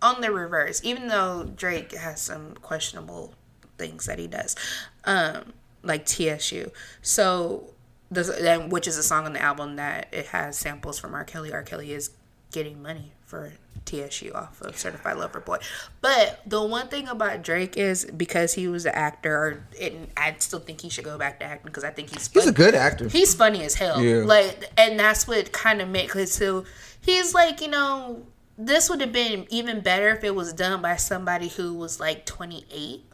on 0.00 0.20
the 0.20 0.30
reverse, 0.30 0.80
even 0.84 1.08
though 1.08 1.50
Drake 1.56 1.92
has 1.92 2.20
some 2.20 2.54
questionable 2.54 3.34
things 3.78 4.06
that 4.06 4.18
he 4.18 4.26
does, 4.26 4.56
um, 5.04 5.52
like 5.82 6.06
TSU. 6.06 6.70
So, 7.00 7.70
the, 8.10 8.22
then 8.22 8.68
which 8.68 8.86
is 8.86 8.98
a 8.98 9.02
song 9.02 9.26
on 9.26 9.32
the 9.32 9.42
album 9.42 9.76
that 9.76 10.08
it 10.12 10.26
has 10.26 10.58
samples 10.58 10.98
from 10.98 11.14
R. 11.14 11.24
Kelly. 11.24 11.52
R. 11.52 11.62
Kelly 11.62 11.92
is 11.92 12.10
getting 12.52 12.82
money 12.82 13.12
for 13.24 13.52
TSU 13.86 14.32
off 14.34 14.60
of 14.62 14.76
Certified 14.76 15.16
Lover 15.16 15.40
Boy. 15.40 15.58
But 16.00 16.40
the 16.46 16.62
one 16.64 16.88
thing 16.88 17.08
about 17.08 17.42
Drake 17.42 17.76
is 17.76 18.04
because 18.04 18.54
he 18.54 18.68
was 18.68 18.86
an 18.86 18.94
actor, 18.94 19.64
and 19.80 20.08
I 20.16 20.34
still 20.38 20.60
think 20.60 20.80
he 20.80 20.88
should 20.88 21.04
go 21.04 21.18
back 21.18 21.40
to 21.40 21.46
acting 21.46 21.66
because 21.66 21.84
I 21.84 21.90
think 21.90 22.10
he's 22.10 22.28
He's 22.30 22.46
a 22.46 22.52
good 22.52 22.74
actor. 22.74 23.08
He's 23.08 23.34
funny 23.34 23.64
as 23.64 23.74
hell. 23.74 24.00
Yeah. 24.02 24.22
Like, 24.24 24.70
and 24.76 24.98
that's 24.98 25.26
what 25.28 25.52
kind 25.52 25.80
of 25.80 25.88
makes 25.88 26.16
it 26.16 26.28
so. 26.28 26.64
He's 27.00 27.34
like, 27.34 27.60
you 27.60 27.68
know, 27.68 28.22
this 28.56 28.88
would 28.88 29.00
have 29.00 29.12
been 29.12 29.46
even 29.50 29.80
better 29.80 30.08
if 30.10 30.22
it 30.24 30.34
was 30.34 30.52
done 30.52 30.80
by 30.82 30.96
somebody 30.96 31.48
who 31.48 31.74
was 31.74 31.98
like 32.00 32.26
28, 32.26 33.04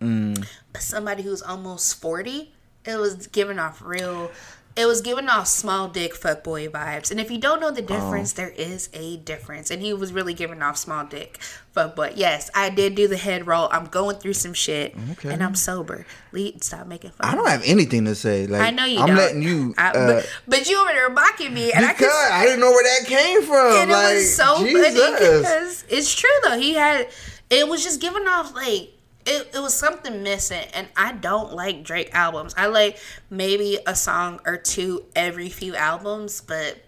Mm. 0.00 0.46
but 0.72 0.82
somebody 0.82 1.22
who's 1.22 1.40
almost 1.42 2.00
40. 2.00 2.52
It 2.84 2.96
was 2.96 3.26
giving 3.28 3.58
off 3.58 3.82
real. 3.82 4.30
It 4.76 4.86
was 4.86 5.00
giving 5.00 5.28
off 5.28 5.46
small 5.48 5.88
dick 5.88 6.14
fuckboy 6.14 6.68
vibes. 6.70 7.10
And 7.10 7.18
if 7.18 7.30
you 7.30 7.38
don't 7.38 7.60
know 7.60 7.70
the 7.70 7.80
difference, 7.80 8.34
Oh. 8.34 8.36
there 8.42 8.50
is 8.50 8.90
a 8.92 9.16
difference. 9.16 9.70
And 9.70 9.80
he 9.80 9.94
was 9.94 10.12
really 10.12 10.34
giving 10.34 10.60
off 10.62 10.76
small 10.76 11.06
dick 11.06 11.38
fuckboy. 11.74 12.12
Yes, 12.14 12.50
I 12.54 12.68
did 12.68 12.94
do 12.94 13.08
the 13.08 13.16
head 13.16 13.46
roll. 13.46 13.68
I'm 13.72 13.86
going 13.86 14.16
through 14.16 14.34
some 14.34 14.52
shit. 14.52 14.94
Okay. 15.12 15.32
And 15.32 15.42
I'm 15.42 15.54
sober. 15.54 16.04
Lee, 16.32 16.56
stop 16.60 16.86
making 16.86 17.10
fun 17.12 17.26
I 17.26 17.34
don't 17.34 17.48
have 17.48 17.62
anything 17.64 18.04
to 18.04 18.14
say. 18.14 18.46
Like 18.46 18.60
I 18.60 18.70
know 18.70 18.84
you 18.84 19.00
I'm 19.00 19.06
don't. 19.08 19.16
letting 19.16 19.42
you. 19.42 19.74
I, 19.78 19.88
uh, 19.88 20.06
but, 20.06 20.30
but 20.46 20.68
you 20.68 20.78
over 20.78 20.92
there 20.92 21.08
mocking 21.08 21.54
me, 21.54 21.72
and 21.72 21.84
I 21.84 21.92
because 21.92 22.12
can. 22.12 22.32
I 22.32 22.44
didn't 22.44 22.60
know 22.60 22.70
where 22.70 22.84
that 22.84 23.06
came 23.08 23.42
from. 23.44 23.76
And 23.82 23.90
like, 23.90 24.12
it 24.12 24.14
was 24.16 24.34
so 24.36 24.58
Jesus. 24.64 24.98
funny 24.98 25.12
because 25.12 25.84
it's 25.88 26.14
true 26.14 26.28
though. 26.44 26.58
He 26.58 26.74
had 26.74 27.08
it 27.48 27.66
was 27.68 27.82
just 27.82 28.00
giving 28.00 28.26
off 28.26 28.54
like 28.54 28.90
it, 29.26 29.50
it 29.54 29.58
was 29.58 29.74
something 29.74 30.22
missing, 30.22 30.64
and 30.72 30.88
I 30.96 31.12
don't 31.12 31.52
like 31.52 31.82
Drake 31.82 32.14
albums. 32.14 32.54
I 32.56 32.66
like 32.66 32.98
maybe 33.28 33.78
a 33.86 33.94
song 33.94 34.40
or 34.46 34.56
two 34.56 35.04
every 35.14 35.48
few 35.48 35.74
albums, 35.74 36.40
but 36.40 36.78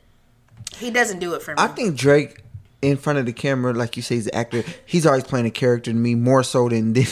he 0.76 0.90
doesn't 0.90 1.18
do 1.18 1.34
it 1.34 1.42
for 1.42 1.52
me. 1.52 1.56
I 1.58 1.66
think 1.68 1.96
Drake, 1.96 2.42
in 2.80 2.96
front 2.96 3.18
of 3.18 3.26
the 3.26 3.32
camera, 3.32 3.72
like 3.72 3.96
you 3.96 4.02
say, 4.02 4.14
he's 4.14 4.28
an 4.28 4.34
actor. 4.34 4.62
He's 4.86 5.04
always 5.04 5.24
playing 5.24 5.46
a 5.46 5.50
character 5.50 5.90
to 5.90 5.96
me 5.96 6.14
more 6.14 6.42
so 6.42 6.68
than 6.68 6.92
than, 6.94 7.06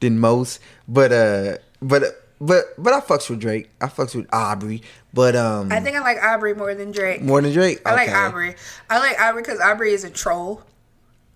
than 0.00 0.18
most. 0.20 0.60
But 0.86 1.12
uh, 1.12 1.58
but 1.82 2.04
but 2.40 2.64
but 2.78 2.92
I 2.92 3.00
fucks 3.00 3.28
with 3.28 3.40
Drake. 3.40 3.70
I 3.80 3.86
fucks 3.86 4.14
with 4.14 4.26
Aubrey. 4.32 4.82
But 5.12 5.34
um, 5.34 5.72
I 5.72 5.80
think 5.80 5.96
I 5.96 6.00
like 6.00 6.22
Aubrey 6.22 6.54
more 6.54 6.74
than 6.74 6.92
Drake. 6.92 7.22
more 7.22 7.42
than 7.42 7.52
Drake. 7.52 7.80
I 7.84 7.94
like 7.94 8.10
Aubrey. 8.10 8.54
I 8.88 8.98
like 8.98 9.20
Aubrey 9.20 9.42
because 9.42 9.60
Aubrey 9.60 9.92
is 9.92 10.04
a 10.04 10.10
troll. 10.10 10.62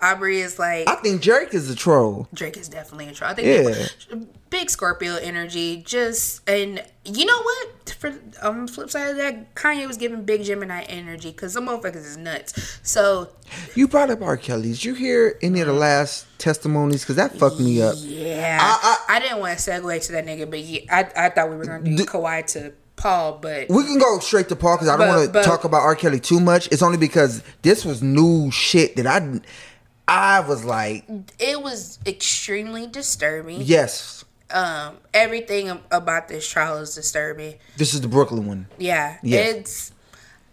Aubrey 0.02 0.40
is 0.40 0.58
like 0.58 0.88
I 0.88 0.96
think 0.96 1.22
Drake 1.22 1.54
is 1.54 1.70
a 1.70 1.76
troll. 1.76 2.28
Drake 2.34 2.56
is 2.56 2.68
definitely 2.68 3.08
a 3.08 3.12
troll. 3.12 3.30
I 3.30 3.34
think 3.34 3.66
Yeah. 4.10 4.16
big 4.50 4.68
Scorpio 4.68 5.16
energy. 5.16 5.82
Just 5.86 6.48
and 6.48 6.82
you 7.04 7.24
know 7.24 7.40
what? 7.40 7.68
For 8.00 8.12
on 8.42 8.66
flip 8.66 8.90
side 8.90 9.10
of 9.10 9.16
that, 9.18 9.54
Kanye 9.54 9.86
was 9.86 9.96
giving 9.96 10.24
big 10.24 10.42
Gemini 10.42 10.82
energy 10.88 11.30
because 11.30 11.52
some 11.52 11.66
motherfuckers 11.68 12.04
is 12.04 12.16
nuts. 12.16 12.78
So 12.82 13.28
You 13.74 13.86
brought 13.86 14.10
up 14.10 14.22
R. 14.22 14.36
Kelly. 14.36 14.70
Did 14.70 14.84
you 14.84 14.94
hear 14.94 15.38
any 15.40 15.60
of 15.60 15.66
the 15.68 15.72
mm-hmm. 15.72 15.80
last 15.80 16.26
testimonies? 16.38 17.02
Because 17.02 17.16
that 17.16 17.38
fucked 17.38 17.60
me 17.60 17.80
up. 17.80 17.94
yeah, 17.98 18.58
I- 18.60 18.98
I, 19.08 19.20
didn't 19.20 19.38
want 19.38 19.56
to 19.58 19.70
segue 19.70 20.06
to 20.06 20.12
that 20.12 20.26
nigga, 20.26 20.50
but 20.50 20.58
yeah, 20.60 20.80
I 20.90 21.26
I 21.26 21.28
thought 21.28 21.50
we 21.50 21.56
were 21.56 21.64
gonna 21.64 21.84
do 21.84 21.96
D- 21.96 22.04
Kawhi 22.04 22.44
to 22.54 22.72
Paul, 22.96 23.38
but 23.42 23.68
We 23.68 23.84
can 23.84 23.98
go 23.98 24.18
straight 24.20 24.48
to 24.50 24.56
Paul 24.56 24.76
because 24.76 24.88
I 24.88 24.96
don't 24.96 25.08
want 25.08 25.32
to 25.32 25.42
talk 25.42 25.64
about 25.64 25.82
R. 25.82 25.94
Kelly 25.96 26.20
too 26.20 26.40
much. 26.40 26.68
It's 26.70 26.82
only 26.82 26.98
because 26.98 27.42
this 27.62 27.84
was 27.84 28.02
new 28.02 28.50
shit 28.50 28.96
that 28.96 29.06
I, 29.06 29.40
I 30.08 30.40
was 30.40 30.64
like, 30.64 31.04
it 31.38 31.62
was 31.62 31.98
extremely 32.06 32.86
disturbing. 32.86 33.60
yes, 33.62 34.24
Um, 34.50 34.96
everything 35.14 35.70
about 35.90 36.28
this 36.28 36.46
trial 36.48 36.76
is 36.78 36.94
disturbing. 36.94 37.54
this 37.76 37.94
is 37.94 38.00
the 38.02 38.08
Brooklyn 38.08 38.46
one. 38.46 38.66
Yeah, 38.78 39.18
it's. 39.22 39.92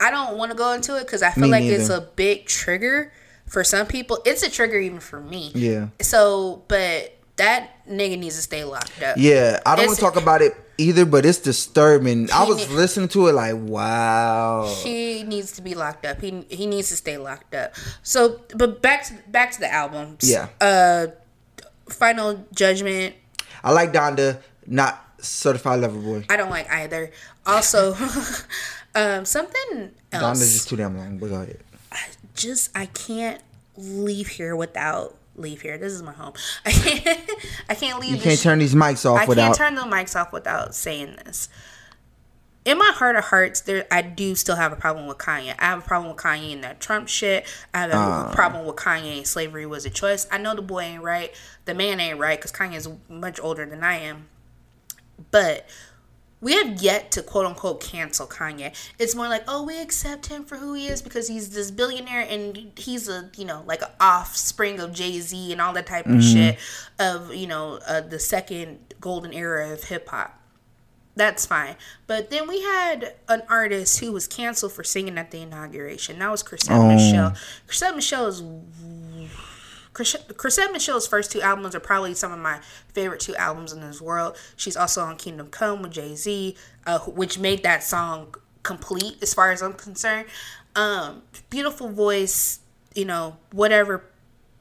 I 0.01 0.12
don't 0.12 0.38
want 0.38 0.51
to 0.51 0.57
go 0.57 0.71
into 0.71 0.95
it 0.95 1.01
because 1.05 1.21
I 1.21 1.31
feel 1.31 1.43
Me 1.43 1.49
like 1.51 1.63
it's 1.63 1.89
a 1.89 1.99
big 2.15 2.45
trigger 2.45 3.12
for 3.47 3.65
some 3.65 3.85
people. 3.85 4.19
It's 4.25 4.43
a 4.43 4.49
trigger 4.49 4.79
even 4.79 5.01
for 5.01 5.19
me. 5.19 5.51
Yeah. 5.53 5.88
So, 6.01 6.63
but 6.69 7.17
that 7.39 7.86
nigga 7.88 8.19
needs 8.19 8.36
to 8.36 8.41
stay 8.41 8.63
locked 8.63 9.02
up. 9.02 9.15
Yeah, 9.17 9.60
I 9.65 9.75
don't 9.75 9.88
want 9.88 9.97
to 9.97 10.04
talk 10.04 10.15
about 10.17 10.41
it 10.41 10.54
either, 10.78 11.06
but 11.06 11.25
it's 11.25 11.39
disturbing. 11.39 12.30
I 12.32 12.43
was 12.43 12.69
ne- 12.69 12.75
listening 12.75 13.08
to 13.10 13.28
it 13.28 13.34
like, 13.34 13.56
wow. 13.56 14.73
He 14.84 15.23
needs 15.23 15.54
to 15.54 15.62
be 15.62 15.73
locked 15.73 16.06
up. 16.06 16.21
He 16.21 16.45
he 16.49 16.67
needs 16.67 16.89
to 16.89 16.95
stay 16.95 17.17
locked 17.17 17.56
up. 17.56 17.73
So, 18.04 18.41
but 18.56 18.82
back 18.82 19.06
to 19.06 19.13
back 19.28 19.52
to 19.52 19.60
the 19.60 19.71
albums. 19.71 20.30
Yeah. 20.30 20.49
Uh, 20.62 21.08
Final 21.89 22.45
Judgment. 22.54 23.15
I 23.63 23.71
like 23.71 23.93
Donda, 23.93 24.41
not 24.67 25.04
Certified 25.19 25.80
Lover 25.80 25.99
Boy. 25.99 26.25
I 26.30 26.36
don't 26.36 26.49
like 26.49 26.69
either. 26.69 27.12
Also, 27.45 27.95
um, 28.95 29.25
something 29.25 29.91
else. 30.12 30.23
Donda's 30.39 30.54
just 30.54 30.69
too 30.69 30.75
damn 30.75 30.97
long. 30.97 31.17
But 31.17 31.30
go 31.30 31.36
ahead. 31.36 31.60
I 31.91 32.06
just 32.36 32.69
I 32.78 32.86
can't 32.88 33.41
leave 33.78 34.28
here 34.28 34.56
without 34.58 35.15
leave 35.39 35.62
here. 35.62 35.78
This 35.78 35.93
is 35.93 36.02
my 36.04 36.13
home. 36.13 36.34
I 36.65 36.71
can't 36.71 37.30
I 37.69 37.75
can't 37.75 37.99
leave. 37.99 38.12
You 38.15 38.21
can't 38.21 38.39
turn 38.39 38.60
these 38.60 38.75
mics 38.75 39.06
off 39.10 39.19
I 39.21 39.25
without. 39.25 39.56
can't 39.58 39.58
turn 39.58 39.75
the 39.75 39.82
mics 39.95 40.19
off 40.19 40.32
without 40.34 40.75
saying 40.75 41.17
this. 41.25 41.49
in 42.65 42.78
my 42.78 42.91
heart 42.93 43.15
of 43.15 43.23
hearts, 43.25 43.62
there 43.62 43.88
I 43.89 44.02
do 44.02 44.36
still 44.36 44.56
have 44.58 44.71
a 44.71 44.75
problem 44.75 45.08
with 45.08 45.17
Kanye. 45.17 45.56
I 45.58 45.65
have 45.65 45.80
a 45.80 45.88
problem 45.88 46.13
with 46.13 46.21
Kanye 46.21 46.54
and 46.54 46.63
that 46.63 46.80
Trump 46.80 47.08
shit. 47.08 47.45
I 47.73 47.80
have 47.82 47.91
a 47.91 47.95
Uh. 47.95 48.34
problem 48.34 48.65
with 48.65 48.75
Kanye 48.75 49.17
and 49.17 49.28
slavery 49.28 49.65
was 49.65 49.86
a 49.86 49.89
choice. 49.89 50.28
I 50.32 50.38
know 50.38 50.54
the 50.56 50.62
boy 50.62 50.82
ain't 50.82 51.04
right, 51.04 51.34
the 51.65 51.73
man 51.73 51.99
ain't 51.99 52.19
right 52.19 52.38
because 52.38 52.52
Kanye 52.52 52.75
is 52.75 52.89
much 53.08 53.39
older 53.39 53.65
than 53.65 53.84
I 53.84 53.95
am. 53.95 54.28
But 55.32 55.67
we 56.41 56.54
have 56.54 56.82
yet 56.82 57.12
to 57.12 57.21
quote 57.21 57.45
unquote 57.45 57.82
cancel 57.82 58.28
Kanye. 58.28 58.73
It's 58.97 59.15
more 59.15 59.28
like, 59.28 59.43
oh, 59.47 59.63
we 59.63 59.82
accept 59.82 60.28
him 60.28 60.45
for 60.45 60.58
who 60.58 60.73
he 60.73 60.88
is 60.88 61.02
because 61.02 61.28
he's 61.28 61.49
this 61.52 61.71
billionaire 61.71 62.25
and 62.30 62.71
he's 62.78 63.10
a, 63.10 63.30
you 63.38 63.45
know, 63.45 63.63
like 63.65 63.82
an 63.82 63.89
offspring 63.99 64.80
of 64.80 64.93
Jay 64.93 65.19
Z 65.19 65.52
and 65.52 65.62
all 65.62 65.73
that 65.73 65.88
type 65.88 66.06
of 66.06 66.23
shit 66.23 66.58
of, 66.99 67.34
you 67.34 67.47
know, 67.47 67.80
uh, 67.88 68.02
the 68.02 68.19
second 68.19 68.93
golden 69.02 69.34
era 69.34 69.71
of 69.71 69.86
hip 69.86 70.08
hop. 70.10 70.36
That's 71.15 71.45
fine. 71.45 71.75
But 72.08 72.30
then 72.30 72.47
we 72.47 72.62
had 72.62 73.15
an 73.28 73.43
artist 73.49 73.99
who 73.99 74.13
was 74.13 74.25
canceled 74.25 74.71
for 74.71 74.86
singing 74.86 75.17
at 75.17 75.32
the 75.32 75.41
inauguration. 75.41 76.19
That 76.19 76.32
was 76.32 76.43
Chrisette 76.43 76.82
Michele. 76.82 77.34
Chrisette 77.67 77.95
Michele 77.95 78.28
is 78.28 78.41
Chrisette 80.03 80.71
Michele's 80.71 81.07
first 81.07 81.31
two 81.31 81.41
albums 81.41 81.75
are 81.75 81.79
probably 81.79 82.13
some 82.13 82.31
of 82.31 82.39
my 82.39 82.59
favorite 82.93 83.19
two 83.19 83.35
albums 83.35 83.73
in 83.73 83.81
this 83.81 84.01
world. 84.01 84.38
She's 84.55 84.77
also 84.77 85.01
on 85.01 85.17
Kingdom 85.17 85.47
Come 85.47 85.81
with 85.81 85.91
Jay 85.91 86.15
Z, 86.15 86.55
uh, 86.85 86.99
which 86.99 87.39
made 87.39 87.63
that 87.63 87.83
song 87.83 88.35
complete 88.63 89.17
as 89.21 89.33
far 89.33 89.51
as 89.51 89.62
I'm 89.62 89.73
concerned. 89.73 90.27
Um, 90.75 91.23
beautiful 91.49 91.89
voice, 91.89 92.59
you 92.95 93.05
know, 93.05 93.38
whatever, 93.51 94.03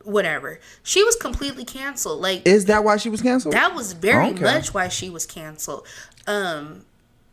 whatever. 0.04 0.58
She 0.82 1.04
was 1.04 1.16
completely 1.16 1.64
canceled. 1.64 2.20
Like 2.20 2.46
Is 2.46 2.64
that 2.66 2.84
why 2.84 2.96
she 2.96 3.10
was 3.10 3.22
canceled? 3.22 3.54
that 3.54 3.74
was 3.74 3.92
very 3.92 4.32
much 4.32 4.72
why 4.74 4.88
she 4.88 5.10
was 5.10 5.26
canceled. 5.26 5.86
Um, 6.26 6.84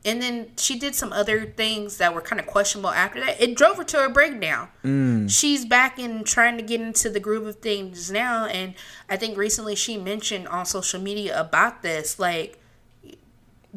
and 0.05 0.21
then 0.21 0.51
she 0.57 0.77
did 0.77 0.93
some 0.93 1.11
other 1.11 1.45
things 1.45 1.97
that 1.97 2.13
were 2.13 2.21
kind 2.21 2.39
of 2.39 2.45
questionable 2.45 2.91
after 2.91 3.19
that. 3.19 3.41
It 3.41 3.55
drove 3.55 3.77
her 3.77 3.83
to 3.85 4.05
a 4.05 4.09
breakdown. 4.09 4.69
Mm. 4.83 5.29
She's 5.29 5.65
back 5.65 5.97
and 5.97 6.23
trying 6.25 6.57
to 6.57 6.63
get 6.63 6.79
into 6.79 7.09
the 7.09 7.19
groove 7.19 7.47
of 7.47 7.55
things 7.55 8.11
now. 8.11 8.45
And 8.45 8.75
I 9.09 9.17
think 9.17 9.35
recently 9.35 9.75
she 9.75 9.97
mentioned 9.97 10.47
on 10.47 10.67
social 10.67 11.01
media 11.01 11.37
about 11.39 11.81
this. 11.81 12.19
Like, 12.19 12.59
you 13.03 13.15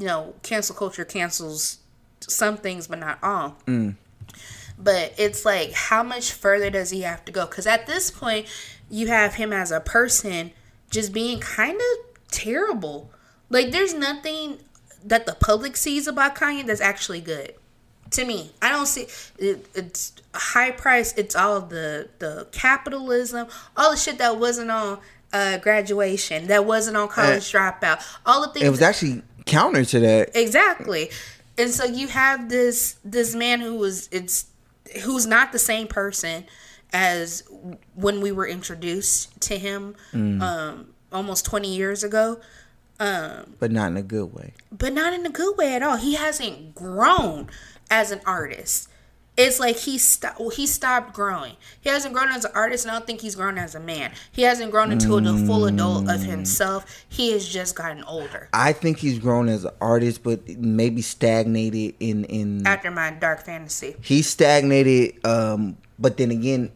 know, 0.07 0.35
cancel 0.43 0.77
culture 0.77 1.07
cancels 1.07 1.79
some 2.21 2.59
things, 2.59 2.87
but 2.87 2.99
not 2.99 3.19
all. 3.23 3.57
But 4.79 5.15
it's 5.17 5.45
like, 5.47 5.73
how 5.73 6.03
much 6.03 6.33
further 6.33 6.69
does 6.69 6.91
he 6.91 7.01
have 7.01 7.25
to 7.25 7.33
go? 7.33 7.47
Because 7.47 7.67
at 7.67 7.87
this 7.87 8.11
point, 8.11 8.47
you 8.91 9.09
have 9.09 9.35
him 9.35 9.53
as 9.53 9.73
a 9.73 9.81
person 9.81 10.53
just 10.91 11.13
being 11.13 11.41
kind 11.41 11.77
of 11.77 12.29
terrible. 12.31 13.11
Like, 13.51 13.73
there's 13.73 13.95
nothing 13.95 14.59
that 15.05 15.27
the 15.27 15.35
public 15.35 15.77
sees 15.77 16.07
about 16.07 16.35
Kanye 16.35 16.67
that's 16.67 16.81
actually 16.81 17.21
good. 17.21 17.55
To 18.13 18.25
me, 18.25 18.53
I 18.63 18.71
don't 18.71 18.87
see 18.87 19.07
it, 19.39 19.67
it's 19.75 20.13
high 20.35 20.71
price. 20.71 21.13
It's 21.17 21.37
all 21.37 21.61
the 21.61 22.09
the 22.19 22.47
capitalism, 22.53 23.49
all 23.77 23.91
the 23.91 23.97
shit 23.99 24.17
that 24.19 24.39
wasn't 24.39 24.71
on 24.71 24.99
uh, 25.33 25.59
graduation, 25.59 26.47
that 26.47 26.65
wasn't 26.65 26.97
on 26.97 27.09
college 27.09 27.53
dropout, 27.53 28.03
all 28.25 28.41
the 28.41 28.49
things. 28.49 28.65
it 28.67 28.71
was 28.71 28.81
actually 28.81 29.23
counter 29.45 29.85
to 29.85 30.01
that. 30.01 30.31
Exactly. 30.35 31.11
And 31.59 31.71
so 31.71 31.85
you 31.85 32.09
have 32.09 32.49
this 32.49 32.97
this 33.05 33.35
man 33.35 33.61
who 33.61 33.75
was 33.77 34.09
it's 34.11 34.47
who's 35.05 35.27
not 35.27 35.53
the 35.53 35.59
same 35.59 35.87
person 35.87 36.45
as 36.95 37.43
when 37.95 38.23
we 38.23 38.33
were 38.33 38.47
introduced 38.47 39.39
to 39.43 39.59
him 39.59 39.95
um 40.41 40.87
almost 41.13 41.45
20 41.45 41.75
years 41.75 42.03
ago 42.03 42.41
But 42.99 43.71
not 43.71 43.91
in 43.93 43.97
a 43.97 44.03
good 44.03 44.35
way. 44.35 44.55
but 44.77 44.93
not 44.93 45.13
in 45.13 45.25
a 45.25 45.31
good 45.31 45.57
way 45.57 45.75
at 45.75 45.83
all. 45.83 45.97
He 45.97 46.15
hasn't 46.17 46.75
grown 46.75 47.49
as 47.91 48.11
an 48.11 48.21
artist. 48.27 48.89
It's 49.37 49.61
like 49.61 49.77
he 49.77 49.99
stopped. 49.99 50.41
He 50.55 50.67
stopped 50.67 51.15
growing. 51.15 51.53
He 51.81 51.89
hasn't 51.91 52.13
grown 52.13 52.29
as 52.31 52.45
an 52.45 52.51
artist, 52.57 52.85
and 52.85 52.91
I 52.91 52.95
don't 52.99 53.07
think 53.07 53.21
he's 53.21 53.37
grown 53.37 53.57
as 53.57 53.77
a 53.77 53.81
man. 53.81 54.11
He 54.33 54.43
hasn't 54.43 54.73
grown 54.73 54.91
into 54.91 55.21
the 55.21 55.47
full 55.47 55.67
adult 55.67 56.11
of 56.11 56.23
himself. 56.23 57.05
He 57.09 57.31
has 57.31 57.47
just 57.49 57.77
gotten 57.77 58.03
older. 58.03 58.49
I 58.53 58.73
think 58.73 58.99
he's 58.99 59.21
grown 59.21 59.49
as 59.49 59.65
an 59.65 59.71
artist, 59.81 60.25
but 60.25 60.49
maybe 60.59 61.03
stagnated 61.03 61.95
in 62.01 62.25
in 62.25 62.67
After 62.67 62.91
my 62.91 63.13
dark 63.13 63.45
fantasy, 63.45 63.95
he 64.03 64.23
stagnated. 64.23 65.25
Um, 65.25 65.77
but 66.01 66.17
then 66.17 66.33
again, 66.33 66.73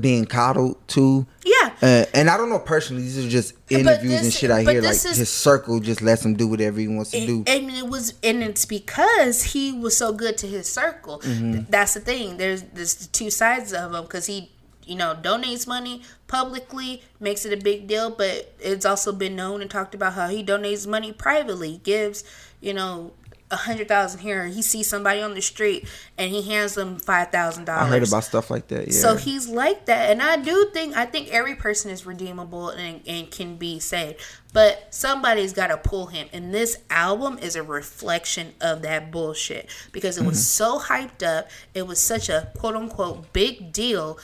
being 0.00 0.24
coddled 0.24 0.76
too. 0.88 1.24
yeah, 1.44 1.63
Uh, 1.84 2.04
and 2.14 2.30
I 2.30 2.36
don't 2.38 2.48
know 2.48 2.58
personally. 2.58 3.02
These 3.02 3.26
are 3.26 3.28
just 3.28 3.52
interviews 3.68 4.22
and 4.22 4.32
shit 4.32 4.50
I 4.50 4.62
hear. 4.62 4.80
Like 4.80 4.92
is- 4.92 5.02
his 5.24 5.28
circle 5.28 5.80
just 5.80 6.00
lets 6.00 6.24
him 6.24 6.34
do 6.34 6.48
whatever 6.48 6.80
he 6.80 6.88
wants 6.88 7.10
to 7.10 7.26
do. 7.26 7.44
and 7.46 7.70
it 7.70 7.86
was 7.88 8.14
and 8.22 8.42
it's 8.42 8.64
because 8.64 9.42
he 9.52 9.72
was 9.72 9.94
so 9.96 10.12
good 10.12 10.38
to 10.38 10.46
his 10.46 10.66
circle 10.70 11.18
Mm-hmm. 11.20 11.52
Th- 11.52 11.64
that's 11.68 11.94
the 11.94 12.00
thing 12.00 12.36
there's 12.38 12.62
there's 12.74 13.06
two 13.08 13.30
sides 13.30 13.72
of 13.72 13.94
him 13.94 14.02
because 14.02 14.26
he 14.26 14.50
you 14.86 14.96
know 14.96 15.14
donates 15.20 15.66
money 15.66 16.02
publicly 16.26 17.02
makes 17.20 17.44
it 17.44 17.52
a 17.58 17.62
big 17.62 17.86
deal 17.86 18.10
but 18.10 18.52
it's 18.60 18.84
also 18.86 19.12
been 19.12 19.36
known 19.36 19.60
and 19.62 19.70
talked 19.70 19.94
about 19.94 20.12
how 20.14 20.28
he 20.28 20.42
donates 20.44 20.86
money 20.86 21.12
privately 21.12 21.80
gives 21.84 22.24
you 22.60 22.72
know 22.74 23.12
a 23.54 23.56
hundred 23.56 23.86
thousand 23.86 24.20
here 24.20 24.42
and 24.42 24.52
he 24.52 24.60
sees 24.60 24.88
somebody 24.88 25.22
on 25.22 25.34
the 25.34 25.40
street 25.40 25.86
and 26.18 26.30
he 26.30 26.42
hands 26.42 26.74
them 26.74 26.98
five 26.98 27.30
thousand 27.30 27.64
dollars 27.64 27.86
I 27.86 27.88
heard 27.88 28.08
about 28.08 28.24
stuff 28.24 28.50
like 28.50 28.66
that. 28.68 28.88
Yeah. 28.88 28.92
so 28.92 29.16
he's 29.16 29.48
like 29.48 29.86
that, 29.86 30.10
and 30.10 30.20
I 30.20 30.36
do 30.36 30.70
think 30.72 30.96
I 30.96 31.06
think 31.06 31.28
every 31.32 31.54
person 31.54 31.90
is 31.90 32.04
redeemable 32.04 32.70
and, 32.70 33.00
and 33.06 33.30
can 33.30 33.56
be 33.56 33.78
saved, 33.78 34.20
but 34.52 34.92
somebody's 34.92 35.52
got 35.52 35.68
to 35.68 35.76
pull 35.76 36.06
him. 36.06 36.28
And 36.32 36.52
this 36.52 36.78
album 36.90 37.38
is 37.38 37.56
a 37.56 37.62
reflection 37.62 38.54
of 38.60 38.82
that 38.82 39.10
bullshit 39.10 39.70
because 39.92 40.18
it 40.18 40.24
was 40.24 40.38
mm-hmm. 40.38 40.78
so 40.78 40.78
hyped 40.80 41.22
up. 41.22 41.48
It 41.72 41.86
was 41.86 42.00
such 42.00 42.28
a 42.28 42.50
quote 42.56 42.74
unquote 42.74 43.32
big 43.32 43.72
deal, 43.72 44.18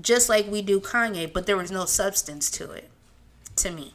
just 0.00 0.28
like 0.28 0.50
we 0.50 0.62
do 0.62 0.80
Kanye, 0.80 1.32
but 1.32 1.46
there 1.46 1.56
was 1.56 1.70
no 1.70 1.84
substance 1.84 2.50
to 2.50 2.72
it, 2.72 2.90
to 3.56 3.70
me. 3.70 3.94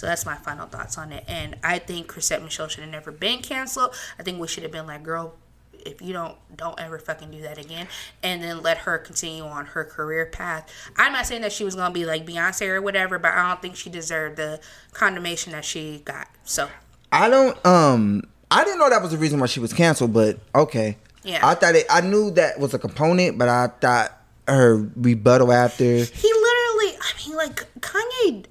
So 0.00 0.06
that's 0.06 0.24
my 0.24 0.36
final 0.36 0.66
thoughts 0.66 0.96
on 0.96 1.12
it. 1.12 1.24
And 1.28 1.56
I 1.62 1.78
think 1.78 2.06
Chrisette 2.06 2.42
Michele 2.42 2.68
should 2.68 2.80
have 2.80 2.90
never 2.90 3.12
been 3.12 3.42
canceled. 3.42 3.94
I 4.18 4.22
think 4.22 4.40
we 4.40 4.48
should 4.48 4.62
have 4.62 4.72
been 4.72 4.86
like, 4.86 5.02
girl, 5.02 5.34
if 5.84 6.00
you 6.00 6.14
don't 6.14 6.36
don't 6.54 6.78
ever 6.80 6.98
fucking 6.98 7.30
do 7.30 7.40
that 7.42 7.56
again 7.56 7.86
and 8.22 8.42
then 8.42 8.62
let 8.62 8.78
her 8.78 8.98
continue 8.98 9.42
on 9.42 9.64
her 9.64 9.82
career 9.82 10.26
path 10.26 10.70
i'm 10.98 11.10
not 11.10 11.24
saying 11.24 11.40
that 11.40 11.50
she 11.50 11.64
was 11.64 11.74
gonna 11.74 11.94
be 11.94 12.04
like 12.04 12.26
beyonce 12.26 12.68
or 12.68 12.82
whatever 12.82 13.18
but 13.18 13.32
i 13.32 13.48
don't 13.48 13.62
think 13.62 13.74
she 13.74 13.88
deserved 13.88 14.36
the 14.36 14.60
condemnation 14.92 15.52
that 15.52 15.64
she 15.64 16.02
got 16.04 16.28
so 16.44 16.68
I 17.12 17.28
don't. 17.28 17.66
Um, 17.66 18.22
I 18.50 18.64
didn't 18.64 18.78
know 18.78 18.90
that 18.90 19.02
was 19.02 19.10
the 19.10 19.18
reason 19.18 19.40
why 19.40 19.46
she 19.46 19.60
was 19.60 19.72
canceled. 19.72 20.12
But 20.12 20.38
okay. 20.54 20.96
Yeah. 21.22 21.40
I 21.42 21.54
thought 21.54 21.74
it. 21.74 21.86
I 21.90 22.00
knew 22.00 22.30
that 22.32 22.58
was 22.58 22.74
a 22.74 22.78
component, 22.78 23.38
but 23.38 23.48
I 23.48 23.66
thought 23.66 24.16
her 24.48 24.76
rebuttal 24.96 25.52
after. 25.52 25.84
he 25.84 26.32
literally 26.32 26.98
i 27.00 27.12
mean 27.24 27.36
like 27.36 27.66
kanye 27.80 28.44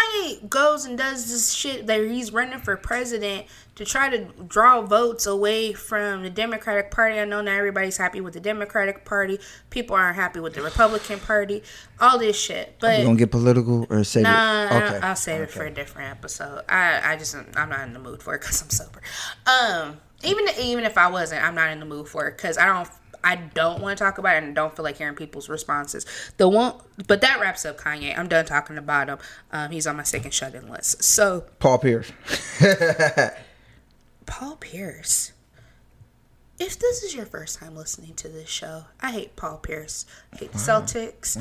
kanye 0.00 0.48
goes 0.48 0.84
and 0.84 0.96
does 0.98 1.30
this 1.30 1.52
shit 1.52 1.86
that 1.86 2.00
he's 2.04 2.32
running 2.32 2.58
for 2.58 2.76
president 2.76 3.46
to 3.74 3.84
try 3.84 4.08
to 4.10 4.26
draw 4.46 4.82
votes 4.82 5.26
away 5.26 5.72
from 5.72 6.22
the 6.22 6.30
democratic 6.30 6.90
party 6.90 7.18
i 7.18 7.24
know 7.24 7.40
not 7.40 7.52
everybody's 7.54 7.96
happy 7.96 8.20
with 8.20 8.34
the 8.34 8.40
democratic 8.40 9.04
party 9.04 9.38
people 9.70 9.96
aren't 9.96 10.16
happy 10.16 10.40
with 10.40 10.54
the 10.54 10.62
republican 10.62 11.18
party 11.20 11.62
all 12.00 12.18
this 12.18 12.38
shit 12.38 12.76
but 12.80 12.98
You 12.98 13.04
gonna 13.06 13.18
get 13.18 13.30
political 13.30 13.86
or 13.90 14.04
say 14.04 14.22
Nah, 14.22 14.64
it? 14.64 14.72
I'll, 14.72 15.04
I'll 15.04 15.16
save 15.16 15.42
it 15.42 15.50
for 15.50 15.64
a 15.64 15.70
different 15.70 16.10
episode. 16.10 16.62
I, 16.68 17.12
I 17.12 17.16
just 17.16 17.34
I'm 17.56 17.68
not 17.68 17.80
in 17.86 17.92
the 17.92 17.98
mood 17.98 18.22
for 18.22 18.34
it 18.34 18.40
because 18.40 18.62
I'm 18.62 18.70
sober. 18.70 19.00
Um, 19.46 20.00
even 20.22 20.46
even 20.58 20.84
if 20.84 20.98
I 20.98 21.08
wasn't, 21.08 21.42
I'm 21.44 21.54
not 21.54 21.70
in 21.70 21.80
the 21.80 21.86
mood 21.86 22.08
for 22.08 22.26
it 22.28 22.36
because 22.36 22.58
I 22.58 22.66
don't 22.66 22.88
I 23.22 23.36
don't 23.36 23.80
want 23.80 23.98
to 23.98 24.04
talk 24.04 24.18
about 24.18 24.36
it 24.36 24.44
and 24.44 24.54
don't 24.54 24.74
feel 24.74 24.84
like 24.84 24.96
hearing 24.98 25.14
people's 25.14 25.48
responses. 25.48 26.06
The 26.36 26.48
one, 26.48 26.74
but 27.06 27.20
that 27.20 27.40
wraps 27.40 27.64
up 27.64 27.78
Kanye. 27.78 28.18
I'm 28.18 28.28
done 28.28 28.44
talking 28.44 28.78
about 28.78 29.08
him. 29.08 29.18
Um, 29.52 29.70
he's 29.70 29.86
on 29.86 29.96
my 29.96 30.02
second 30.02 30.32
shut-in 30.32 30.68
list. 30.68 31.02
So 31.02 31.44
Paul 31.58 31.78
Pierce. 31.78 32.12
Paul 34.26 34.56
Pierce. 34.56 35.32
If 36.58 36.78
this 36.78 37.02
is 37.02 37.14
your 37.14 37.24
first 37.26 37.58
time 37.58 37.74
listening 37.74 38.14
to 38.16 38.28
this 38.28 38.48
show, 38.48 38.84
I 39.00 39.12
hate 39.12 39.34
Paul 39.34 39.58
Pierce. 39.58 40.04
I 40.32 40.36
hate 40.36 40.52
the 40.52 40.58
Celtics. 40.58 41.36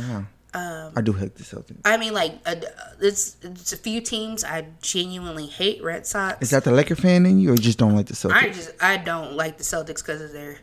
I 0.54 1.02
do 1.02 1.14
hate 1.14 1.36
the 1.36 1.44
Celtics. 1.44 1.82
I 1.86 1.98
mean, 1.98 2.14
like, 2.14 2.36
uh, 2.46 2.56
it's, 3.02 3.38
it's 3.42 3.74
a 3.74 3.78
few 3.78 4.02
teams 4.02 4.44
I 4.44 4.66
genuinely 4.82 5.46
hate. 5.46 5.84
Red 5.84 6.08
Sox. 6.08 6.38
Is 6.42 6.50
that 6.52 6.64
the 6.64 6.72
Laker 6.72 6.96
fan 6.96 7.26
in 7.26 7.40
you, 7.40 7.50
or 7.50 7.54
you 7.54 7.60
just 7.60 7.78
don't 7.78 7.96
like 7.96 8.08
the 8.08 8.14
Celtics? 8.14 8.34
I 8.34 8.50
just 8.50 8.72
I 8.82 8.98
don't 8.98 9.34
like 9.34 9.58
the 9.58 9.64
Celtics 9.64 9.98
because 9.98 10.22
of 10.22 10.32
their, 10.32 10.58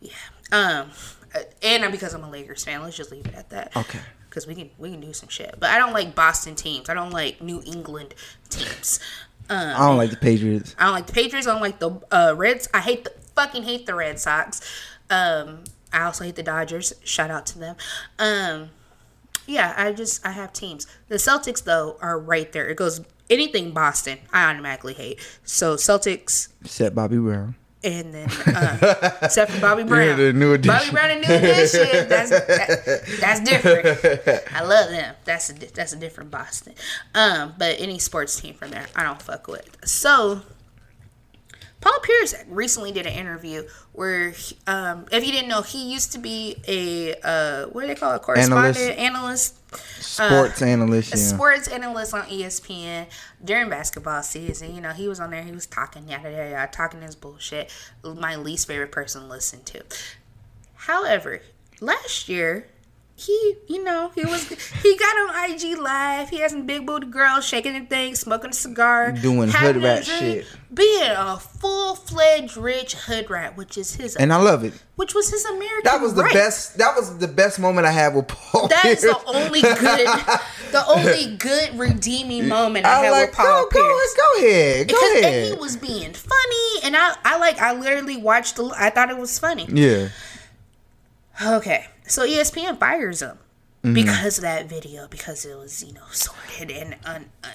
yeah. 0.00 0.12
Um, 0.52 0.90
uh, 1.34 1.40
and 1.62 1.90
because 1.92 2.14
I'm 2.14 2.24
a 2.24 2.30
Lakers 2.30 2.64
fan. 2.64 2.82
Let's 2.82 2.96
just 2.96 3.10
leave 3.10 3.26
it 3.26 3.34
at 3.34 3.50
that. 3.50 3.76
Okay. 3.76 4.00
Because 4.28 4.46
we 4.46 4.54
can 4.54 4.70
we 4.78 4.90
can 4.90 5.00
do 5.00 5.12
some 5.12 5.28
shit, 5.30 5.54
but 5.58 5.70
I 5.70 5.78
don't 5.78 5.94
like 5.94 6.14
Boston 6.14 6.54
teams. 6.54 6.90
I 6.90 6.94
don't 6.94 7.10
like 7.10 7.40
New 7.40 7.62
England 7.64 8.14
teams. 8.50 9.00
Um, 9.48 9.74
I 9.76 9.78
don't 9.78 9.96
like 9.96 10.10
the 10.10 10.16
Patriots. 10.16 10.74
I 10.78 10.84
don't 10.84 10.94
like 10.94 11.06
the 11.06 11.12
Patriots. 11.12 11.46
I 11.46 11.52
don't 11.52 11.62
like 11.62 11.78
the 11.78 12.00
uh, 12.10 12.34
Reds. 12.36 12.68
I 12.74 12.80
hate 12.80 13.04
the 13.04 13.12
fucking 13.34 13.62
hate 13.62 13.86
the 13.86 13.94
Red 13.94 14.18
Sox. 14.18 14.60
Um, 15.08 15.64
I 15.92 16.02
also 16.02 16.24
hate 16.24 16.36
the 16.36 16.42
Dodgers. 16.42 16.92
Shout 17.04 17.30
out 17.30 17.46
to 17.46 17.58
them. 17.58 17.76
Um, 18.18 18.70
yeah, 19.46 19.72
I 19.76 19.92
just 19.92 20.26
I 20.26 20.32
have 20.32 20.52
teams. 20.52 20.86
The 21.08 21.14
Celtics 21.16 21.64
though 21.64 21.96
are 22.00 22.18
right 22.18 22.50
there. 22.52 22.68
It 22.68 22.76
goes 22.76 23.00
anything 23.30 23.72
Boston, 23.72 24.18
I 24.32 24.50
automatically 24.50 24.94
hate. 24.94 25.20
So 25.44 25.76
Celtics, 25.76 26.48
Except 26.64 26.94
Bobby 26.94 27.18
Brown. 27.18 27.54
And 27.86 28.12
then 28.12 28.28
uh, 28.48 29.18
except 29.22 29.52
for 29.52 29.60
Bobby 29.60 29.82
Brown, 29.84 30.18
the 30.18 30.32
new 30.32 30.58
Bobby. 30.58 30.90
Brown 30.90 31.10
and 31.10 31.20
new 31.20 31.34
edition. 31.34 32.08
That's 32.08 32.30
that, 32.30 33.04
that's 33.20 33.40
different. 33.40 34.52
I 34.52 34.62
love 34.64 34.90
them. 34.90 35.14
That's 35.24 35.50
a 35.50 35.54
that's 35.54 35.92
a 35.92 35.96
different 35.96 36.30
Boston. 36.30 36.74
Um, 37.14 37.54
but 37.56 37.80
any 37.80 37.98
sports 37.98 38.40
team 38.40 38.54
from 38.54 38.70
there, 38.70 38.86
I 38.94 39.04
don't 39.04 39.22
fuck 39.22 39.46
with. 39.48 39.76
So. 39.84 40.42
Paul 41.78 42.00
Pierce 42.00 42.34
recently 42.48 42.90
did 42.90 43.06
an 43.06 43.12
interview 43.12 43.62
where, 43.92 44.34
um, 44.66 45.06
if 45.12 45.24
you 45.24 45.30
didn't 45.30 45.48
know, 45.48 45.62
he 45.62 45.92
used 45.92 46.10
to 46.12 46.18
be 46.18 46.56
a 46.66 47.14
uh, 47.22 47.66
what 47.66 47.82
do 47.82 47.86
they 47.86 47.94
call 47.94 48.14
it, 48.14 48.22
correspondent 48.22 48.98
analyst, 48.98 49.54
Sports 50.00 50.62
uh, 50.62 50.66
analyst. 50.66 51.14
a 51.14 51.18
Yeah. 51.18 51.24
sports 51.24 51.68
analyst 51.68 52.14
on 52.14 52.22
ESPN 52.22 53.06
during 53.44 53.68
basketball 53.68 54.22
season. 54.22 54.74
You 54.74 54.80
know, 54.80 54.90
he 54.90 55.08
was 55.08 55.20
on 55.20 55.30
there. 55.30 55.42
He 55.42 55.52
was 55.52 55.66
talking 55.66 56.08
yada 56.08 56.30
yada 56.30 56.50
yada, 56.50 56.72
talking 56.72 57.02
his 57.02 57.14
bullshit. 57.16 57.70
My 58.02 58.36
least 58.36 58.66
favorite 58.66 58.92
person 58.92 59.22
to 59.22 59.28
listen 59.28 59.62
to. 59.64 59.82
However, 60.74 61.40
last 61.80 62.28
year. 62.28 62.68
He, 63.18 63.54
you 63.66 63.82
know, 63.82 64.10
he 64.14 64.26
was 64.26 64.46
he 64.82 64.94
got 64.98 65.16
on 65.16 65.50
IG 65.50 65.78
live. 65.78 66.28
He 66.28 66.40
has 66.40 66.52
some 66.52 66.66
big 66.66 66.84
booty 66.84 67.06
girls 67.06 67.46
shaking 67.46 67.72
the 67.72 67.80
thing, 67.86 68.14
smoking 68.14 68.50
a 68.50 68.52
cigar, 68.52 69.10
Doing 69.12 69.48
hood 69.50 69.82
rat 69.82 70.04
shit. 70.04 70.46
being 70.72 71.02
a 71.10 71.38
full 71.38 71.94
fledged 71.94 72.58
rich 72.58 72.92
hood 72.94 73.30
rat, 73.30 73.56
which 73.56 73.78
is 73.78 73.94
his, 73.94 74.16
and 74.16 74.34
I 74.34 74.36
love 74.36 74.64
it. 74.64 74.74
which 74.96 75.14
was 75.14 75.30
his 75.30 75.46
American. 75.46 75.80
That 75.84 76.02
was 76.02 76.12
the 76.14 76.24
right. 76.24 76.34
best. 76.34 76.76
That 76.76 76.94
was 76.94 77.16
the 77.16 77.26
best 77.26 77.58
moment 77.58 77.86
I 77.86 77.90
had 77.92 78.14
with 78.14 78.28
Paul. 78.28 78.68
That 78.68 78.84
is 78.84 79.00
the 79.00 79.18
only 79.26 79.62
good, 79.62 80.72
the 80.72 80.84
only 80.86 81.36
good 81.38 81.78
redeeming 81.78 82.48
moment 82.48 82.84
I, 82.84 83.00
I 83.00 83.04
had 83.06 83.10
like. 83.12 83.28
with 83.30 83.36
Paul 83.38 83.68
Go, 83.72 83.80
go, 83.80 83.96
Pierce. 83.96 84.14
go 84.14 84.46
ahead. 84.46 84.88
Go 84.88 84.94
Because 84.94 85.20
ahead. 85.22 85.52
he 85.54 85.58
was 85.58 85.76
being 85.78 86.12
funny, 86.12 86.82
and 86.84 86.94
I, 86.94 87.14
I 87.24 87.38
like, 87.38 87.58
I 87.62 87.72
literally 87.72 88.18
watched 88.18 88.56
the. 88.56 88.70
I 88.76 88.90
thought 88.90 89.08
it 89.08 89.16
was 89.16 89.38
funny. 89.38 89.66
yeah. 89.70 90.08
Okay, 91.42 91.86
so 92.06 92.26
ESPN 92.26 92.78
fires 92.78 93.22
him 93.22 93.38
Mm-hmm. 93.84 93.94
because 93.94 94.38
of 94.38 94.42
that 94.42 94.68
video 94.68 95.06
because 95.06 95.44
it 95.44 95.56
was 95.56 95.84
you 95.84 95.92
know 95.92 96.00
sordid 96.10 96.70
and 96.72 96.96
un, 97.04 97.26
un 97.44 97.50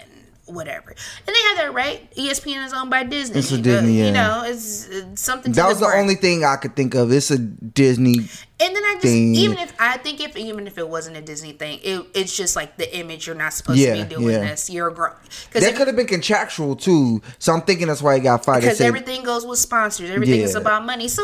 whatever, 0.45 0.89
and 0.91 1.35
they 1.35 1.41
have 1.49 1.57
that 1.57 1.73
right. 1.73 2.09
ESPN 2.15 2.65
is 2.65 2.73
owned 2.73 2.89
by 2.89 3.03
Disney. 3.03 3.39
It's 3.39 3.51
a 3.51 3.55
Uh, 3.55 3.61
Disney, 3.61 3.93
You 3.93 4.03
yeah. 4.05 4.11
know, 4.11 4.43
it's, 4.45 4.87
it's 4.87 5.21
something. 5.21 5.51
To 5.53 5.55
That 5.61 5.67
was 5.67 5.79
the 5.79 5.85
work. 5.85 5.95
only 5.95 6.15
thing 6.15 6.43
I 6.45 6.55
could 6.57 6.75
think 6.75 6.93
of. 6.93 7.11
It's 7.11 7.31
a 7.31 7.37
Disney. 7.37 8.15
And 8.59 8.75
then 8.75 8.83
I 8.83 8.93
just 8.93 9.03
thing. 9.07 9.33
even 9.35 9.57
if 9.57 9.73
I 9.79 9.97
think 9.97 10.19
if 10.21 10.37
even 10.37 10.67
if 10.67 10.77
it 10.77 10.87
wasn't 10.87 11.17
a 11.17 11.21
Disney 11.21 11.53
thing, 11.53 11.79
it, 11.83 12.05
it's 12.13 12.35
just 12.37 12.55
like 12.55 12.77
the 12.77 12.95
image 12.97 13.25
you're 13.27 13.35
not 13.35 13.53
supposed 13.53 13.79
Yeah, 13.79 13.95
to 13.95 14.03
be 14.05 14.15
doing 14.15 14.29
yeah. 14.29 14.39
this. 14.51 14.69
You're 14.69 14.89
a 14.89 14.93
grown 14.93 15.15
because 15.47 15.63
That 15.63 15.75
could 15.75 15.87
have 15.87 15.95
been 15.95 16.05
contractual 16.07 16.75
too. 16.75 17.21
So 17.39 17.53
I'm 17.53 17.61
thinking 17.61 17.87
that's 17.87 18.01
why 18.03 18.15
he 18.15 18.21
got 18.21 18.45
fired. 18.45 18.61
Because 18.61 18.79
everything 18.81 19.23
goes 19.23 19.45
with 19.45 19.57
sponsors. 19.59 20.09
Everything 20.11 20.41
is 20.41 20.55
about 20.55 20.85
money. 20.85 21.07
So 21.07 21.23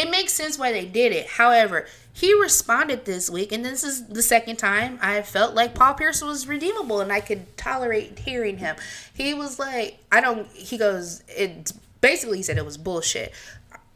it, 0.00 0.10
makes 0.10 0.32
sense 0.32 0.58
why 0.58 0.72
they 0.72 0.86
did 0.86 1.12
it. 1.12 1.26
However, 1.26 1.86
he 2.12 2.34
responded 2.34 3.04
this 3.04 3.30
week, 3.30 3.52
and 3.52 3.64
this 3.64 3.84
is 3.84 4.06
the 4.06 4.22
second 4.22 4.56
time 4.56 4.98
I 5.00 5.22
felt 5.22 5.54
like 5.54 5.74
Paul 5.74 5.94
Pierce 5.94 6.22
was 6.22 6.46
redeemable, 6.46 7.00
and 7.00 7.12
I 7.12 7.20
could 7.20 7.56
tolerate 7.56 8.18
hearing 8.18 8.58
him. 8.58 8.76
He 9.14 9.32
was 9.32 9.58
like, 9.58 9.98
"I 10.10 10.20
don't." 10.20 10.50
He 10.52 10.76
goes, 10.76 11.22
"It 11.28 11.72
basically 12.00 12.38
he 12.38 12.42
said 12.42 12.58
it 12.58 12.64
was 12.64 12.76
bullshit. 12.76 13.32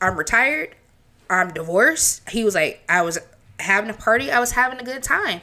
I'm 0.00 0.16
retired. 0.16 0.74
I'm 1.28 1.52
divorced." 1.52 2.28
He 2.30 2.44
was 2.44 2.54
like, 2.54 2.82
"I 2.88 3.02
was 3.02 3.18
having 3.58 3.90
a 3.90 3.94
party. 3.94 4.30
I 4.30 4.40
was 4.40 4.52
having 4.52 4.78
a 4.78 4.84
good 4.84 5.02
time," 5.02 5.40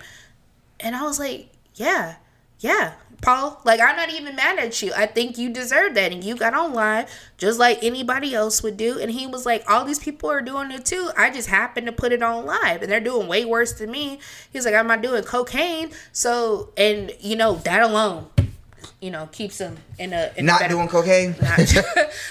and 0.80 0.96
I 0.96 1.04
was 1.04 1.20
like, 1.20 1.50
"Yeah, 1.76 2.16
yeah." 2.62 2.94
Paul, 3.22 3.62
like 3.66 3.80
I'm 3.80 3.96
not 3.96 4.10
even 4.10 4.36
mad 4.36 4.58
at 4.58 4.82
you. 4.82 4.92
I 4.96 5.06
think 5.06 5.38
you 5.38 5.50
deserve 5.50 5.94
that, 5.94 6.12
and 6.12 6.24
you 6.24 6.36
got 6.36 6.56
on 6.56 6.74
live 6.74 7.08
just 7.38 7.60
like 7.60 7.84
anybody 7.84 8.34
else 8.34 8.64
would 8.64 8.78
do. 8.78 9.00
And 9.00 9.12
he 9.12 9.28
was 9.28 9.46
like, 9.46 9.64
"All 9.70 9.86
these 9.86 10.00
people 10.00 10.30
are 10.32 10.42
doing 10.42 10.72
it 10.72 10.86
too. 10.86 11.12
I 11.16 11.30
just 11.30 11.48
happened 11.48 11.86
to 11.86 11.92
put 11.94 12.12
it 12.12 12.24
on 12.24 12.46
live, 12.48 12.82
and 12.82 12.92
they're 12.92 13.00
doing 13.00 13.28
way 13.28 13.46
worse 13.46 13.74
than 13.74 13.92
me." 13.92 14.20
He's 14.52 14.66
like, 14.66 14.74
"I'm 14.74 14.88
not 14.88 15.04
doing 15.04 15.24
cocaine, 15.24 15.92
so 16.12 16.74
and 16.76 17.12
you 17.20 17.36
know 17.36 17.56
that 17.64 17.84
alone, 17.84 18.28
you 19.00 19.12
know, 19.12 19.28
keeps 19.32 19.60
him 19.60 19.78
in 20.00 20.14
a 20.14 20.32
in 20.36 20.46
a 20.46 20.48
not 20.48 20.60
better- 20.62 20.74
doing 20.74 20.88
cocaine. 20.88 21.36
not- 21.42 21.76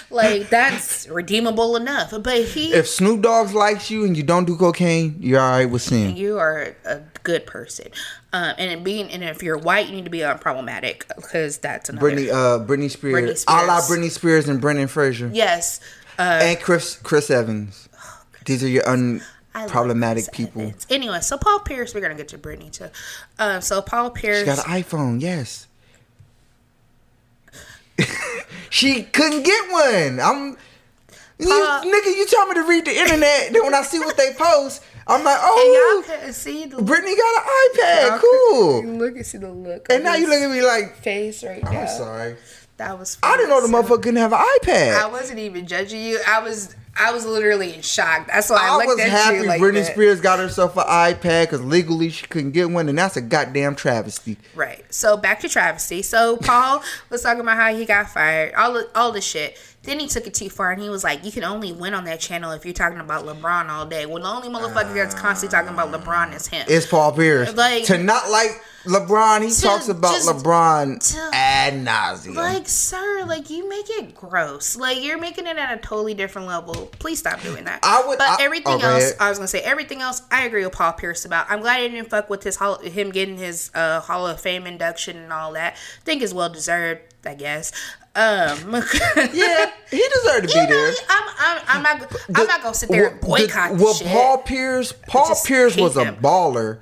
like 0.09 0.49
that's 0.49 1.07
redeemable 1.09 1.75
enough." 1.75 2.13
But 2.23 2.43
he, 2.45 2.73
If 2.73 2.87
Snoop 2.87 3.21
Dogg 3.21 3.53
likes 3.53 3.89
you 3.91 4.05
and 4.05 4.15
you 4.15 4.23
don't 4.23 4.45
do 4.45 4.55
cocaine, 4.57 5.17
you're 5.19 5.39
all 5.39 5.51
right 5.51 5.65
with 5.69 5.81
sin. 5.81 6.15
you 6.15 6.37
are 6.39 6.75
a 6.85 7.01
good 7.23 7.45
person, 7.45 7.87
um, 8.33 8.53
and 8.57 8.83
being 8.83 9.09
and 9.11 9.23
if 9.23 9.43
you're 9.43 9.57
white, 9.57 9.87
you 9.87 9.95
need 9.95 10.05
to 10.05 10.11
be 10.11 10.19
unproblematic 10.19 11.03
because 11.15 11.57
that's 11.59 11.89
another. 11.89 12.09
Britney, 12.11 12.29
uh, 12.29 12.65
Britney 12.65 12.89
Spears, 12.89 13.45
Britney 13.45 13.63
a 13.63 13.65
la 13.67 13.79
Spears. 13.79 13.99
Britney 13.99 14.09
Spears 14.11 14.49
and 14.49 14.59
Brendan 14.61 14.87
Fraser, 14.87 15.29
yes. 15.33 15.79
Uh, 16.19 16.39
and 16.43 16.59
Chris 16.59 16.97
Chris 16.97 17.29
Evans. 17.31 17.87
These 18.45 18.63
are 18.63 18.67
your 18.67 18.83
I 18.87 18.93
love 18.95 19.21
unproblematic 19.71 20.31
people. 20.31 20.73
Anyway, 20.89 21.19
so 21.21 21.37
Paul 21.37 21.59
Pierce, 21.59 21.93
we're 21.93 22.01
gonna 22.01 22.15
get 22.15 22.27
to 22.29 22.37
Britney 22.37 22.71
too. 22.71 22.87
Um, 23.39 23.61
so 23.61 23.81
Paul 23.81 24.09
Pierce, 24.11 24.39
She 24.39 24.45
got 24.45 24.65
an 24.65 24.71
iPhone, 24.83 25.21
yes. 25.21 25.67
she 28.69 29.03
couldn't 29.03 29.43
get 29.43 29.71
one. 29.71 30.19
I'm, 30.19 30.57
you, 31.39 31.47
Paul- 31.47 31.83
nigga. 31.83 32.15
You 32.15 32.25
tell 32.27 32.47
me 32.47 32.55
to 32.55 32.63
read 32.63 32.85
the 32.85 32.95
internet. 32.95 33.53
then 33.53 33.63
when 33.63 33.73
I 33.73 33.81
see 33.81 33.99
what 33.99 34.17
they 34.17 34.33
post, 34.33 34.83
I'm 35.07 35.23
like, 35.23 35.37
and 35.37 35.43
oh, 35.43 36.03
y'all 36.07 36.17
can 36.17 36.33
see 36.33 36.65
the 36.65 36.77
Britney 36.77 37.17
got 37.17 37.43
an 37.43 37.49
iPad. 37.73 38.19
Cool. 38.21 38.85
Look 38.97 39.15
and 39.15 39.25
see 39.25 39.37
the 39.39 39.51
look. 39.51 39.87
And 39.89 40.03
now 40.03 40.15
you 40.15 40.29
look 40.29 40.41
at 40.41 40.51
me 40.51 40.61
like, 40.61 40.95
face 40.97 41.43
right 41.43 41.63
now. 41.63 41.81
I'm 41.81 41.87
sorry. 41.87 42.35
That 42.81 42.97
was. 42.97 43.19
I 43.21 43.37
didn't 43.37 43.49
know 43.49 43.61
the 43.61 43.71
motherfucker 43.71 44.01
couldn't 44.01 44.15
have 44.15 44.33
an 44.33 44.39
iPad. 44.39 44.95
I 44.95 45.05
wasn't 45.05 45.37
even 45.37 45.67
judging 45.67 46.01
you. 46.01 46.19
I 46.27 46.39
was. 46.39 46.75
I 46.97 47.13
was 47.13 47.25
literally 47.25 47.75
in 47.75 47.81
shock. 47.83 48.27
That's 48.27 48.49
why 48.49 48.57
I, 48.57 48.73
I 48.73 48.75
looked 48.75 48.87
was 48.87 49.01
happy 49.01 49.43
like 49.45 49.61
Britney 49.61 49.85
that. 49.85 49.93
Spears 49.93 50.19
got 50.19 50.39
herself 50.39 50.75
an 50.75 50.83
iPad 50.83 51.43
because 51.45 51.61
legally 51.63 52.09
she 52.09 52.25
couldn't 52.25 52.51
get 52.51 52.69
one, 52.69 52.89
and 52.89 52.97
that's 52.97 53.15
a 53.15 53.21
goddamn 53.21 53.75
travesty. 53.75 54.37
Right. 54.55 54.83
So 54.93 55.15
back 55.15 55.39
to 55.41 55.49
travesty. 55.49 56.01
So 56.01 56.37
Paul 56.37 56.83
was 57.09 57.21
talking 57.21 57.39
about 57.39 57.55
how 57.55 57.73
he 57.73 57.85
got 57.85 58.09
fired, 58.09 58.55
all 58.55 58.83
all 58.95 59.11
the 59.11 59.21
shit. 59.21 59.57
Then 59.83 59.99
he 59.99 60.07
took 60.07 60.27
it 60.27 60.35
too 60.35 60.47
far 60.49 60.71
and 60.71 60.79
he 60.81 60.89
was 60.89 61.03
like, 61.03 61.25
"You 61.25 61.31
can 61.31 61.43
only 61.43 61.71
win 61.73 61.95
on 61.95 62.03
that 62.03 62.19
channel 62.19 62.51
if 62.51 62.65
you're 62.65 62.73
talking 62.73 62.99
about 62.99 63.25
LeBron 63.25 63.67
all 63.69 63.85
day." 63.87 64.05
Well, 64.05 64.21
the 64.21 64.29
only 64.29 64.47
motherfucker 64.49 64.93
that's 64.93 65.15
constantly 65.15 65.57
talking 65.57 65.73
about 65.73 65.91
LeBron 65.91 66.35
is 66.35 66.45
him. 66.47 66.65
It's 66.69 66.85
Paul 66.85 67.11
Pierce. 67.13 67.55
Like- 67.55 67.85
to 67.85 67.97
not 67.97 68.29
like 68.29 68.61
LeBron, 68.85 69.41
he 69.43 69.49
To 69.51 69.61
talks 69.61 69.89
about 69.89 70.13
just- 70.13 70.27
LeBron 70.29 71.13
to- 71.13 71.35
ad 71.35 71.73
nauseum. 71.73 72.35
like, 72.35 72.67
sir, 72.67 73.23
like 73.25 73.49
you 73.49 73.67
make 73.69 73.89
it 73.89 74.13
gross. 74.13 74.75
Like 74.75 75.01
you're 75.01 75.19
making 75.19 75.47
it 75.47 75.57
at 75.57 75.73
a 75.75 75.81
totally 75.81 76.13
different 76.13 76.47
level. 76.47 76.91
Please 76.99 77.17
stop 77.17 77.41
doing 77.41 77.63
that. 77.65 77.79
I 77.81 78.03
would- 78.07 78.19
But 78.19 78.39
I- 78.39 78.43
everything 78.43 78.83
oh, 78.83 78.87
else. 78.87 79.13
I 79.19 79.29
was 79.29 79.39
gonna 79.39 79.47
say 79.47 79.61
everything 79.61 80.01
else. 80.01 80.21
I 80.29 80.43
agree 80.45 80.63
with 80.63 80.73
Paul 80.73 80.93
Pierce 80.93 81.25
about. 81.25 81.47
I'm 81.49 81.61
glad 81.61 81.79
I 81.79 81.87
didn't 81.87 82.09
fuck 82.09 82.29
with 82.29 82.43
his 82.43 82.55
hall, 82.57 82.77
him 82.79 83.09
getting 83.11 83.37
his 83.37 83.71
uh, 83.73 83.99
Hall 84.01 84.27
of 84.27 84.39
Fame 84.39 84.67
induction 84.67 85.17
and 85.17 85.33
all 85.33 85.53
that. 85.53 85.73
I 85.73 86.05
think 86.05 86.21
is 86.21 86.35
well 86.35 86.49
deserved. 86.49 87.01
I 87.23 87.35
guess. 87.35 87.71
Um, 88.13 88.73
yeah, 89.33 89.71
he 89.89 90.05
deserved 90.13 90.49
to 90.49 90.53
be 90.53 90.53
You 90.59 90.63
know, 90.63 90.67
there. 90.67 90.93
I'm, 91.09 91.29
I'm, 91.39 91.61
I'm 91.67 91.83
not. 91.83 92.15
I'm 92.35 92.47
not 92.47 92.61
gonna 92.61 92.73
sit 92.75 92.89
there 92.89 93.07
and 93.07 93.21
Well, 93.21 93.37
the- 93.39 93.45
boycott 93.47 93.75
well, 93.77 93.93
shit. 93.93 94.07
Paul 94.07 94.37
Pierce, 94.39 94.93
Paul 95.07 95.35
Pierce 95.45 95.77
was 95.77 95.95
a 95.95 96.05
him. 96.05 96.15
baller, 96.17 96.79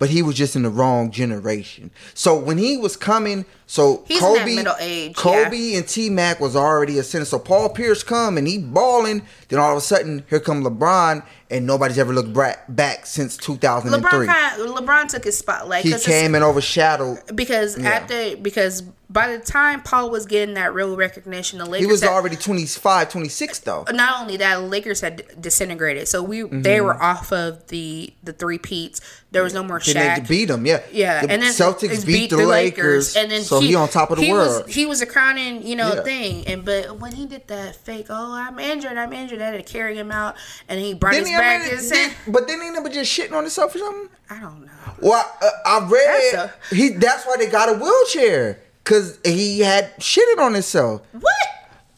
but 0.00 0.10
he 0.10 0.22
was 0.22 0.34
just 0.34 0.56
in 0.56 0.62
the 0.62 0.70
wrong 0.70 1.12
generation. 1.12 1.92
So 2.14 2.36
when 2.36 2.58
he 2.58 2.76
was 2.76 2.96
coming, 2.96 3.44
so 3.66 4.04
He's 4.06 4.18
in 4.18 4.22
Kobe, 4.22 4.54
middle 4.54 4.76
age, 4.78 5.16
Kobe 5.16 5.74
and 5.74 5.86
T 5.88 6.08
Mac 6.10 6.38
was 6.40 6.54
already 6.54 6.98
ascending. 6.98 7.26
So 7.26 7.38
Paul 7.38 7.68
Pierce 7.70 8.02
come 8.04 8.38
and 8.38 8.46
he 8.46 8.58
balling. 8.58 9.22
Then 9.48 9.58
all 9.58 9.72
of 9.72 9.78
a 9.78 9.80
sudden, 9.80 10.24
here 10.30 10.40
come 10.40 10.62
LeBron, 10.64 11.24
and 11.50 11.66
nobody's 11.66 11.98
ever 11.98 12.12
looked 12.12 12.32
back 12.68 13.06
since 13.06 13.36
2003. 13.36 14.26
LeBron, 14.26 14.76
LeBron 14.76 15.08
took 15.08 15.24
his 15.24 15.36
spotlight. 15.38 15.84
he 15.84 15.94
came 15.98 16.34
and 16.34 16.42
overshadowed. 16.44 17.20
because 17.36 17.78
Yeah. 17.78 17.90
after 17.90 18.36
because 18.36 18.82
by 19.08 19.30
the 19.36 19.38
time 19.38 19.82
Paul 19.82 20.10
was 20.10 20.26
getting 20.26 20.54
that 20.54 20.74
real 20.74 20.96
recognition, 20.96 21.60
the 21.60 21.64
Lakers 21.64 21.86
He 21.86 21.90
was 21.90 22.00
had- 22.02 22.10
already 22.10 22.34
25, 22.34 23.08
26 23.08 23.60
though. 23.60 23.84
not 23.92 24.20
only 24.22 24.36
that 24.38 24.62
Lakers 24.64 25.00
had 25.00 25.22
disintegrated, 25.40 26.08
so 26.08 26.22
we 26.24 26.40
Mm-hmm. 26.40 26.62
they 26.62 26.80
were 26.80 27.00
off 27.00 27.32
of 27.32 27.66
the 27.68 28.12
the 28.24 28.32
three 28.32 28.58
peats. 28.58 29.00
There 29.30 29.42
was 29.44 29.54
no 29.54 29.62
more 29.62 29.80
Then 29.84 29.94
they 29.94 30.20
Shaq. 30.22 30.28
beat 30.28 30.50
him, 30.50 30.66
yeah. 30.66 30.80
Yeah, 30.92 31.20
the 31.26 31.30
and 31.30 31.42
then 31.42 31.52
Celtics 31.52 31.90
it's 31.92 32.04
beat, 32.04 32.30
the, 32.30 32.38
Lakers, 32.38 33.14
and 33.16 33.30
then 33.30 33.42
so 33.42 33.55
he, 33.60 33.74
on 33.74 33.88
top 33.88 34.10
of 34.10 34.18
the 34.18 34.24
he 34.24 34.32
world. 34.32 34.64
Was, 34.66 34.74
he 34.74 34.86
was 34.86 35.00
a 35.02 35.06
crowning, 35.06 35.66
you 35.66 35.76
know, 35.76 35.94
Yeah. 35.94 36.02
thing. 36.02 36.46
And 36.46 36.64
but 36.64 36.98
when 36.98 37.12
he 37.12 37.26
did 37.26 37.46
that 37.48 37.76
fake, 37.76 38.06
oh, 38.10 38.32
I'm 38.32 38.58
injured, 38.58 38.96
I'm 38.98 39.12
injured, 39.12 39.40
I 39.40 39.46
had 39.50 39.56
to 39.56 39.62
carry 39.62 39.96
him 39.96 40.10
out, 40.10 40.36
and 40.68 40.80
he 40.80 40.94
brought 40.94 41.12
Didn't 41.12 41.26
his 41.26 41.30
he, 41.30 41.36
I 41.36 41.40
back 41.40 41.62
mean, 41.62 41.70
and 41.70 41.80
did- 41.80 41.88
said, 41.88 42.12
but 42.28 42.46
then 42.48 42.60
he 42.62 42.70
never 42.70 42.88
just 42.88 43.10
shitting 43.16 43.32
on 43.32 43.42
himself 43.44 43.74
or 43.74 43.78
something. 43.78 44.08
I 44.30 44.40
don't 44.40 44.64
know. 44.66 44.72
Well, 45.00 45.32
uh, 45.42 45.48
I 45.64 45.86
read 45.88 46.30
That's 46.32 46.70
he. 46.70 46.88
That's 46.90 47.24
why 47.26 47.36
they 47.36 47.46
got 47.46 47.68
a 47.68 47.74
wheelchair 47.74 48.60
because 48.82 49.18
he 49.24 49.60
had 49.60 49.96
shitted 49.98 50.38
on 50.38 50.54
himself. 50.54 51.02
What? 51.12 51.32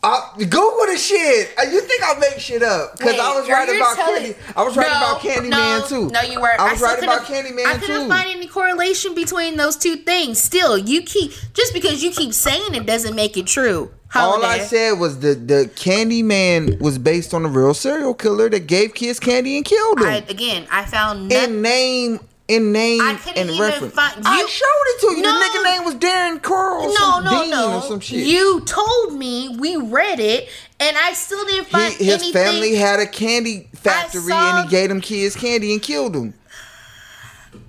Uh, 0.01 0.33
Google 0.37 0.87
the 0.87 0.97
shit. 0.97 1.51
Uh, 1.59 1.63
You 1.63 1.81
think 1.81 2.03
I'll 2.05 2.19
make 2.21 2.39
shit 2.39 2.63
up? 2.63 2.97
Because 2.97 3.19
I 3.19 3.35
was 3.39 3.49
right 3.49 3.69
about 3.69 3.97
telling- 3.97 4.23
Candy. 4.23 4.39
I 4.57 4.63
was 4.63 4.77
right 4.77 4.87
No, 4.87 4.97
about 4.97 5.21
Candyman 5.21 5.51
no, 5.81 5.87
too. 5.89 6.09
No, 6.11 6.21
you 6.21 6.41
were. 6.41 6.61
I 6.61 6.71
was 6.71 6.79
still 6.79 6.89
right 6.95 7.03
about 7.03 7.23
Candyman 7.27 7.67
I 7.67 7.79
couldn't 7.79 8.03
too. 8.05 8.09
find 8.09 8.29
any 8.31 8.47
correlation 8.47 9.15
between 9.17 9.57
those 9.57 9.77
two 9.77 9.97
things. 9.97 10.41
Still, 10.41 10.79
you 10.79 11.03
keep 11.03 11.33
just 11.53 11.75
because 11.75 12.01
you 12.03 12.13
keep 12.13 12.33
saying 12.33 12.75
it 12.77 12.87
doesn't 12.87 13.17
make 13.17 13.37
it 13.37 13.49
true. 13.49 13.91
All 14.15 14.43
I 14.45 14.61
said 14.61 14.93
was 15.01 15.19
the 15.19 15.35
the 15.35 15.69
Candyman 15.75 16.81
was 16.81 16.97
based 16.97 17.35
on 17.35 17.45
a 17.45 17.49
real 17.49 17.75
serial 17.75 18.15
killer 18.15 18.49
that 18.49 18.67
gave 18.69 18.95
kids 18.95 19.19
candy 19.21 19.57
and 19.57 19.65
killed 19.67 19.99
them. 19.99 20.07
I, 20.07 20.17
again, 20.29 20.67
I 20.71 20.85
found 20.87 21.31
in 21.33 21.61
name, 21.61 22.21
in 22.49 22.73
name, 22.73 23.01
I 23.03 23.15
couldn't 23.15 23.39
and 23.39 23.51
even 23.51 23.61
reference. 23.63 23.95
find- 23.95 24.23
I 24.25 24.47
showed 24.47 24.67
it 24.87 25.01
to 25.03 25.17
you. 25.17 25.23
No. 25.23 25.33
the 25.39 25.45
nigga 25.45 25.65
name 25.65 25.85
was 25.85 25.95
Darren 25.97 26.43
Corll. 26.43 26.93
No, 26.95 27.21
no, 27.21 27.31
Dean 27.43 27.51
no. 27.51 27.77
Or 27.77 27.83
some 27.83 28.01
shit. 28.01 28.21
You 28.27 28.63
told 28.63 29.13
me 29.15 29.55
we 29.59 29.77
read 29.77 30.19
it, 30.19 30.49
and 30.81 30.97
I 30.97 31.13
still 31.13 31.45
didn't 31.45 31.67
He- 31.67 31.71
find 31.71 31.95
his 31.95 32.09
anything. 32.23 32.33
family 32.33 32.75
had 32.77 33.01
a 33.01 33.07
candy 33.07 33.69
factory, 33.75 34.33
and 34.33 34.65
he 34.65 34.71
gave 34.71 34.89
them 34.89 35.01
kids 35.03 35.37
candy 35.37 35.73
and 35.73 35.83
killed 35.83 36.15
them. 36.15 36.35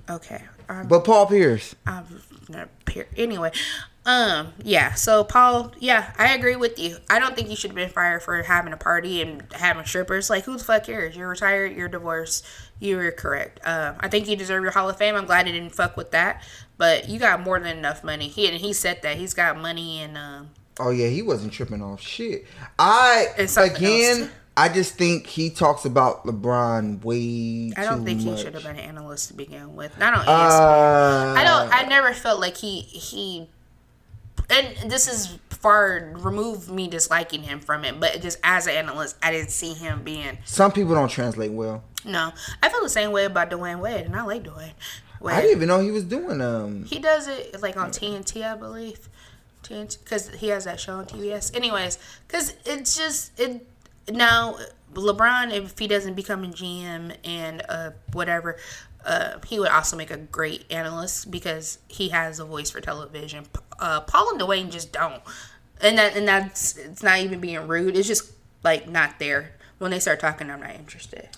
Okay. 0.08 0.42
Um, 0.68 0.86
But 0.88 1.04
Paul 1.04 1.26
Pierce, 1.26 1.74
I'm 1.86 2.04
not 2.48 2.68
peer. 2.84 3.06
Anyway, 3.16 3.50
um, 4.06 4.52
yeah. 4.62 4.94
So 4.94 5.24
Paul, 5.24 5.72
yeah, 5.78 6.12
I 6.18 6.34
agree 6.34 6.56
with 6.56 6.78
you. 6.78 6.96
I 7.08 7.18
don't 7.18 7.34
think 7.36 7.48
you 7.50 7.56
should 7.56 7.70
have 7.70 7.76
been 7.76 7.90
fired 7.90 8.22
for 8.22 8.42
having 8.42 8.72
a 8.72 8.76
party 8.76 9.20
and 9.20 9.42
having 9.52 9.84
strippers. 9.84 10.30
Like, 10.30 10.44
who 10.44 10.56
the 10.56 10.64
fuck 10.64 10.84
cares? 10.84 11.16
You're 11.16 11.28
retired. 11.28 11.76
You're 11.76 11.88
divorced. 11.88 12.44
You 12.80 12.96
were 12.96 13.10
correct. 13.10 13.60
Um, 13.62 13.96
I 14.00 14.08
think 14.08 14.26
you 14.26 14.36
deserve 14.36 14.62
your 14.62 14.72
Hall 14.72 14.88
of 14.88 14.96
Fame. 14.96 15.14
I'm 15.14 15.26
glad 15.26 15.46
he 15.46 15.52
didn't 15.52 15.74
fuck 15.74 15.96
with 15.96 16.10
that. 16.12 16.42
But 16.78 17.10
you 17.10 17.18
got 17.18 17.40
more 17.40 17.60
than 17.60 17.76
enough 17.76 18.02
money. 18.02 18.28
He 18.28 18.48
and 18.48 18.56
he 18.56 18.72
said 18.72 19.02
that 19.02 19.18
he's 19.18 19.34
got 19.34 19.58
money 19.58 20.00
and 20.00 20.16
um. 20.16 20.50
oh 20.78 20.90
yeah, 20.90 21.08
he 21.08 21.20
wasn't 21.20 21.52
tripping 21.52 21.82
off 21.82 22.00
shit. 22.00 22.46
I 22.78 23.26
again, 23.36 24.22
else. 24.22 24.30
I 24.56 24.68
just 24.70 24.94
think 24.94 25.26
he 25.26 25.50
talks 25.50 25.84
about 25.84 26.24
LeBron 26.24 27.04
way 27.04 27.72
I 27.76 27.84
don't 27.84 28.04
think 28.04 28.20
he 28.20 28.34
should 28.38 28.54
have 28.54 28.62
been 28.62 28.76
an 28.76 28.80
analyst 28.80 29.28
to 29.28 29.34
begin 29.34 29.76
with. 29.76 29.94
On 30.00 30.14
ESPN. 30.14 30.26
Uh, 30.26 31.34
I 31.36 31.44
don't. 31.44 31.72
I 31.72 31.86
never 31.86 32.14
felt 32.14 32.40
like 32.40 32.56
he 32.56 32.80
he. 32.80 33.48
And 34.48 34.90
this 34.90 35.06
is 35.06 35.38
far 35.50 36.12
removed 36.16 36.70
me 36.70 36.88
disliking 36.88 37.42
him 37.42 37.60
from 37.60 37.84
it, 37.84 38.00
but 38.00 38.22
just 38.22 38.38
as 38.42 38.66
an 38.66 38.74
analyst, 38.74 39.16
I 39.22 39.30
didn't 39.30 39.50
see 39.50 39.74
him 39.74 40.02
being. 40.02 40.38
Some 40.44 40.72
people 40.72 40.94
don't 40.94 41.10
translate 41.10 41.52
well. 41.52 41.84
No, 42.04 42.32
I 42.62 42.68
feel 42.68 42.82
the 42.82 42.88
same 42.88 43.12
way 43.12 43.24
about 43.24 43.50
Dwyane 43.50 43.80
Wade, 43.80 44.06
and 44.06 44.16
I 44.16 44.22
like 44.22 44.44
Dwyane. 44.44 44.72
Wade. 45.20 45.34
I 45.34 45.40
didn't 45.42 45.56
even 45.56 45.68
know 45.68 45.80
he 45.80 45.90
was 45.90 46.04
doing 46.04 46.40
um. 46.40 46.84
He 46.84 46.98
does 46.98 47.28
it 47.28 47.60
like 47.60 47.76
on 47.76 47.90
TNT, 47.90 48.42
I 48.42 48.56
believe. 48.56 49.08
TNT, 49.62 50.02
because 50.02 50.30
he 50.30 50.48
has 50.48 50.64
that 50.64 50.80
show 50.80 50.94
on 50.94 51.06
TBS. 51.06 51.54
Anyways, 51.54 51.98
because 52.26 52.54
it's 52.64 52.96
just 52.96 53.38
it 53.38 53.66
now. 54.10 54.56
LeBron, 54.94 55.52
if 55.52 55.78
he 55.78 55.86
doesn't 55.86 56.14
become 56.14 56.42
a 56.42 56.48
GM 56.48 57.14
and 57.22 57.62
uh 57.68 57.90
whatever, 58.12 58.56
uh 59.04 59.38
he 59.46 59.60
would 59.60 59.68
also 59.68 59.96
make 59.96 60.10
a 60.10 60.16
great 60.16 60.64
analyst 60.68 61.30
because 61.30 61.78
he 61.86 62.08
has 62.08 62.40
a 62.40 62.44
voice 62.44 62.70
for 62.70 62.80
television. 62.80 63.44
Uh, 63.78 64.00
Paul 64.00 64.30
and 64.30 64.40
Dwyane 64.40 64.70
just 64.70 64.92
don't, 64.92 65.22
and 65.80 65.96
that 65.96 66.16
and 66.16 66.26
that's 66.26 66.76
it's 66.76 67.02
not 67.04 67.20
even 67.20 67.40
being 67.40 67.68
rude. 67.68 67.96
It's 67.96 68.08
just 68.08 68.32
like 68.64 68.88
not 68.88 69.18
there. 69.18 69.52
When 69.78 69.92
they 69.92 70.00
start 70.00 70.18
talking, 70.18 70.50
I'm 70.50 70.60
not 70.60 70.74
interested. 70.74 71.28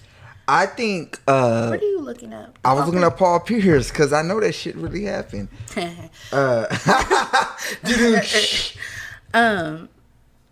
I 0.52 0.66
think 0.66 1.18
uh. 1.26 1.68
What 1.68 1.80
are 1.80 1.84
you 1.84 2.00
looking 2.00 2.34
up? 2.34 2.58
I 2.62 2.74
was 2.74 2.84
looking 2.84 3.02
up 3.02 3.16
Paul 3.16 3.40
Pierce 3.40 3.90
because 3.90 4.12
I 4.12 4.20
know 4.20 4.38
that 4.38 4.52
shit 4.52 4.76
really 4.76 5.04
happened. 5.04 5.48
Uh, 6.32 6.66
um. 9.34 9.88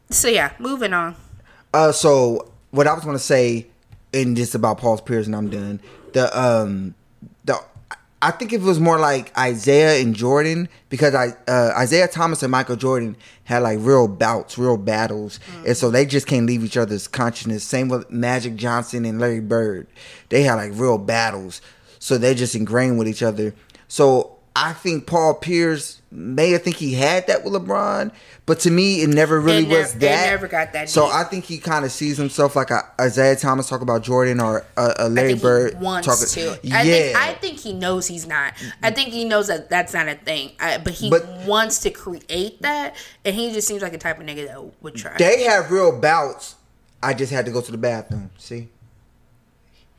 So 0.09 0.29
yeah, 0.29 0.53
moving 0.59 0.95
on. 0.95 1.17
uh, 1.75 1.93
so 1.93 2.51
what 2.71 2.87
I 2.87 2.95
was 2.95 3.05
gonna 3.05 3.19
say, 3.19 3.67
in 4.15 4.35
just 4.37 4.55
about 4.55 4.79
Paul 4.79 4.97
Pierce, 4.99 5.27
and 5.27 5.37
I'm 5.37 5.51
done. 5.51 5.81
The 6.15 6.39
um, 6.39 6.95
I 8.23 8.31
think 8.33 8.53
if 8.53 8.61
it 8.61 8.65
was 8.65 8.81
more 8.81 8.99
like 8.99 9.37
Isaiah 9.39 10.03
and 10.03 10.15
Jordan, 10.15 10.69
because 10.91 11.15
I 11.15 11.29
uh, 11.49 11.73
Isaiah 11.77 12.07
Thomas 12.07 12.43
and 12.43 12.51
Michael 12.51 12.77
Jordan 12.77 13.17
had 13.45 13.63
like 13.63 13.79
real 13.81 14.09
bouts, 14.09 14.59
real 14.59 14.77
battles, 14.77 15.41
and 15.67 15.77
so 15.77 15.91
they 15.91 16.05
just 16.05 16.27
can't 16.27 16.47
leave 16.47 16.63
each 16.63 16.77
other's 16.77 17.09
consciousness. 17.09 17.65
Same 17.65 17.89
with 17.89 18.11
Magic 18.11 18.57
Johnson 18.57 19.05
and 19.07 19.19
Larry 19.19 19.41
Bird, 19.41 19.87
they 20.29 20.43
had 20.43 20.55
like 20.55 20.73
real 20.75 20.99
battles, 20.99 21.63
so 21.99 22.19
they're 22.19 22.35
just 22.35 22.55
ingrained 22.55 22.99
with 22.99 23.09
each 23.09 23.23
other. 23.23 23.55
So 23.89 24.37
I 24.57 24.73
think 24.73 25.07
Paul 25.07 25.35
Pierce 25.35 26.03
may 26.11 26.51
have 26.51 26.63
think 26.63 26.77
he 26.77 26.95
had 26.95 27.27
that 27.29 27.45
with 27.45 27.53
LeBron, 27.53 28.11
but 28.47 28.59
to 28.61 28.71
me, 28.71 29.01
it 29.01 29.09
never 29.09 29.41
really 29.41 29.63
nev- 29.65 29.79
was 29.79 29.93
that. 29.95 30.27
never 30.31 30.49
got 30.49 30.73
that 30.73 30.91
So 30.91 31.07
deep. 31.07 31.15
I 31.15 31.23
think 31.25 31.45
he 31.45 31.59
kind 31.59 31.85
of 31.85 31.93
sees 31.93 32.17
himself 32.19 32.57
like 32.57 32.71
a 32.71 32.83
Isaiah 33.01 33.37
Thomas 33.37 33.69
talk 33.69 33.81
about 33.81 34.03
Jordan 34.03 34.41
or 34.41 34.67
a, 34.77 34.95
a 34.99 35.09
Larry 35.09 35.35
Bird 35.35 35.81
wants 35.81 36.07
talking. 36.09 36.59
to. 36.69 36.77
I 36.77 36.83
yeah, 36.83 36.83
think 36.83 37.17
I 37.17 37.35
think 37.35 37.59
he 37.61 37.73
knows 37.73 38.09
he's 38.09 38.27
not. 38.27 38.55
I 38.83 38.91
think 38.91 39.11
he 39.11 39.25
knows 39.25 39.47
that 39.47 39.71
that's 39.71 39.95
not 39.95 40.09
a 40.09 40.17
thing. 40.17 40.51
I, 40.59 40.79
but 40.79 40.95
he 40.95 41.11
But- 41.11 41.27
wants 41.47 41.79
to 41.83 41.91
create 41.91 42.61
that, 42.63 42.97
and 43.25 43.35
he 43.37 43.53
just 43.53 43.69
seems 43.69 43.83
like 43.83 43.93
a 43.93 43.99
type 43.99 44.19
of 44.19 44.27
nigga 44.27 44.49
that 44.49 44.83
would 44.83 44.97
try. 44.97 45.17
they 45.17 45.45
have 45.45 45.71
real 45.71 45.99
bouts. 45.99 46.57
I 47.03 47.15
just 47.15 47.33
had 47.33 47.45
to 47.47 47.53
go 47.53 47.61
to 47.61 47.71
the 47.73 47.79
bathroom. 47.79 48.31
See, 48.37 48.69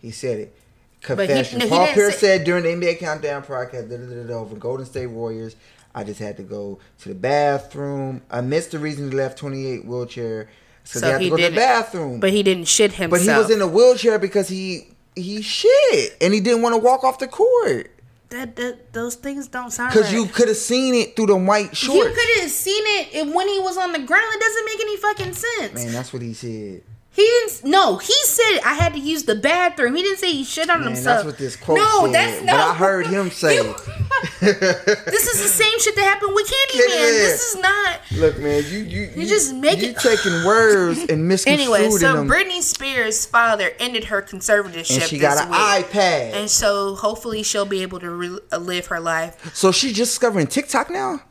he 0.02 0.12
said 0.12 0.39
it. 0.39 0.56
He- 1.02 1.06
Confession. 1.08 1.60
no, 1.60 1.66
he 1.66 1.70
Paul 1.70 1.88
Pierce 1.88 2.16
say- 2.20 2.38
said 2.38 2.43
during 2.43 2.64
the 2.64 2.70
NBA 2.70 2.99
Countdown 2.99 3.43
podcast 3.43 3.89
da, 3.89 3.97
da, 3.97 4.06
da, 4.06 4.24
da, 4.28 4.34
over 4.34 4.56
Golden 4.56 4.86
State 4.86 5.08
Warriors, 5.08 5.56
I 5.93 6.04
just 6.04 6.20
had 6.20 6.38
to 6.38 6.43
go 6.43 6.80
to 6.99 7.10
the 7.10 7.16
bathroom. 7.16 8.22
I 8.32 8.41
missed 8.41 8.72
the 8.72 8.80
reason 8.80 9.12
he 9.12 9.18
left 9.18 9.38
28 9.38 9.86
wheelchair. 9.86 10.49
So, 10.84 10.99
So 10.99 11.06
he 11.06 11.12
had 11.12 11.18
to 11.18 11.24
he 11.24 11.30
go 11.30 11.38
to 11.38 11.49
the 11.49 11.56
bathroom. 11.56 12.20
but 12.20 12.32
he 12.32 12.43
didn't 12.43 12.66
shit 12.66 12.93
himself. 12.93 13.26
But 13.26 13.34
he 13.34 13.38
was 13.38 13.49
in 13.49 13.62
a 13.62 13.68
wheelchair 13.68 14.20
because 14.20 14.47
he 14.47 14.88
he 15.16 15.41
shit 15.41 16.16
and 16.22 16.34
he 16.34 16.39
didn't 16.39 16.62
want 16.62 16.74
to 16.74 16.80
walk 16.80 17.04
off 17.04 17.20
the 17.20 17.28
court 17.28 17.91
that, 18.32 18.56
that 18.56 18.93
those 18.93 19.16
things 19.16 19.47
don't 19.47 19.72
sound 19.72 19.91
because 19.93 20.08
right. 20.08 20.16
you 20.16 20.26
could 20.26 20.47
have 20.47 20.58
seen 20.58 20.95
it 20.95 21.16
through 21.16 21.28
the 21.28 21.36
white 21.36 21.76
shorts. 21.76 21.97
you 21.97 22.04
could 22.16 22.41
have 22.41 22.49
seen 22.49 22.84
it 22.86 23.34
when 23.34 23.47
he 23.47 23.60
was 23.60 23.78
on 23.78 23.91
the 23.91 23.99
ground. 23.99 24.34
It 24.34 24.39
doesn't 24.39 24.66
make 24.66 24.80
any 24.80 24.97
fucking 24.97 25.34
sense. 25.34 25.84
Man, 25.84 25.93
that's 25.93 26.12
what 26.14 26.22
he 26.22 26.34
said. 26.34 26.82
He 27.14 27.24
didn't. 27.24 27.66
No, 27.66 27.97
he 27.97 28.14
said 28.24 28.59
I 28.64 28.74
had 28.76 28.93
to 28.93 28.99
use 28.99 29.24
the 29.24 29.36
bathroom. 29.36 29.95
He 29.95 30.01
didn't 30.01 30.20
say 30.20 30.32
he 30.32 30.43
shit 30.45 30.70
on 30.70 30.80
Man, 30.80 30.93
himself. 30.93 31.18
that's 31.18 31.26
what 31.26 31.38
this 31.38 31.55
quote 31.57 31.78
no, 31.78 32.05
said. 32.05 32.14
that's 32.14 32.38
but 32.39 32.45
no. 32.45 32.55
I 32.57 32.74
heard 32.74 33.05
him 33.07 33.30
say. 33.30 33.55
You- 33.55 33.76
this 34.39 35.28
is 35.28 35.41
the 35.43 35.49
same 35.49 35.80
shit 35.80 35.95
that 35.95 36.03
happened 36.03 36.32
with 36.34 36.47
Candyman. 36.72 36.89
Yeah. 36.89 36.95
This 37.01 37.53
is 37.53 37.62
not. 37.62 37.99
Look, 38.14 38.39
man, 38.39 38.64
you 38.70 38.80
you 38.80 39.09
you, 39.16 39.26
just 39.28 39.53
make 39.53 39.80
you 39.82 39.89
it- 39.89 39.97
taking 39.97 40.45
words 40.45 40.99
and 41.09 41.28
misconstruing 41.28 41.59
Anyway, 41.84 41.89
so 41.97 42.14
them, 42.14 42.30
Britney 42.30 42.62
Spears' 42.62 43.26
father 43.26 43.72
ended 43.80 44.05
her 44.05 44.22
conservatorship 44.22 44.93
and 45.01 45.03
she 45.03 45.18
this 45.18 45.22
got 45.36 45.43
an 45.45 45.49
week. 45.51 45.59
iPad. 45.91 46.34
And 46.34 46.49
so 46.49 46.95
hopefully 46.95 47.43
she'll 47.43 47.66
be 47.66 47.82
able 47.82 47.99
to 47.99 48.09
re- 48.09 48.39
uh, 48.53 48.57
live 48.57 48.86
her 48.88 48.99
life. 49.01 49.53
so 49.53 49.72
she's 49.74 49.93
just 49.93 50.12
discovering 50.12 50.47
TikTok 50.47 50.89
now. 50.89 51.22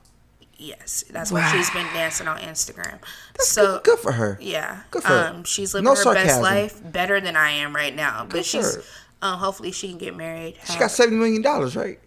Yes, 0.62 1.04
that's 1.10 1.32
why 1.32 1.50
she's 1.52 1.70
been 1.70 1.86
dancing 1.94 2.28
on 2.28 2.36
Instagram. 2.38 2.98
That's 3.32 3.48
so 3.48 3.76
good, 3.76 3.84
good 3.84 3.98
for 4.00 4.12
her. 4.12 4.36
Yeah. 4.42 4.82
Good 4.90 5.02
for 5.02 5.08
her. 5.08 5.28
um, 5.28 5.44
She's 5.44 5.72
living 5.72 5.86
No 5.86 5.92
her 5.92 5.96
sarcasm. 5.96 6.28
best 6.28 6.42
life 6.42 6.92
better 6.92 7.18
than 7.18 7.34
I 7.34 7.50
am 7.52 7.74
right 7.74 7.96
now. 7.96 8.24
But 8.24 8.34
Good 8.34 8.44
she's 8.44 8.74
her. 8.74 8.82
um, 9.22 9.38
hopefully 9.38 9.72
she 9.72 9.88
can 9.88 9.96
get 9.96 10.14
married. 10.14 10.56
She 10.70 10.78
got 10.78 10.90
seventy 10.90 11.16
million 11.16 11.40
dollars, 11.40 11.74
right? 11.76 11.98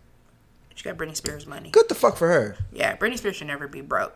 she 0.75 0.83
got 0.83 0.97
Britney 0.97 1.15
Spears 1.15 1.47
money. 1.47 1.69
Good 1.71 1.89
the 1.89 1.95
fuck 1.95 2.15
for 2.17 2.27
her. 2.27 2.55
Yeah, 2.71 2.95
Britney 2.95 3.17
Spears 3.17 3.37
should 3.37 3.47
never 3.47 3.67
be 3.67 3.81
broke. 3.81 4.15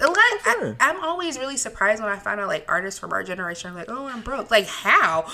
A 0.00 0.06
lot, 0.06 0.14
I. 0.16 0.76
I'm 0.78 1.02
always 1.02 1.36
really 1.38 1.56
surprised 1.56 2.00
when 2.00 2.12
I 2.12 2.16
find 2.18 2.38
out 2.40 2.46
like 2.46 2.64
artists 2.68 3.00
from 3.00 3.12
our 3.12 3.24
generation 3.24 3.72
are 3.72 3.74
like, 3.74 3.88
oh, 3.90 4.06
I'm 4.06 4.20
broke. 4.20 4.50
Like 4.52 4.66
how? 4.68 5.26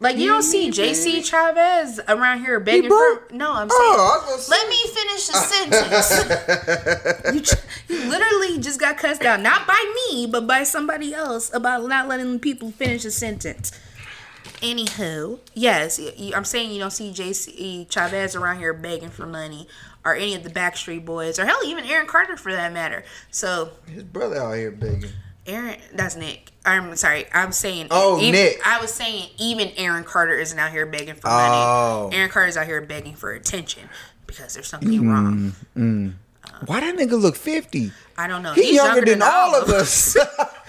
Like 0.00 0.16
you 0.16 0.28
don't 0.28 0.42
see 0.42 0.70
JC 0.70 1.18
Chasez 1.18 2.00
around 2.08 2.40
here 2.40 2.58
begging 2.58 2.88
broke? 2.88 3.28
for. 3.28 3.34
No, 3.34 3.52
I'm 3.52 3.68
oh, 3.70 3.76
saying. 3.76 3.94
Oh, 3.98 4.34
was 4.34 4.48
Let 4.48 4.66
me 4.68 4.76
finish 4.94 5.26
the 5.26 5.34
sentence. 7.34 7.58
you, 7.88 7.94
you 7.94 8.08
literally 8.08 8.58
just 8.58 8.80
got 8.80 8.96
cussed 8.96 9.22
out, 9.22 9.40
not 9.40 9.66
by 9.66 9.94
me, 10.08 10.26
but 10.26 10.46
by 10.46 10.62
somebody 10.62 11.12
else 11.12 11.52
about 11.52 11.86
not 11.86 12.08
letting 12.08 12.40
people 12.40 12.70
finish 12.70 13.04
a 13.04 13.10
sentence. 13.10 13.72
Anywho, 14.62 15.38
yes, 15.54 16.00
I'm 16.34 16.44
saying 16.44 16.72
you 16.72 16.80
don't 16.80 16.90
see 16.90 17.12
JC 17.12 17.86
Chasez 17.88 18.38
around 18.38 18.58
here 18.58 18.72
begging 18.72 19.10
for 19.10 19.26
money, 19.26 19.68
or 20.02 20.14
any 20.14 20.34
of 20.34 20.44
the 20.44 20.50
Backstreet 20.50 21.04
Boys, 21.04 21.38
or 21.38 21.44
hell, 21.44 21.60
even 21.64 21.84
Aaron 21.84 22.06
Carter 22.06 22.38
for 22.38 22.52
that 22.52 22.72
matter. 22.72 23.04
So 23.30 23.70
His 23.86 24.04
brother 24.04 24.36
out 24.36 24.52
here 24.52 24.70
begging. 24.70 25.10
Aaron, 25.46 25.76
that's 25.92 26.16
Nick. 26.16 26.50
I'm 26.64 26.94
sorry. 26.96 27.24
I'm 27.32 27.52
saying. 27.52 27.88
Oh, 27.90 28.18
even, 28.20 28.32
Nick. 28.32 28.60
I 28.66 28.80
was 28.80 28.92
saying 28.92 29.30
even 29.38 29.70
Aaron 29.76 30.04
Carter 30.04 30.38
isn't 30.38 30.58
out 30.58 30.70
here 30.70 30.86
begging 30.86 31.14
for 31.14 31.28
Oh. 31.28 32.04
money. 32.04 32.16
Aaron 32.16 32.30
Carter's 32.30 32.56
out 32.56 32.66
here 32.66 32.80
begging 32.82 33.14
for 33.14 33.32
attention 33.32 33.88
because 34.26 34.54
there's 34.54 34.68
something 34.68 34.90
mm, 34.90 35.08
wrong. 35.10 35.52
Mm. 35.76 36.14
Why 36.66 36.80
that 36.80 36.96
nigga 36.96 37.20
look 37.20 37.36
fifty? 37.36 37.92
I 38.16 38.26
don't 38.26 38.42
know. 38.42 38.52
He 38.52 38.64
He's 38.64 38.74
younger, 38.76 39.04
than, 39.04 39.22
all 39.22 39.54
of 39.54 39.68
us. 39.70 40.16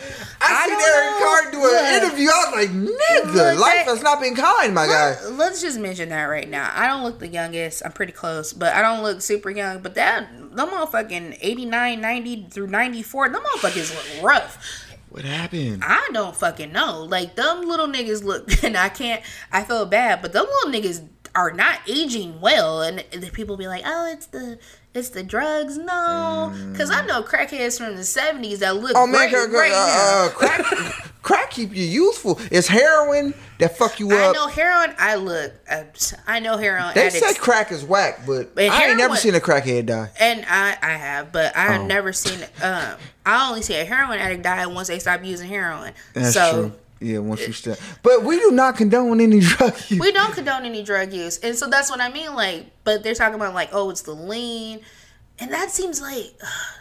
I, 0.41 0.53
I 0.53 0.67
seen 0.67 0.77
Eric. 0.79 1.19
Carter 1.19 1.51
do 1.51 1.75
an 1.77 2.03
interview. 2.03 2.29
I 2.29 2.45
was 2.45 2.53
like, 2.55 3.33
nigga, 3.35 3.59
life 3.59 3.85
has 3.85 4.01
not 4.01 4.19
been 4.21 4.35
kind, 4.35 4.73
my 4.73 4.87
guy. 4.87 5.15
Let- 5.23 5.33
Let's 5.33 5.61
just 5.61 5.79
mention 5.79 6.09
that 6.09 6.23
right 6.25 6.49
now. 6.49 6.71
I 6.73 6.87
don't 6.87 7.03
look 7.03 7.19
the 7.19 7.27
youngest. 7.27 7.81
I'm 7.85 7.91
pretty 7.91 8.13
close, 8.13 8.53
but 8.53 8.73
I 8.73 8.81
don't 8.81 9.03
look 9.03 9.21
super 9.21 9.49
young. 9.49 9.81
But 9.81 9.95
that, 9.95 10.29
the 10.55 10.65
motherfucking 10.65 11.37
89, 11.41 11.99
90 12.01 12.47
through 12.49 12.67
94, 12.67 13.29
the 13.29 13.39
motherfuckers 13.39 13.93
look 14.15 14.23
rough. 14.23 14.87
What 15.09 15.25
happened? 15.25 15.83
I 15.85 16.09
don't 16.13 16.33
fucking 16.35 16.71
know. 16.71 17.01
Like 17.03 17.35
them 17.35 17.67
little 17.67 17.87
niggas 17.87 18.23
look, 18.23 18.63
and 18.63 18.77
I 18.77 18.87
can't. 18.89 19.21
I 19.51 19.63
feel 19.63 19.85
bad, 19.85 20.21
but 20.21 20.31
them 20.31 20.45
little 20.63 20.71
niggas 20.81 21.05
are 21.35 21.51
not 21.51 21.79
aging 21.87 22.41
well, 22.41 22.81
and 22.81 23.03
the 23.11 23.29
people 23.31 23.57
be 23.57 23.67
like, 23.67 23.83
"Oh, 23.85 24.11
it's 24.11 24.25
the 24.27 24.59
it's 24.93 25.09
the 25.09 25.23
drugs." 25.23 25.77
No, 25.77 26.53
because 26.71 26.89
I 26.91 27.05
know 27.05 27.23
crackheads 27.23 27.77
from 27.77 27.95
the 27.95 28.03
seventies 28.03 28.59
that 28.59 28.75
look 28.75 28.91
Oh 28.95 29.07
man, 29.07 29.29
great 29.29 29.49
right 29.51 29.71
uh, 29.73 30.27
uh, 30.27 30.29
crack, 30.29 30.65
crack 31.21 31.51
keep 31.51 31.73
you 31.75 31.83
youthful. 31.85 32.39
It's 32.51 32.67
heroin 32.67 33.33
that 33.59 33.77
fuck 33.77 33.99
you 33.99 34.11
up 34.11 34.31
I 34.31 34.33
know 34.33 34.47
heroin. 34.47 34.95
I 34.97 35.15
look. 35.15 35.53
Uh, 35.69 35.83
I 36.27 36.39
know 36.39 36.57
heroin 36.57 36.91
They 36.95 37.07
addicts. 37.07 37.25
say 37.25 37.33
crack 37.35 37.71
is 37.71 37.83
whack, 37.85 38.21
but 38.25 38.53
But 38.55 38.65
I 38.69 38.87
ain't 38.89 38.97
never 38.97 39.15
seen 39.15 39.35
a 39.35 39.39
crackhead 39.39 39.85
die. 39.85 40.09
And 40.19 40.43
I, 40.49 40.77
I 40.81 40.93
have, 40.93 41.31
but 41.31 41.55
I 41.55 41.65
have 41.67 41.81
Oh. 41.81 41.85
never 41.87 42.11
seen. 42.11 42.39
Um, 42.61 42.95
I 43.25 43.47
only 43.49 43.61
see 43.61 43.75
a 43.75 43.85
heroin 43.85 44.19
addict 44.19 44.43
die 44.43 44.65
once 44.65 44.87
they 44.89 44.99
stop 44.99 45.23
using 45.23 45.47
heroin. 45.47 45.93
That's 46.13 46.33
so 46.33 46.51
true. 46.51 46.71
Yeah, 47.01 47.17
once 47.17 47.45
you 47.47 47.53
start. 47.53 47.81
But 48.03 48.23
we 48.23 48.39
do 48.39 48.51
not 48.51 48.77
condone 48.77 49.19
any 49.19 49.39
drug 49.41 49.73
use. 49.89 49.99
we 49.99 50.11
don't 50.11 50.33
condone 50.33 50.65
any 50.65 50.83
drug 50.83 51.11
use, 51.11 51.39
and 51.39 51.55
so 51.55 51.67
that's 51.67 51.89
what 51.89 51.99
I 51.99 52.09
mean. 52.11 52.35
Like, 52.35 52.67
but 52.83 53.03
they're 53.03 53.15
talking 53.15 53.35
about 53.35 53.55
like, 53.55 53.69
oh, 53.73 53.89
it's 53.89 54.03
the 54.03 54.13
lean, 54.13 54.81
and 55.39 55.51
that 55.51 55.71
seems 55.71 55.99
like 55.99 56.25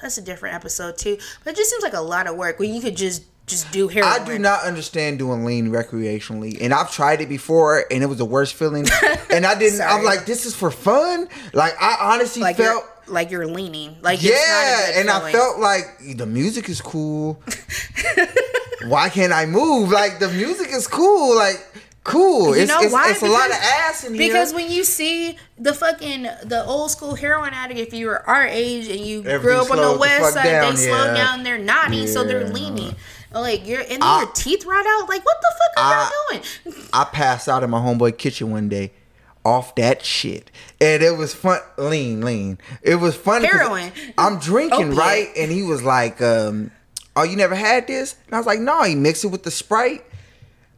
that's 0.03 0.19
a 0.19 0.23
different 0.23 0.55
episode 0.55 0.99
too. 0.99 1.17
But 1.43 1.55
it 1.55 1.57
just 1.57 1.71
seems 1.71 1.83
like 1.83 1.95
a 1.95 2.01
lot 2.01 2.27
of 2.27 2.37
work 2.37 2.59
when 2.59 2.75
you 2.75 2.83
could 2.83 2.97
just 2.97 3.25
just 3.47 3.73
do 3.73 3.89
heroin. 3.89 4.13
I 4.13 4.25
do 4.25 4.39
not 4.39 4.65
understand 4.65 5.19
doing 5.19 5.45
lean 5.45 5.71
recreationally, 5.71 6.59
and 6.61 6.73
I've 6.73 6.93
tried 6.93 7.21
it 7.21 7.29
before, 7.29 7.85
and 7.91 8.03
it 8.03 8.07
was 8.07 8.19
the 8.19 8.25
worst 8.25 8.55
feeling. 8.55 8.87
And 9.33 9.47
I 9.47 9.57
didn't. 9.57 9.81
I'm 9.81 10.05
like, 10.05 10.27
this 10.27 10.45
is 10.45 10.57
for 10.57 10.73
fun. 10.73 11.29
Like 11.55 11.73
I 11.81 12.15
honestly 12.15 12.43
like 12.43 12.57
felt. 12.57 12.85
you're 13.07 13.15
like 13.15 13.31
you're 13.31 13.47
leaning. 13.47 13.97
Like 14.03 14.19
it's 14.21 14.25
not 14.25 14.33
a 14.33 14.93
Yeah, 14.93 15.01
and 15.01 15.09
I 15.09 15.31
felt 15.31 15.61
like 15.61 15.85
the 16.17 16.27
music 16.27 16.69
is 16.69 16.81
cool. 16.81 17.41
Why 18.87 19.09
can't 19.09 19.33
I 19.33 19.47
move? 19.47 19.91
Like 19.91 20.19
the 20.19 20.29
music 20.29 20.69
is 20.73 20.87
cool. 20.87 21.37
Like 21.37 21.57
cool. 22.05 22.57
You 22.57 22.63
it's 22.63 22.69
know 22.71 22.81
it's, 22.81 22.93
why? 22.93 23.11
it's 23.11 23.23
a 23.23 23.27
lot 23.27 23.43
of 23.51 23.57
Because- 23.57 23.63
ass 23.63 24.05
in 24.05 24.15
here. 24.15 24.29
Because 24.29 24.55
when 24.55 24.71
you 24.71 24.85
see 24.85 25.37
the 25.59 25.75
fucking 25.75 26.23
the 26.45 26.65
old 26.67 26.91
school 26.91 27.15
heroin 27.15 27.53
addict, 27.53 27.79
if 27.81 27.93
you 27.95 28.07
were 28.07 28.27
our 28.29 28.47
age 28.47 28.89
and 28.89 29.01
you 29.01 29.23
grew 29.23 29.57
up 29.57 29.71
on 29.71 29.77
the 29.77 29.83
slowed 29.85 29.95
the 29.97 30.01
west 30.01 30.35
side, 30.35 30.45
down, 30.45 30.75
they 30.75 30.81
slow 30.81 31.15
down. 31.15 31.43
They're 31.43 31.59
nodding, 31.59 32.07
so 32.07 32.25
they're 32.25 32.47
Yeah. 32.47 32.53
leaning. 32.53 32.95
Like 33.33 33.67
you're 33.67 33.81
and 33.81 33.91
then 33.91 34.03
I- 34.03 34.23
your 34.23 34.33
teeth 34.33 34.65
rot 34.65 34.85
out. 34.87 35.09
Like 35.09 35.25
what 35.25 35.37
the 35.41 35.53
fuck 35.59 35.85
are 35.85 35.95
I- 35.95 36.11
y'all 36.33 36.43
doing? 36.73 36.85
I 36.93 37.05
passed 37.05 37.49
out 37.49 37.63
in 37.63 37.71
my 37.71 37.79
homeboy 37.81 38.17
kitchen 38.19 38.51
one 38.51 38.69
day 38.69 38.93
off 39.45 39.75
that 39.77 40.05
shit. 40.05 40.51
And 40.81 41.03
it 41.03 41.17
was 41.17 41.33
fun 41.35 41.61
lean, 41.79 42.23
lean. 42.23 42.59
It 42.83 42.97
was 42.97 43.15
funny. 43.17 43.47
Heroin. 43.47 43.93
I'm 44.19 44.39
drinking, 44.39 44.89
Opiate. 44.93 44.99
right? 44.99 45.29
And 45.37 45.51
he 45.53 45.63
was 45.63 45.83
like, 45.83 46.21
um, 46.21 46.71
Oh, 47.17 47.23
you 47.23 47.37
never 47.37 47.55
had 47.55 47.87
this? 47.87 48.17
And 48.27 48.35
I 48.35 48.39
was 48.39 48.47
like, 48.47 48.61
No, 48.61 48.83
he 48.83 48.95
mixed 48.95 49.25
it 49.25 49.29
with 49.29 49.43
the 49.43 49.51
sprite. 49.51 50.05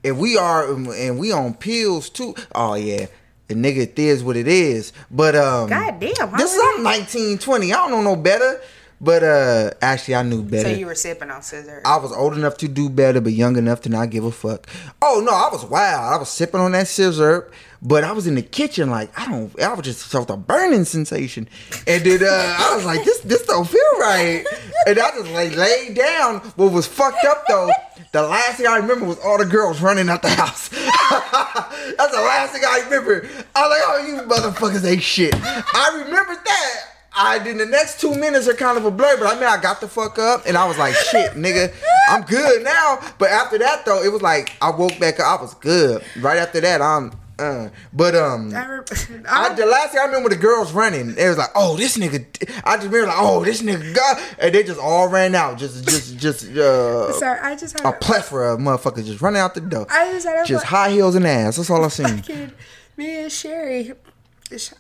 And 0.05 0.19
we 0.19 0.37
are 0.37 0.73
and 0.73 1.19
we 1.19 1.31
on 1.33 1.55
pills 1.55 2.11
too. 2.11 2.35
Oh 2.55 2.75
yeah. 2.75 3.07
The 3.49 3.55
nigga 3.55 3.79
it 3.79 3.99
is 3.99 4.25
what 4.25 4.37
it 4.37 4.49
is. 4.49 4.93
But 5.11 5.37
um 5.37 5.69
God 5.69 6.01
damn, 6.01 6.37
This 6.37 6.55
is 6.55 6.61
I'm 6.77 6.83
19, 6.83 7.39
20. 7.39 7.73
I 7.73 7.77
don't 7.77 7.91
know 7.91 8.03
no 8.03 8.17
better. 8.17 8.61
But 9.01 9.23
uh 9.23 9.71
actually 9.83 10.15
I 10.17 10.23
knew 10.23 10.43
better. 10.43 10.71
So 10.71 10.75
you 10.75 10.87
were 10.87 10.95
sipping 10.95 11.31
on 11.31 11.43
scissor. 11.43 11.83
I 11.85 11.97
was 11.99 12.13
old 12.13 12.35
enough 12.35 12.57
to 12.59 12.69
do 12.69 12.89
better, 12.89 13.21
but 13.21 13.33
young 13.33 13.57
enough 13.57 13.81
to 13.83 13.89
not 13.89 14.11
give 14.11 14.25
a 14.25 14.33
fuck. 14.33 14.67
Oh 15.01 15.23
no, 15.25 15.33
I 15.33 15.49
was 15.53 15.65
wild. 15.65 16.15
I 16.15 16.17
was 16.19 16.29
sipping 16.31 16.61
on 16.61 16.73
that 16.73 16.89
scissor, 16.89 17.51
but 17.83 18.05
I 18.05 18.13
was 18.13 18.29
in 18.29 18.37
the 18.37 18.43
kitchen 18.43 18.91
like 18.91 19.19
I 19.19 19.27
don't. 19.27 19.61
I 19.61 19.75
was 19.75 19.85
just 19.85 20.07
felt 20.07 20.31
a 20.31 20.37
burning 20.37 20.85
sensation, 20.85 21.49
and 21.87 22.05
then 22.05 22.23
uh, 22.23 22.57
I 22.59 22.77
was 22.77 22.85
like, 22.85 23.05
this 23.05 23.19
this 23.21 23.45
don't 23.45 23.69
feel 23.69 23.81
right, 23.99 24.45
and 24.87 24.99
I 24.99 25.11
just 25.11 25.31
like 25.33 25.57
laid 25.57 25.97
down. 25.97 26.39
What 26.57 26.73
was 26.73 26.87
fucked 26.87 27.25
up 27.25 27.45
though. 27.49 27.71
The 28.13 28.23
last 28.23 28.59
thing 28.59 28.67
I 28.67 28.77
remember 28.77 29.07
was 29.07 29.19
all 29.21 29.39
the 29.39 29.47
girls 29.47 29.81
running 29.81 30.09
out 30.09 30.23
the 30.23 30.29
house. 30.29 30.69
That's 30.69 32.15
the 32.15 32.21
last 32.21 32.53
thing 32.53 32.63
I 32.67 32.83
remember. 32.85 33.27
I 33.55 33.63
was 33.63 33.71
like, 33.71 33.83
oh, 33.85 34.07
you 34.07 34.23
motherfuckers 34.29 34.89
ain't 34.89 35.03
shit. 35.03 35.35
I 35.35 36.03
remembered 36.05 36.45
that. 36.45 36.75
I 37.15 37.39
did 37.39 37.59
the 37.59 37.67
next 37.67 38.01
two 38.01 38.15
minutes 38.15 38.49
are 38.49 38.55
kind 38.55 38.79
of 38.79 38.85
a 38.85 38.91
blur, 38.91 39.19
but 39.19 39.27
I 39.27 39.35
mean 39.35 39.45
I 39.45 39.61
got 39.61 39.81
the 39.81 39.89
fuck 39.89 40.19
up 40.19 40.45
and 40.47 40.57
I 40.57 40.67
was 40.67 40.79
like, 40.79 40.95
shit, 40.95 41.33
nigga, 41.33 41.73
I'm 42.09 42.23
good 42.23 42.63
now. 42.63 43.01
But 43.19 43.31
after 43.31 43.59
that 43.59 43.85
though, 43.85 44.03
it 44.03 44.11
was 44.11 44.23
like 44.23 44.53
I 44.63 44.71
woke 44.71 44.99
back 44.99 45.21
up, 45.21 45.41
I 45.41 45.43
was 45.43 45.55
good. 45.55 46.03
Right 46.21 46.39
after 46.39 46.61
that, 46.61 46.81
I'm 46.81 47.13
uh 47.43 47.71
but 47.93 48.15
um 48.15 48.55
I, 48.55 48.67
re- 48.67 48.85
I, 49.29 49.55
the 49.55 49.67
last 49.67 49.93
thing 49.93 50.01
I 50.01 50.07
remember 50.07 50.29
the 50.29 50.37
girls 50.37 50.73
running. 50.73 51.11
It 51.17 51.29
was 51.29 51.39
like, 51.39 51.51
oh, 51.55 51.77
this 51.77 51.97
nigga. 51.97 52.25
I 52.65 52.77
just 52.77 52.89
remember 52.89 53.09
like, 53.09 53.17
oh, 53.19 53.45
this 53.45 53.63
nigga 53.63 53.95
got, 53.95 54.21
and 54.39 54.55
they 54.55 54.63
just 54.63 54.81
all 54.81 55.09
ran 55.09 55.35
out. 55.35 55.59
Just, 55.59 55.89
just, 55.89 56.17
just 56.19 56.45
uh, 56.57 57.13
Sorry, 57.13 57.41
I 57.41 57.57
just 57.57 57.79
had 57.79 57.95
a 57.95 57.97
plethora 57.99 58.55
of 58.55 58.61
motherfuckers 58.61 59.07
just 59.07 59.21
running 59.21 59.41
out 59.41 59.55
the 59.55 59.61
door. 59.61 59.87
I 59.91 60.13
just 60.13 60.27
had 60.27 60.45
a 60.45 60.47
just 60.47 60.65
high 60.65 60.91
heels 60.91 61.15
and 61.15 61.27
ass. 61.27 61.57
That's 61.57 61.71
all 61.71 61.85
I 61.85 61.89
seen. 61.89 62.19
fucking 62.19 62.53
me 62.97 63.23
and 63.23 63.33
Sherry. 63.33 63.93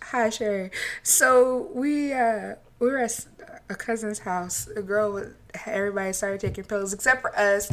Hi 0.03 0.31
Sherry. 0.31 0.71
So 1.03 1.71
we 1.75 2.13
uh 2.13 2.57
we 2.79 2.89
were 2.89 2.99
at 2.99 3.27
a 3.71 3.75
cousin's 3.75 4.21
house. 4.21 4.69
A 4.69 4.83
girl 4.83 5.13
was 5.13 5.29
everybody 5.67 6.13
started 6.13 6.41
taking 6.41 6.65
pills 6.65 6.93
except 6.93 7.23
for 7.23 7.37
us. 7.39 7.71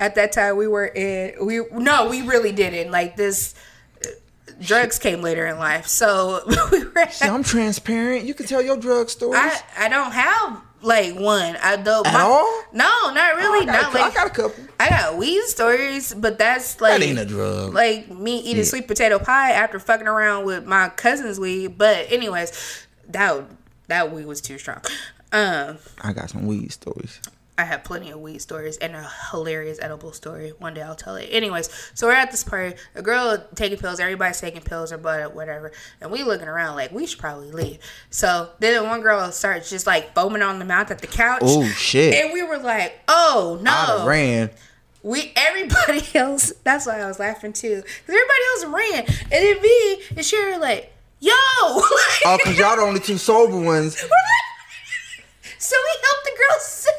At 0.00 0.14
that 0.14 0.32
time 0.32 0.56
we 0.56 0.66
were 0.66 0.86
in 0.86 1.44
we 1.44 1.60
no, 1.72 2.08
we 2.08 2.22
really 2.22 2.52
didn't. 2.52 2.90
Like 2.90 3.16
this 3.16 3.54
drugs 4.60 4.98
came 4.98 5.20
later 5.22 5.46
in 5.46 5.58
life. 5.58 5.86
So 5.86 6.42
we 6.72 6.84
were 6.84 7.06
See, 7.10 7.26
I'm 7.28 7.42
transparent. 7.42 8.24
You 8.24 8.34
can 8.34 8.46
tell 8.46 8.62
your 8.62 8.76
drug 8.76 9.10
stories. 9.10 9.40
I 9.40 9.60
I 9.78 9.88
don't 9.88 10.12
have 10.12 10.60
like 10.82 11.14
one. 11.18 11.56
I 11.62 11.76
don't 11.76 12.06
At 12.06 12.14
all? 12.20 12.62
No, 12.72 13.10
not 13.14 13.36
really. 13.36 13.62
I 13.68 13.72
got, 13.72 13.82
not 13.82 13.94
a, 13.94 13.98
like 13.98 14.12
I 14.12 14.14
got 14.14 14.26
a 14.26 14.30
couple. 14.30 14.64
I 14.78 14.88
got 14.90 15.16
weed 15.16 15.42
stories, 15.44 16.12
but 16.14 16.38
that's 16.38 16.80
like 16.80 17.00
that 17.00 17.06
ain't 17.06 17.18
a 17.18 17.24
drug. 17.24 17.72
Like 17.72 18.10
me 18.10 18.38
eating 18.40 18.58
Yeah. 18.58 18.64
sweet 18.64 18.86
potato 18.86 19.18
pie 19.18 19.52
after 19.52 19.78
fucking 19.78 20.06
around 20.06 20.44
with 20.44 20.66
my 20.66 20.90
cousin's 20.90 21.40
weed. 21.40 21.78
But 21.78 22.12
anyways, 22.12 22.86
that 23.08 23.44
that 23.88 24.12
weed 24.12 24.26
was 24.26 24.40
too 24.40 24.58
strong. 24.58 24.80
Um, 25.32 25.78
I 26.02 26.12
got 26.12 26.30
some 26.30 26.46
weed 26.46 26.70
stories. 26.70 27.18
I 27.56 27.64
have 27.64 27.84
plenty 27.84 28.10
of 28.10 28.20
weed 28.20 28.40
stories 28.40 28.78
and 28.78 28.96
a 28.96 29.08
hilarious 29.30 29.78
edible 29.80 30.12
story. 30.12 30.50
One 30.58 30.74
day 30.74 30.82
I'll 30.82 30.96
tell 30.96 31.14
it. 31.14 31.28
Anyways, 31.30 31.68
so 31.94 32.08
we're 32.08 32.14
at 32.14 32.32
this 32.32 32.42
party. 32.42 32.76
A 32.96 33.02
girl 33.02 33.44
taking 33.54 33.78
pills. 33.78 34.00
Everybody's 34.00 34.40
taking 34.40 34.60
pills 34.60 34.90
or 34.92 34.98
but 34.98 35.34
whatever. 35.36 35.70
And 36.00 36.10
we 36.10 36.24
looking 36.24 36.48
around 36.48 36.74
like 36.74 36.90
we 36.90 37.06
should 37.06 37.20
probably 37.20 37.52
leave. 37.52 37.78
So 38.10 38.50
then 38.58 38.82
one 38.88 39.02
girl 39.02 39.30
starts 39.30 39.70
just 39.70 39.86
like 39.86 40.14
foaming 40.14 40.42
on 40.42 40.58
the 40.58 40.64
mouth 40.64 40.90
at 40.90 40.98
the 40.98 41.06
couch. 41.06 41.42
Oh 41.44 41.64
shit! 41.68 42.14
And 42.14 42.32
we 42.32 42.42
were 42.42 42.58
like, 42.58 43.00
oh 43.06 43.58
no! 43.62 43.98
No. 43.98 44.06
ran. 44.06 44.50
We 45.04 45.32
everybody 45.36 46.02
else. 46.18 46.52
That's 46.64 46.86
why 46.86 46.98
I 47.00 47.06
was 47.06 47.20
laughing 47.20 47.52
too. 47.52 47.82
Cause 47.82 48.08
everybody 48.08 48.40
else 48.54 48.64
ran, 48.64 49.04
and 49.30 49.30
then 49.30 49.62
me 49.62 50.02
and 50.16 50.24
Sherry 50.24 50.58
like, 50.58 50.92
yo. 51.20 51.32
Oh, 52.26 52.38
cause 52.42 52.58
y'all 52.58 52.74
the 52.76 52.82
only 52.82 53.00
two 53.00 53.18
sober 53.18 53.60
ones. 53.60 54.02
We're 54.02 54.08
so 55.58 55.76
we 55.76 56.00
helped 56.02 56.24
the 56.24 56.30
girl 56.30 56.58
sit. 56.60 56.94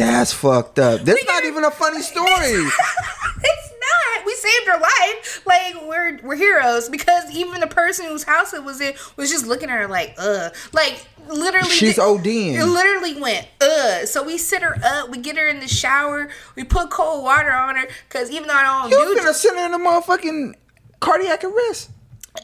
That's 0.00 0.32
fucked 0.32 0.78
up. 0.78 1.02
That's 1.02 1.24
not 1.26 1.44
even 1.44 1.64
a 1.64 1.70
funny 1.70 2.02
story. 2.02 2.26
it's 2.30 3.72
not. 3.80 4.26
We 4.26 4.34
saved 4.34 4.66
her 4.66 4.78
life. 4.80 5.46
Like 5.46 5.74
we're 5.86 6.18
we're 6.22 6.36
heroes 6.36 6.88
because 6.88 7.30
even 7.30 7.60
the 7.60 7.66
person 7.66 8.06
whose 8.06 8.24
house 8.24 8.52
it 8.54 8.64
was 8.64 8.80
in 8.80 8.94
was 9.16 9.30
just 9.30 9.46
looking 9.46 9.68
at 9.70 9.78
her 9.78 9.88
like, 9.88 10.14
uh, 10.18 10.50
like 10.72 11.06
literally. 11.28 11.68
She's 11.68 11.96
did- 11.96 12.02
ODing. 12.02 12.54
It 12.54 12.64
literally 12.66 13.20
went, 13.20 13.46
uh. 13.60 14.06
So 14.06 14.22
we 14.24 14.38
sit 14.38 14.62
her 14.62 14.76
up. 14.82 15.10
We 15.10 15.18
get 15.18 15.36
her 15.36 15.46
in 15.46 15.60
the 15.60 15.68
shower. 15.68 16.28
We 16.56 16.64
put 16.64 16.90
cold 16.90 17.22
water 17.22 17.52
on 17.52 17.76
her 17.76 17.86
because 18.08 18.30
even 18.30 18.48
though 18.48 18.54
I 18.54 18.88
don't 18.88 18.90
You 18.90 19.20
do 19.20 19.32
send 19.32 19.58
her 19.58 19.66
in 19.66 19.72
the 19.72 19.78
motherfucking 19.78 20.54
cardiac 21.00 21.44
arrest. 21.44 21.90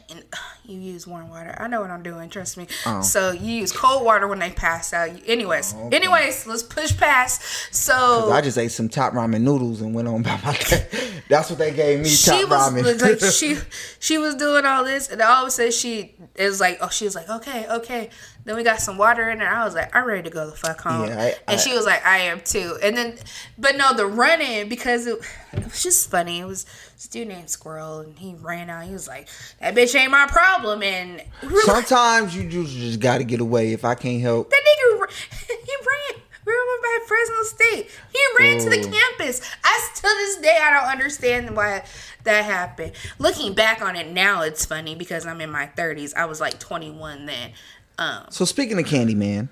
And, 0.09 0.23
you 0.65 0.79
use 0.79 1.07
warm 1.07 1.29
water. 1.29 1.55
I 1.57 1.67
know 1.67 1.81
what 1.81 1.89
I'm 1.89 2.03
doing. 2.03 2.29
Trust 2.29 2.57
me. 2.57 2.67
Oh. 2.85 3.01
So 3.01 3.31
you 3.31 3.53
use 3.53 3.71
cold 3.71 4.03
water 4.03 4.27
when 4.27 4.39
they 4.39 4.51
pass 4.51 4.93
out. 4.93 5.09
Anyways, 5.25 5.73
oh, 5.75 5.89
anyways, 5.91 6.45
let's 6.45 6.63
push 6.63 6.95
past. 6.97 7.41
So 7.73 8.31
I 8.31 8.41
just 8.41 8.57
ate 8.57 8.71
some 8.71 8.89
top 8.89 9.13
ramen 9.13 9.41
noodles 9.41 9.81
and 9.81 9.93
went 9.93 10.07
on 10.07 10.23
by 10.23 10.39
my. 10.43 10.57
That's 11.29 11.49
what 11.49 11.59
they 11.59 11.71
gave 11.73 11.99
me. 11.99 12.09
she 12.09 12.31
top 12.31 12.49
was 12.49 12.73
ramen. 12.73 13.01
like 13.01 13.31
she 13.33 13.57
she 13.99 14.17
was 14.17 14.35
doing 14.35 14.65
all 14.65 14.83
this, 14.83 15.09
and 15.09 15.21
all 15.21 15.43
of 15.43 15.47
a 15.47 15.51
sudden 15.51 15.71
she 15.71 16.15
is 16.35 16.59
like, 16.59 16.77
oh, 16.81 16.89
she 16.89 17.05
was 17.05 17.15
like, 17.15 17.29
okay, 17.29 17.67
okay. 17.67 18.09
Then 18.47 18.55
we 18.55 18.63
got 18.63 18.79
some 18.79 18.97
water 18.97 19.29
in 19.29 19.39
there. 19.39 19.49
I 19.53 19.65
was 19.65 19.75
like, 19.75 19.93
I'm 19.93 20.05
ready 20.07 20.23
to 20.23 20.29
go 20.29 20.49
the 20.49 20.55
fuck 20.55 20.79
home. 20.79 21.09
Yeah, 21.09 21.19
I- 21.21 21.35
and 21.49 21.59
I- 21.59 21.63
she 21.63 21.73
was 21.75 21.85
like, 21.85 22.03
I 22.05 22.19
am 22.19 22.39
too. 22.39 22.77
And 22.81 22.95
then, 22.95 23.17
but 23.57 23.75
no, 23.75 23.93
the 23.93 24.07
running 24.07 24.69
because 24.69 25.05
it, 25.05 25.19
it 25.51 25.65
was 25.65 25.83
just 25.83 26.09
funny. 26.09 26.39
It 26.39 26.45
was 26.45 26.63
this 26.95 27.07
dude 27.07 27.27
named 27.27 27.49
Squirrel, 27.49 27.99
and 27.99 28.17
he 28.17 28.35
ran 28.35 28.69
out. 28.69 28.85
He 28.85 28.93
was 28.93 29.05
like, 29.05 29.27
that 29.59 29.75
bitch 29.75 29.93
ain't 29.99 30.11
my 30.11 30.27
problem. 30.27 30.81
And 30.81 31.21
we 31.43 31.49
were 31.49 31.55
like, 31.67 31.87
Sometimes 31.87 32.35
you 32.37 32.49
just 32.49 32.71
just 32.73 32.99
got 33.01 33.17
to 33.17 33.25
get 33.25 33.41
away. 33.41 33.73
If 33.73 33.83
I 33.83 33.95
can't 33.95 34.21
help, 34.21 34.49
that 34.49 34.61
nigga, 34.61 35.11
he 35.47 35.53
ran. 35.55 36.21
We 36.45 36.53
were 36.53 36.81
by 36.81 36.99
Fresno 37.05 37.43
State. 37.43 37.91
He 38.13 38.19
ran 38.39 38.57
to 38.59 38.69
the 38.69 38.77
campus. 38.81 39.41
I 39.65 39.89
to 39.95 40.01
this 40.01 40.37
day 40.37 40.57
I 40.63 40.71
don't 40.71 40.89
understand 40.89 41.53
why 41.57 41.83
that 42.23 42.45
happened. 42.45 42.93
Looking 43.19 43.53
back 43.53 43.81
on 43.81 43.97
it 43.97 44.07
now, 44.07 44.43
it's 44.43 44.65
funny 44.65 44.95
because 44.95 45.25
I'm 45.25 45.41
in 45.41 45.49
my 45.51 45.69
30s. 45.75 46.13
I 46.15 46.23
was 46.23 46.39
like 46.39 46.57
21 46.59 47.25
then. 47.25 47.51
Um, 47.99 48.25
So 48.29 48.45
speaking 48.45 48.77
of 48.79 48.85
Candyman, 48.85 49.49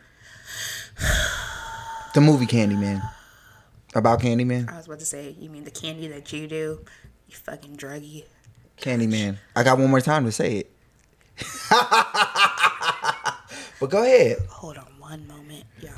the 2.14 2.22
movie 2.22 2.46
Candyman, 2.46 3.02
About 3.93 4.22
Candyman? 4.22 4.72
I 4.72 4.78
was 4.78 4.86
about 4.88 5.00
to 5.00 5.06
say, 5.06 5.36
you 5.39 5.50
mean 5.50 5.64
the 5.64 5.72
candy 5.72 6.08
that 6.10 6.32
you 6.32 6.48
do? 6.48 6.80
You 7.28 7.36
fucking 7.36 7.78
druggy. 7.78 8.26
Candyman. 8.80 9.38
I 9.56 9.64
got 9.64 9.78
one 9.80 9.89
more 9.89 10.02
time 10.02 10.26
to 10.26 10.32
say 10.32 10.58
it. 10.58 10.72
but 13.80 13.89
go 13.89 14.04
ahead. 14.04 14.38
Hold 14.50 14.78
on 14.78 14.86
one 15.00 15.26
moment, 15.28 15.64
y'all. 15.82 15.91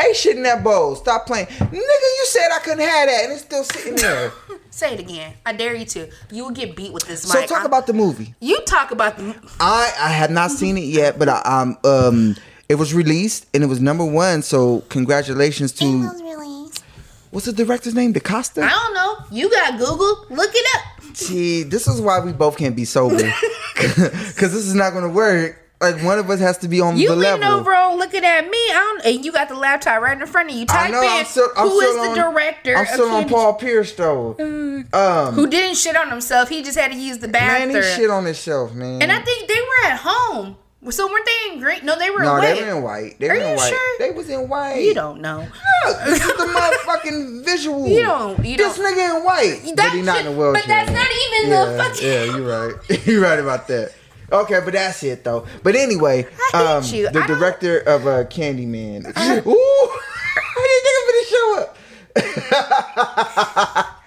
Hey, 0.00 0.12
shit 0.12 0.36
in 0.36 0.42
that 0.42 0.62
bowl. 0.64 0.96
Stop 0.96 1.26
playing. 1.26 1.46
Nigga, 1.46 1.72
you 1.72 2.24
said 2.26 2.48
I 2.52 2.58
couldn't 2.58 2.80
have 2.80 3.08
that 3.08 3.20
and 3.24 3.32
it's 3.32 3.42
still 3.42 3.64
sitting 3.64 3.96
there. 3.96 4.32
Say 4.70 4.94
it 4.94 5.00
again. 5.00 5.34
I 5.46 5.52
dare 5.52 5.74
you 5.74 5.84
to. 5.86 6.08
You 6.32 6.44
will 6.44 6.50
get 6.50 6.74
beat 6.74 6.92
with 6.92 7.04
this 7.06 7.24
mic. 7.26 7.32
so 7.32 7.40
mic. 7.40 7.48
talk 7.48 7.58
I'm- 7.58 7.66
about 7.66 7.86
the 7.86 7.92
movie. 7.92 8.34
You 8.40 8.60
talk 8.66 8.90
about 8.90 9.16
the. 9.16 9.34
I 9.60 9.92
I 9.98 10.08
have 10.10 10.30
not 10.30 10.50
seen 10.50 10.76
it 10.76 10.84
yet, 10.84 11.18
but 11.18 11.28
I, 11.28 11.40
um 11.42 11.78
um 11.84 12.36
it 12.68 12.74
was 12.74 12.92
released 12.92 13.46
and 13.54 13.62
it 13.62 13.66
was 13.66 13.80
number 13.80 14.04
one. 14.04 14.42
So 14.42 14.80
congratulations 14.88 15.70
to 15.74 15.84
It 15.84 15.96
was 15.98 16.22
released. 16.22 16.82
what's 17.30 17.46
the 17.46 17.52
director's 17.52 17.94
name? 17.94 18.12
DaCosta? 18.12 18.62
I 18.64 18.68
don't 18.70 18.94
know. 18.94 19.16
You 19.30 19.48
got 19.50 19.78
Google. 19.78 20.26
Look 20.30 20.50
it 20.54 20.66
up. 20.76 21.14
See, 21.16 21.62
this 21.62 21.86
is 21.86 22.00
why 22.00 22.18
we 22.18 22.32
both 22.32 22.56
can't 22.58 22.74
be 22.74 22.84
sober, 22.84 23.14
because 23.76 24.52
this 24.52 24.66
is 24.66 24.74
not 24.74 24.90
going 24.92 25.04
to 25.04 25.10
work. 25.10 25.60
Like 25.80 26.02
one 26.02 26.18
of 26.18 26.30
us 26.30 26.40
has 26.40 26.56
to 26.58 26.68
be 26.68 26.80
on 26.80 26.96
You 26.96 27.08
the 27.08 27.16
leaning 27.16 27.40
level. 27.40 27.58
over 27.60 27.74
on 27.74 27.98
looking 27.98 28.24
at 28.24 28.44
me. 28.44 28.56
I 28.56 28.98
don't, 29.02 29.14
and 29.16 29.24
you 29.24 29.32
got 29.32 29.48
the 29.48 29.54
laptop 29.56 30.00
right 30.00 30.18
in 30.18 30.26
front 30.26 30.50
of 30.50 30.56
you. 30.56 30.64
I 30.70 30.88
know. 30.90 31.02
in 31.02 31.08
I'm 31.08 31.24
still. 31.26 31.48
I'm 31.56 31.68
who 31.68 31.80
is 31.80 31.90
still 31.90 32.14
the 32.14 32.20
on, 32.22 32.32
director. 32.32 32.74
I'm 32.76 32.82
of 32.82 32.88
still 32.88 33.10
on 33.10 33.28
Paul 33.28 33.54
Pierce 33.54 33.92
though. 33.92 34.34
Um, 34.38 35.34
Who 35.34 35.46
didn't 35.46 35.76
shit 35.76 35.96
on 35.96 36.08
himself? 36.08 36.48
He 36.48 36.62
just 36.62 36.78
had 36.78 36.92
to 36.92 36.96
use 36.98 37.18
the 37.18 37.28
bathroom. 37.28 37.72
man, 37.72 37.82
he 37.82 37.88
shit 37.96 38.08
on 38.10 38.24
himself, 38.24 38.72
man. 38.72 39.02
and 39.02 39.12
I 39.12 39.20
think 39.20 39.46
they 39.48 39.60
were 39.60 39.90
at 39.90 39.98
home. 40.02 40.56
So 40.90 41.06
weren't 41.10 41.24
they 41.26 41.52
in 41.54 41.60
green? 41.60 41.84
No, 41.86 41.98
they 41.98 42.10
were 42.10 42.20
no, 42.20 42.36
away. 42.36 42.54
they 42.54 42.62
were 42.62 42.76
in 42.76 42.82
white. 42.82 43.18
They 43.18 43.30
Are 43.30 43.34
were 43.34 43.40
in 43.40 43.50
you 43.52 43.56
white. 43.56 43.68
sure? 43.70 43.98
They 43.98 44.10
was 44.10 44.28
in 44.28 44.48
white. 44.50 44.80
You 44.82 44.92
don't 44.92 45.22
know. 45.22 45.38
Look, 45.86 45.98
this 46.04 46.20
is 46.22 46.26
the 46.36 46.44
motherfucking 46.44 47.44
visual. 47.46 47.88
You 47.88 48.02
don't- 48.02 48.44
you 48.44 48.56
this 48.58 48.76
don't- 48.76 48.94
nigga 48.94 49.16
in 49.18 49.24
white, 49.24 49.62
That 49.76 49.88
but 49.88 49.92
he 49.92 50.02
not 50.02 50.20
in 50.20 50.26
a 50.26 50.32
wheelchair. 50.32 50.52
but 50.52 50.66
that's 50.68 50.90
not 50.90 51.08
even 51.08 51.50
the 51.50 51.82
fucking- 51.82 52.06
Yeah, 52.06 52.24
you're 52.36 52.68
right. 52.68 53.06
you're 53.06 53.22
right 53.22 53.38
about 53.38 53.66
that. 53.68 53.92
Okay, 54.34 54.60
but 54.64 54.72
that's 54.72 55.02
it 55.04 55.22
though. 55.22 55.46
But 55.62 55.76
anyway, 55.76 56.24
um, 56.52 56.82
the 56.82 57.24
director 57.26 57.78
of 57.78 58.06
uh, 58.06 58.24
Candyman. 58.24 59.06
Ooh, 59.46 59.90
I 60.36 60.66
didn't 60.70 60.84
think 60.84 60.96
I'm 60.98 61.06
gonna 61.08 61.26
show 61.30 61.58
up. 61.62 61.76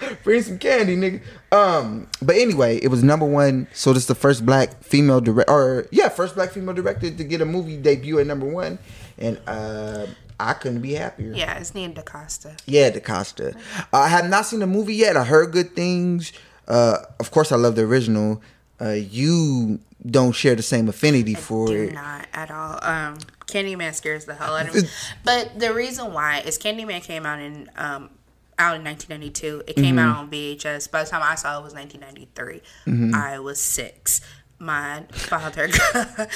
Bring 0.24 0.42
some 0.42 0.58
candy, 0.60 0.96
nigga. 0.96 1.22
Um, 1.52 2.08
but 2.22 2.36
anyway, 2.36 2.78
it 2.78 2.90
was 2.90 3.04
number 3.04 3.26
one. 3.26 3.68
So 3.74 3.94
this 3.94 4.04
is 4.04 4.08
the 4.08 4.16
first 4.16 4.46
black 4.46 4.84
female 4.84 5.22
director, 5.22 5.52
or 5.52 5.88
yeah, 5.92 6.10
first 6.10 6.36
black 6.36 6.52
female 6.52 6.76
director 6.76 7.10
to 7.10 7.24
get 7.24 7.42
a 7.42 7.46
movie 7.46 7.78
debut 7.78 8.20
at 8.20 8.28
number 8.28 8.46
one, 8.46 8.80
and 9.18 9.40
uh, 9.48 10.08
I 10.40 10.54
couldn't 10.54 10.82
be 10.82 10.94
happier. 10.94 11.34
Yeah, 11.34 11.58
it's 11.58 11.74
named 11.74 11.96
DaCosta. 11.96 12.58
Yeah, 12.66 12.90
DaCosta. 12.90 13.56
I 13.94 14.10
have 14.10 14.30
not 14.30 14.46
seen 14.46 14.60
the 14.60 14.68
movie 14.68 14.96
yet. 14.96 15.16
I 15.16 15.24
heard 15.24 15.52
good 15.52 15.76
things. 15.76 16.34
Uh, 16.68 16.98
of 17.20 17.32
course, 17.32 17.52
I 17.52 17.56
love 17.56 17.76
the 17.76 17.84
original. 17.84 18.42
Uh, 18.80 18.90
you 18.92 19.80
don't 20.06 20.34
share 20.34 20.56
the 20.56 20.62
same 20.64 20.88
affinity 20.88 21.34
for 21.34 21.68
Do 21.68 21.84
it. 21.84 21.94
not 21.94 22.28
at 22.34 22.52
all. 22.52 22.80
Um, 22.84 23.18
Candyman 23.48 23.94
scares 23.96 24.26
the 24.26 24.36
hell 24.36 24.56
out 24.56 24.68
of 24.68 24.76
me. 24.76 24.82
But 25.24 25.58
the 25.60 25.74
reason 25.74 26.14
why 26.14 26.40
is 26.40 26.58
Candyman 26.60 27.02
came 27.02 27.26
out 27.26 27.40
in 27.40 27.70
um 27.78 28.10
out 28.60 28.76
in 28.76 28.84
1992. 28.84 29.64
It 29.68 29.76
came 29.76 29.96
Mm-hmm. 29.96 30.00
out 30.00 30.18
on 30.18 30.32
VHS. 30.32 30.90
By 30.92 31.04
the 31.04 31.10
time 31.10 31.22
I 31.24 31.36
saw 31.36 31.56
it, 31.58 31.60
it 31.60 31.64
was 31.64 31.74
1993. 31.76 32.62
Mm-hmm. 32.92 33.16
I 33.16 33.40
was 33.40 33.60
six. 33.62 34.22
My 34.60 35.04
father, 35.12 35.70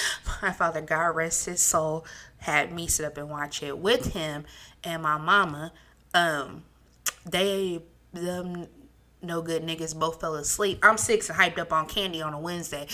my 0.43 0.51
father, 0.51 0.81
God 0.81 1.15
rest 1.15 1.47
his 1.47 1.59
soul, 1.61 2.05
had 2.37 2.71
me 2.71 2.85
sit 2.87 3.05
up 3.05 3.17
and 3.17 3.29
watch 3.29 3.63
it 3.63 3.77
with 3.79 4.13
him 4.13 4.45
and 4.83 5.01
my 5.01 5.17
mama. 5.17 5.73
Um, 6.13 6.63
they 7.25 7.81
them 8.13 8.67
no 9.21 9.41
good 9.41 9.63
niggas 9.63 9.97
both 9.97 10.19
fell 10.21 10.35
asleep. 10.35 10.79
I'm 10.83 10.97
six 10.97 11.29
and 11.29 11.37
hyped 11.37 11.59
up 11.59 11.71
on 11.73 11.87
candy 11.87 12.21
on 12.21 12.33
a 12.33 12.39
Wednesday. 12.39 12.87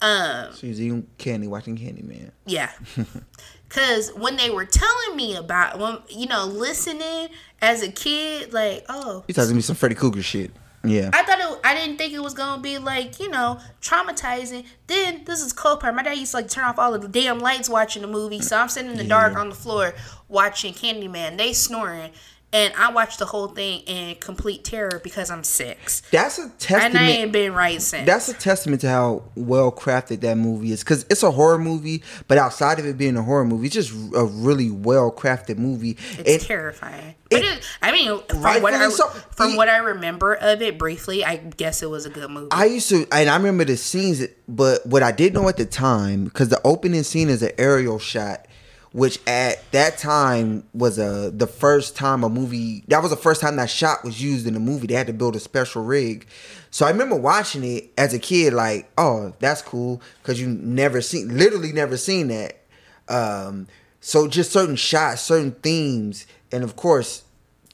Um, 0.00 0.50
you're 0.60 0.72
eating 0.72 1.06
candy, 1.18 1.48
watching 1.48 1.76
Candyman. 1.76 2.30
yeah. 2.46 2.70
Cause 3.68 4.10
when 4.16 4.36
they 4.36 4.48
were 4.48 4.64
telling 4.64 5.16
me 5.16 5.36
about 5.36 5.78
when 5.78 5.98
you 6.08 6.26
know 6.26 6.46
listening 6.46 7.28
as 7.60 7.82
a 7.82 7.92
kid, 7.92 8.52
like 8.54 8.84
oh, 8.88 9.24
You 9.28 9.34
talking 9.34 9.50
to 9.50 9.54
me 9.54 9.60
some 9.60 9.76
Freddy 9.76 9.94
Krueger 9.94 10.22
shit. 10.22 10.52
Yeah. 10.84 11.10
I 11.12 11.22
thought 11.24 11.38
it, 11.40 11.60
I 11.64 11.74
didn't 11.74 11.98
think 11.98 12.14
it 12.14 12.20
was 12.22 12.32
gonna 12.32 12.62
be 12.62 12.78
like 12.78 13.20
you 13.20 13.28
know 13.28 13.58
traumatizing. 13.82 14.64
Then 14.86 15.24
this 15.26 15.42
is 15.42 15.52
cold 15.52 15.80
part. 15.80 15.94
My 15.94 16.02
dad 16.02 16.16
used 16.16 16.30
to 16.30 16.38
like 16.38 16.48
turn 16.48 16.64
off 16.64 16.78
all 16.78 16.94
of 16.94 17.02
the 17.02 17.08
damn 17.08 17.40
lights 17.40 17.68
watching 17.68 18.00
the 18.00 18.08
movie, 18.08 18.40
so 18.40 18.56
I'm 18.56 18.68
sitting 18.70 18.90
in 18.90 18.96
the 18.96 19.04
dark 19.04 19.36
on 19.36 19.50
the 19.50 19.54
floor 19.54 19.92
watching 20.28 20.72
Candyman. 20.72 21.36
They 21.36 21.52
snoring, 21.52 22.12
and 22.52 22.72
I 22.78 22.90
watched 22.92 23.18
the 23.18 23.26
whole 23.26 23.48
thing 23.48 23.80
in 23.80 24.14
complete 24.16 24.64
terror 24.64 25.00
because 25.04 25.30
I'm 25.30 25.44
six, 25.44 26.00
That's 26.10 26.38
a 26.38 26.42
and 26.42 26.50
I 26.52 26.56
testament. 26.58 26.96
ain't 27.10 27.32
been 27.32 27.52
right 27.52 27.80
since. 27.82 28.06
That's 28.06 28.28
a 28.28 28.34
testament 28.34 28.80
to 28.82 28.88
how 28.88 29.24
well 29.34 29.70
crafted 29.70 30.20
that 30.20 30.36
movie 30.38 30.72
is. 30.72 30.82
Because 30.82 31.04
it's 31.10 31.22
a 31.22 31.30
horror 31.30 31.58
movie, 31.58 32.02
but 32.26 32.38
outside 32.38 32.78
of 32.78 32.86
it 32.86 32.96
being 32.96 33.16
a 33.16 33.22
horror 33.22 33.44
movie, 33.44 33.66
it's 33.66 33.74
just 33.74 33.92
a 34.14 34.24
really 34.24 34.70
well 34.70 35.12
crafted 35.12 35.58
movie. 35.58 35.96
It's 36.18 36.44
It- 36.44 36.46
terrifying. 36.46 37.14
But 37.30 37.42
it, 37.44 37.62
I 37.82 37.92
mean, 37.92 38.18
from 38.30 38.40
Rightfully 38.40 38.62
what 38.62 38.72
I 38.72 38.88
so. 38.88 39.06
from 39.32 39.56
what 39.56 39.68
I 39.68 39.76
remember 39.76 40.32
of 40.36 40.62
it 40.62 40.78
briefly, 40.78 41.26
I 41.26 41.36
guess 41.36 41.82
it 41.82 41.90
was 41.90 42.06
a 42.06 42.08
good 42.08 42.30
movie. 42.30 42.48
I 42.50 42.64
used 42.64 42.88
to, 42.88 43.06
and 43.12 43.28
I 43.28 43.36
remember 43.36 43.66
the 43.66 43.76
scenes, 43.76 44.26
but 44.48 44.86
what 44.86 45.02
I 45.02 45.12
didn't 45.12 45.34
know 45.42 45.46
at 45.50 45.58
the 45.58 45.66
time, 45.66 46.24
because 46.24 46.48
the 46.48 46.58
opening 46.64 47.02
scene 47.02 47.28
is 47.28 47.42
an 47.42 47.50
aerial 47.58 47.98
shot, 47.98 48.46
which 48.92 49.20
at 49.26 49.70
that 49.72 49.98
time 49.98 50.64
was 50.72 50.98
a 50.98 51.30
the 51.30 51.46
first 51.46 51.96
time 51.96 52.24
a 52.24 52.28
movie 52.28 52.84
that 52.88 53.02
was 53.02 53.10
the 53.10 53.16
first 53.16 53.40
time 53.40 53.56
that 53.56 53.70
shot 53.70 54.04
was 54.04 54.22
used 54.22 54.46
in 54.46 54.56
a 54.56 54.60
movie. 54.60 54.86
They 54.86 54.94
had 54.94 55.06
to 55.08 55.12
build 55.12 55.36
a 55.36 55.40
special 55.40 55.84
rig, 55.84 56.26
so 56.70 56.86
I 56.86 56.90
remember 56.90 57.16
watching 57.16 57.64
it 57.64 57.90
as 57.96 58.14
a 58.14 58.18
kid, 58.18 58.52
like, 58.52 58.90
oh, 58.98 59.34
that's 59.38 59.62
cool, 59.62 60.00
because 60.22 60.40
you 60.40 60.48
never 60.48 61.00
seen, 61.00 61.36
literally 61.36 61.72
never 61.72 61.96
seen 61.96 62.28
that. 62.28 62.60
Um, 63.08 63.68
so 64.00 64.28
just 64.28 64.52
certain 64.52 64.76
shots, 64.76 65.22
certain 65.22 65.52
themes, 65.52 66.26
and 66.52 66.64
of 66.64 66.76
course. 66.76 67.24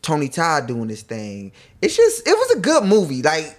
Tony 0.02 0.28
Todd 0.28 0.66
doing 0.66 0.88
this 0.88 1.00
thing. 1.00 1.50
It's 1.80 1.96
just 1.96 2.28
it 2.28 2.36
was 2.36 2.50
a 2.50 2.60
good 2.60 2.84
movie. 2.84 3.22
Like 3.22 3.58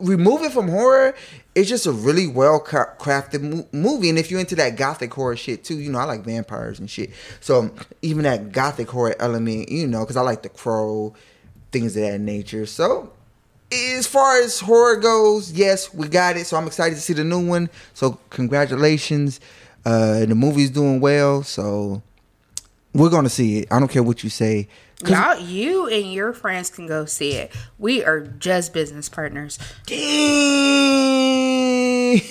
remove 0.00 0.42
it 0.42 0.52
from 0.52 0.68
horror, 0.68 1.14
it's 1.54 1.68
just 1.68 1.86
a 1.86 1.92
really 1.92 2.26
well 2.26 2.60
crafted 2.60 3.42
mo- 3.42 3.66
movie. 3.72 4.08
And 4.08 4.18
if 4.18 4.30
you're 4.30 4.40
into 4.40 4.56
that 4.56 4.76
gothic 4.76 5.12
horror 5.12 5.36
shit 5.36 5.64
too, 5.64 5.78
you 5.78 5.90
know, 5.90 5.98
I 5.98 6.04
like 6.04 6.24
vampires 6.24 6.78
and 6.78 6.88
shit. 6.88 7.10
So 7.40 7.70
even 8.02 8.24
that 8.24 8.52
gothic 8.52 8.88
horror 8.90 9.16
element, 9.18 9.70
you 9.70 9.86
know, 9.86 10.00
because 10.00 10.16
I 10.16 10.22
like 10.22 10.42
the 10.42 10.48
crow, 10.48 11.14
things 11.72 11.96
of 11.96 12.02
that 12.02 12.20
nature. 12.20 12.66
So 12.66 13.12
as 13.72 14.06
far 14.06 14.40
as 14.40 14.60
horror 14.60 14.96
goes, 14.96 15.52
yes, 15.52 15.92
we 15.92 16.08
got 16.08 16.36
it. 16.36 16.46
So 16.46 16.56
I'm 16.56 16.66
excited 16.66 16.94
to 16.94 17.00
see 17.00 17.12
the 17.12 17.24
new 17.24 17.46
one. 17.46 17.68
So 17.94 18.18
congratulations. 18.30 19.40
Uh, 19.84 20.26
the 20.26 20.34
movie's 20.34 20.70
doing 20.70 21.00
well. 21.00 21.42
So 21.42 22.02
we're 22.94 23.10
gonna 23.10 23.28
see 23.28 23.58
it. 23.58 23.68
I 23.70 23.78
don't 23.78 23.88
care 23.88 24.02
what 24.02 24.24
you 24.24 24.30
say. 24.30 24.68
Y'all, 25.06 25.38
you 25.38 25.86
and 25.86 26.12
your 26.12 26.32
friends 26.32 26.70
can 26.70 26.86
go 26.88 27.04
see 27.04 27.32
it. 27.32 27.52
We 27.78 28.02
are 28.04 28.20
just 28.20 28.72
business 28.72 29.08
partners. 29.08 29.58
Dang. 29.86 32.18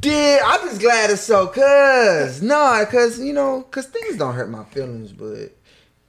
Did 0.00 0.40
I'm 0.42 0.68
just 0.68 0.80
glad 0.80 1.10
it's 1.10 1.22
so, 1.22 1.46
cause 1.46 2.42
no, 2.42 2.84
cause 2.90 3.20
you 3.20 3.32
know, 3.32 3.62
cause 3.70 3.86
things 3.86 4.16
don't 4.16 4.34
hurt 4.34 4.50
my 4.50 4.64
feelings, 4.64 5.12
but 5.12 5.52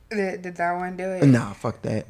Did, 0.10 0.42
did 0.42 0.56
that 0.56 0.74
one 0.76 0.98
do 0.98 1.04
it? 1.04 1.26
nah, 1.26 1.54
fuck 1.54 1.82
that. 1.84 2.08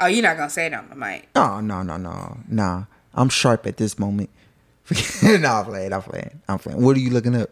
Oh, 0.00 0.06
you're 0.06 0.22
not 0.22 0.36
gonna 0.36 0.50
say 0.50 0.66
it 0.66 0.74
on 0.74 0.88
the 0.88 0.96
mic. 0.96 1.28
No, 1.36 1.60
no, 1.60 1.82
no, 1.82 1.96
no, 1.96 2.38
nah. 2.48 2.84
I'm 3.14 3.28
sharp 3.28 3.66
at 3.66 3.76
this 3.76 3.98
moment. 3.98 4.30
nah, 5.40 5.60
I'm 5.60 5.64
playing. 5.66 5.92
I'm 5.92 6.02
playing. 6.02 6.40
I'm 6.48 6.58
playing. 6.58 6.82
What 6.82 6.96
are 6.96 7.00
you 7.00 7.10
looking 7.10 7.36
up? 7.36 7.50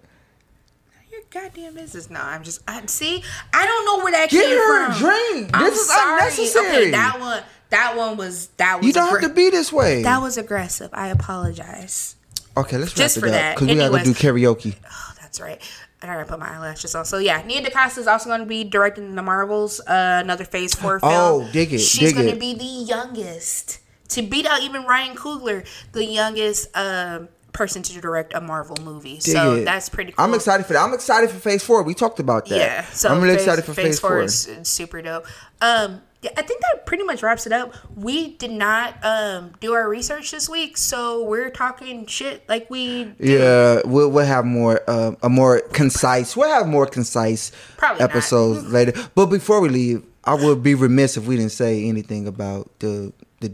Your 1.11 1.23
goddamn 1.31 1.75
business. 1.75 2.11
No, 2.11 2.21
I'm 2.21 2.43
just. 2.43 2.61
I 2.69 2.85
see. 2.87 3.23
I 3.53 3.67
don't 3.67 3.85
know 3.85 4.05
where 4.05 4.13
that 4.13 4.31
Get 4.31 4.45
came 4.47 4.57
her 4.57 4.87
a 4.89 4.93
from. 4.95 4.99
drink. 5.09 5.51
I'm 5.55 5.65
This 5.71 5.81
is 5.81 5.89
sorry. 5.89 6.13
unnecessary. 6.21 6.67
Okay, 6.69 6.91
that 6.91 7.21
one. 7.21 7.43
That 7.71 7.97
one 7.97 8.17
was. 8.17 8.49
That 8.57 8.79
was. 8.79 8.87
You 8.87 8.93
don't 8.93 9.09
aggr- 9.09 9.21
have 9.23 9.31
to 9.31 9.35
be 9.35 9.51
this 9.51 9.73
way. 9.73 10.03
That 10.03 10.21
was 10.23 10.37
aggressive. 10.39 10.91
I 10.93 11.09
apologize. 11.09 12.17
okay, 12.57 12.79
let's 12.79 12.93
just 12.93 13.17
wrap 13.17 13.21
for 13.23 13.29
it 13.29 13.35
up 13.35 13.55
because 13.57 13.69
we 13.69 13.75
gotta 13.77 13.99
go 13.99 14.05
do 14.05 14.15
karaoke. 14.15 14.75
Oh, 14.91 15.13
that's 15.21 15.41
right. 15.41 15.61
I 16.03 16.07
gotta 16.07 16.25
put 16.25 16.39
my 16.39 16.49
eyelashes 16.49 16.95
on. 16.95 17.05
So 17.05 17.19
yeah, 17.19 17.43
Nia 17.43 17.61
DaCosta 17.63 18.01
is 18.01 18.07
also 18.07 18.31
going 18.31 18.41
to 18.41 18.47
be 18.47 18.65
directing 18.65 19.15
the 19.17 19.23
Marvels, 19.23 19.81
uh, 19.81 20.21
another 20.25 20.45
Phase 20.47 20.75
Four 20.75 20.99
film. 20.99 21.13
Oh, 21.15 21.49
dig 21.53 21.75
it, 21.75 21.79
She's 21.79 22.15
going 22.15 22.31
to 22.33 22.37
be 22.41 22.55
the 22.55 22.65
youngest 22.65 23.80
to 24.11 24.23
beat 24.23 24.47
out 24.47 24.63
even 24.63 24.85
Ryan 24.85 25.17
Coogler, 25.17 25.67
the 25.93 26.05
youngest 26.05 26.77
um 26.77 27.29
person 27.53 27.83
to 27.83 28.01
direct 28.01 28.33
a 28.35 28.41
Marvel 28.41 28.77
movie. 28.83 29.15
Dig 29.15 29.23
so 29.23 29.55
it. 29.57 29.65
that's 29.65 29.89
pretty 29.89 30.13
cool. 30.13 30.25
I'm 30.25 30.35
excited 30.35 30.67
for 30.67 30.75
that. 30.75 30.83
I'm 30.83 30.95
excited 30.95 31.31
for 31.31 31.39
Phase 31.39 31.65
Four. 31.65 31.83
We 31.83 31.95
talked 31.95 32.21
about 32.21 32.47
that. 32.47 32.57
Yeah, 32.57 32.85
so 32.87 33.09
I'm 33.09 33.21
really 33.21 33.35
phase, 33.35 33.43
excited 33.43 33.65
for 33.65 33.75
Phase, 33.75 34.01
Four. 34.01 34.21
is 34.23 34.47
is 34.47 34.69
super 34.69 35.03
dope. 35.03 35.27
Um, 35.61 36.03
yeah, 36.23 36.31
I 36.37 36.43
think 36.43 36.61
that 36.61 36.85
pretty 36.85 37.05
much 37.05 37.23
wraps 37.23 37.47
it 37.47 37.53
up. 37.53 37.75
We 37.95 38.37
did 38.37 38.51
not 38.51 38.95
um, 39.03 39.53
do 39.61 39.73
our 39.73 39.89
research 39.89 40.31
this 40.31 40.49
week, 40.49 40.77
so 40.77 41.25
we're 41.25 41.51
talking 41.51 42.07
shit 42.07 42.47
like 42.49 42.69
we. 42.69 43.05
Do. 43.05 43.15
Yeah, 43.19 43.81
we'll 43.85 44.11
we'll 44.11 44.27
have 44.27 44.45
more 44.45 44.83
uh, 44.87 45.13
a 45.23 45.29
more 45.29 45.61
concise. 45.73 46.37
We'll 46.37 46.51
have 46.51 46.67
more 46.67 46.87
concise 46.87 47.53
Probably 47.79 48.03
episodes 48.03 48.71
later. 48.71 48.93
But 49.15 49.27
before 49.27 49.61
we 49.61 49.71
leave, 49.71 50.05
I 50.25 50.35
would 50.35 50.63
be 50.63 50.75
remiss 50.75 51.17
if 51.17 51.27
we 51.27 51.37
didn't 51.37 51.53
say 51.53 51.89
anything 51.89 52.27
about 52.27 52.71
the 52.81 53.13
the 53.41 53.53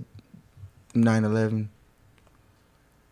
9/11. 0.97 1.69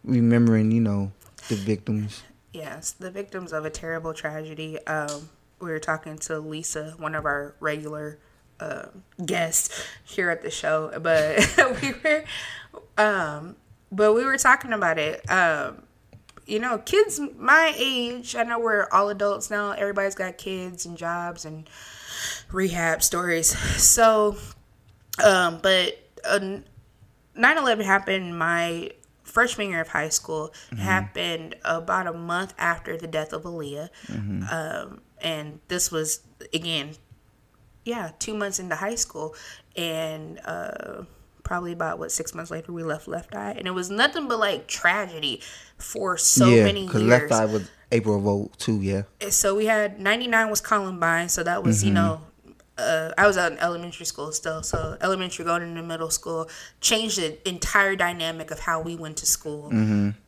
Remembering, 0.05 0.71
you 0.73 0.81
know, 0.81 1.13
the 1.49 1.57
victims. 1.57 2.23
Yes, 2.53 2.93
the 2.93 3.11
victims 3.11 3.53
of 3.53 3.65
a 3.65 3.71
terrible 3.71 4.13
tragedy. 4.13 4.79
Um, 4.87 5.29
we 5.61 5.71
were 5.71 5.81
talking 5.81 6.19
to 6.19 6.39
Lisa, 6.39 6.95
one 6.99 7.15
of 7.15 7.25
our 7.25 7.55
regular 7.61 8.19
uh, 8.61 8.87
guests 9.25 9.87
here 10.05 10.31
at 10.31 10.43
the 10.43 10.51
show, 10.51 10.93
but 11.01 11.39
we 11.83 11.95
were, 12.05 12.25
um, 12.97 13.57
but 13.91 14.13
we 14.15 14.25
were 14.25 14.39
talking 14.39 14.73
about 14.73 14.99
it. 14.99 15.29
Um, 15.31 15.83
you 16.47 16.59
know, 16.59 16.79
kids 16.79 17.21
my 17.39 17.75
age. 17.77 18.37
I 18.37 18.43
know 18.43 18.59
we're 18.59 18.87
all 18.93 19.09
adults 19.09 19.51
now. 19.51 19.73
Everybody's 19.73 20.15
got 20.15 20.37
kids 20.37 20.85
and 20.85 20.97
jobs 20.97 21.45
and 21.45 21.69
rehab 22.53 23.03
stories. 23.03 23.57
So, 23.83 24.37
um, 25.25 25.59
but 25.63 25.99
uh, 26.25 26.59
9/11 27.37 27.85
happened 27.85 28.39
my 28.39 28.91
freshman 29.25 29.71
year 29.71 29.81
of 29.81 29.89
high 29.89 30.11
school. 30.11 30.53
It 30.73 30.79
happened 30.79 31.57
about 31.65 32.07
a 32.07 32.13
month 32.13 32.55
after 32.59 32.97
the 32.97 33.07
death 33.07 33.33
of 33.33 33.43
Aaliyah, 33.45 33.89
um, 34.53 35.01
and 35.21 35.61
this 35.69 35.91
was 35.91 36.21
again, 36.53 36.93
yeah, 37.85 38.13
two 38.19 38.35
months 38.35 38.59
into 38.59 38.77
high 38.77 38.97
school, 38.97 39.35
and 39.77 40.41
uh, 40.45 41.05
probably 41.43 41.73
about 41.73 41.99
what 41.99 42.13
six 42.13 42.35
months 42.35 42.51
later 42.51 42.73
we 42.73 42.83
left 42.83 43.09
Left 43.09 43.35
Eye, 43.35 43.55
and 43.57 43.67
it 43.67 43.73
was 43.73 43.91
nothing 43.91 44.29
but 44.29 44.39
like 44.39 44.67
tragedy 44.67 45.41
for 45.79 46.17
so 46.17 46.49
yeah, 46.49 46.65
many 46.65 46.87
because 46.87 47.03
years. 47.03 47.31
Left 47.31 47.33
Eye 47.33 47.45
was 47.47 47.71
April 47.93 48.45
of 48.45 48.59
02, 48.59 48.81
yeah. 48.81 49.03
And 49.21 49.33
so 49.33 49.55
we 49.55 49.67
had 49.67 50.01
99 50.01 50.51
was 50.51 50.61
Columbine, 50.61 51.29
so 51.29 51.43
that 51.45 51.63
was, 51.63 51.85
you 51.85 51.93
know, 51.93 52.21
uh, 52.79 53.13
I 53.17 53.27
was 53.27 53.37
out 53.37 53.53
in 53.53 53.59
elementary 53.59 54.07
school 54.07 54.33
still. 54.33 54.63
So 54.63 54.97
elementary 55.01 55.45
going 55.45 55.63
into 55.63 55.83
middle 55.83 56.11
school 56.11 56.49
changed 56.81 57.19
the 57.19 57.49
entire 57.49 57.97
dynamic 57.97 58.51
of 58.51 58.61
how 58.61 58.81
we 58.81 58.97
went 58.97 59.17
to 59.19 59.27
school. 59.27 59.71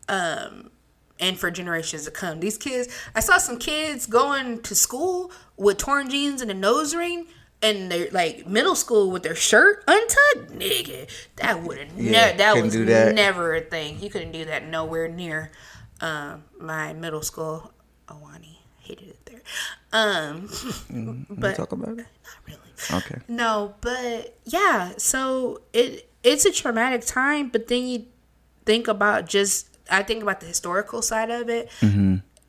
Um, 0.09 0.71
and 1.19 1.39
for 1.39 1.51
generations 1.51 2.05
to 2.05 2.11
come, 2.11 2.41
these 2.41 2.59
kids, 2.59 2.89
I 3.15 3.21
saw 3.21 3.39
some 3.39 3.59
kids 3.59 4.07
going 4.07 4.61
to 4.63 4.75
school 4.75 5.33
with 5.57 5.79
torn 5.79 6.11
jeans 6.11 6.41
and 6.43 6.51
a 6.51 6.55
nose 6.55 6.95
ring. 6.95 7.27
And 7.63 7.91
they're 7.91 8.11
like 8.13 8.47
middle 8.47 8.75
school 8.75 9.11
with 9.11 9.23
their 9.23 9.35
shirt 9.35 9.83
untucked, 9.89 10.53
nigga. 10.59 11.09
That 11.37 11.63
would 11.63 11.79
have 11.79 11.99
Yeah, 11.99 12.11
never. 12.13 12.37
That 12.37 12.63
was 12.63 12.73
that. 12.75 13.15
never 13.15 13.55
a 13.55 13.61
thing. 13.63 13.99
You 14.01 14.11
couldn't 14.11 14.33
do 14.33 14.45
that 14.45 14.67
nowhere 14.67 15.09
near 15.09 15.51
um, 16.03 16.45
my 16.61 16.93
middle 16.93 17.23
school. 17.23 17.73
Awani 18.09 18.59
hated 18.81 19.09
it 19.09 19.25
there. 19.27 19.41
Um, 19.93 20.51
we 20.91 21.25
but 21.31 21.57
talk 21.57 21.73
about 21.73 21.99
it? 21.99 22.07
Okay. 22.93 23.19
No, 23.29 23.75
but 23.81 24.39
yeah. 24.45 24.93
So 24.99 25.63
it 25.73 26.11
it's 26.23 26.45
a 26.45 26.53
traumatic 26.53 27.05
time, 27.07 27.49
but 27.49 27.69
then 27.69 27.85
you 27.87 28.07
think 28.65 28.89
about 28.89 29.27
just 29.27 29.69
I 29.91 30.03
think 30.03 30.23
about 30.23 30.41
the 30.41 30.47
historical 30.47 31.03
side 31.03 31.31
of 31.31 31.49
it. 31.49 31.71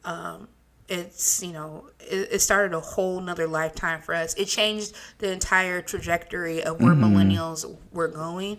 Um, 0.04 0.48
it's 0.90 1.44
you 1.44 1.52
know 1.52 1.90
it, 2.00 2.30
it 2.32 2.40
started 2.40 2.74
a 2.76 2.80
whole 2.80 3.20
nother 3.20 3.48
lifetime 3.48 4.02
for 4.02 4.16
us. 4.16 4.34
It 4.36 4.46
changed 4.46 4.96
the 5.20 5.32
entire 5.32 5.82
trajectory 5.82 6.64
of 6.64 6.80
where 6.82 6.94
millennials 6.94 7.78
were 7.92 8.08
going. 8.08 8.58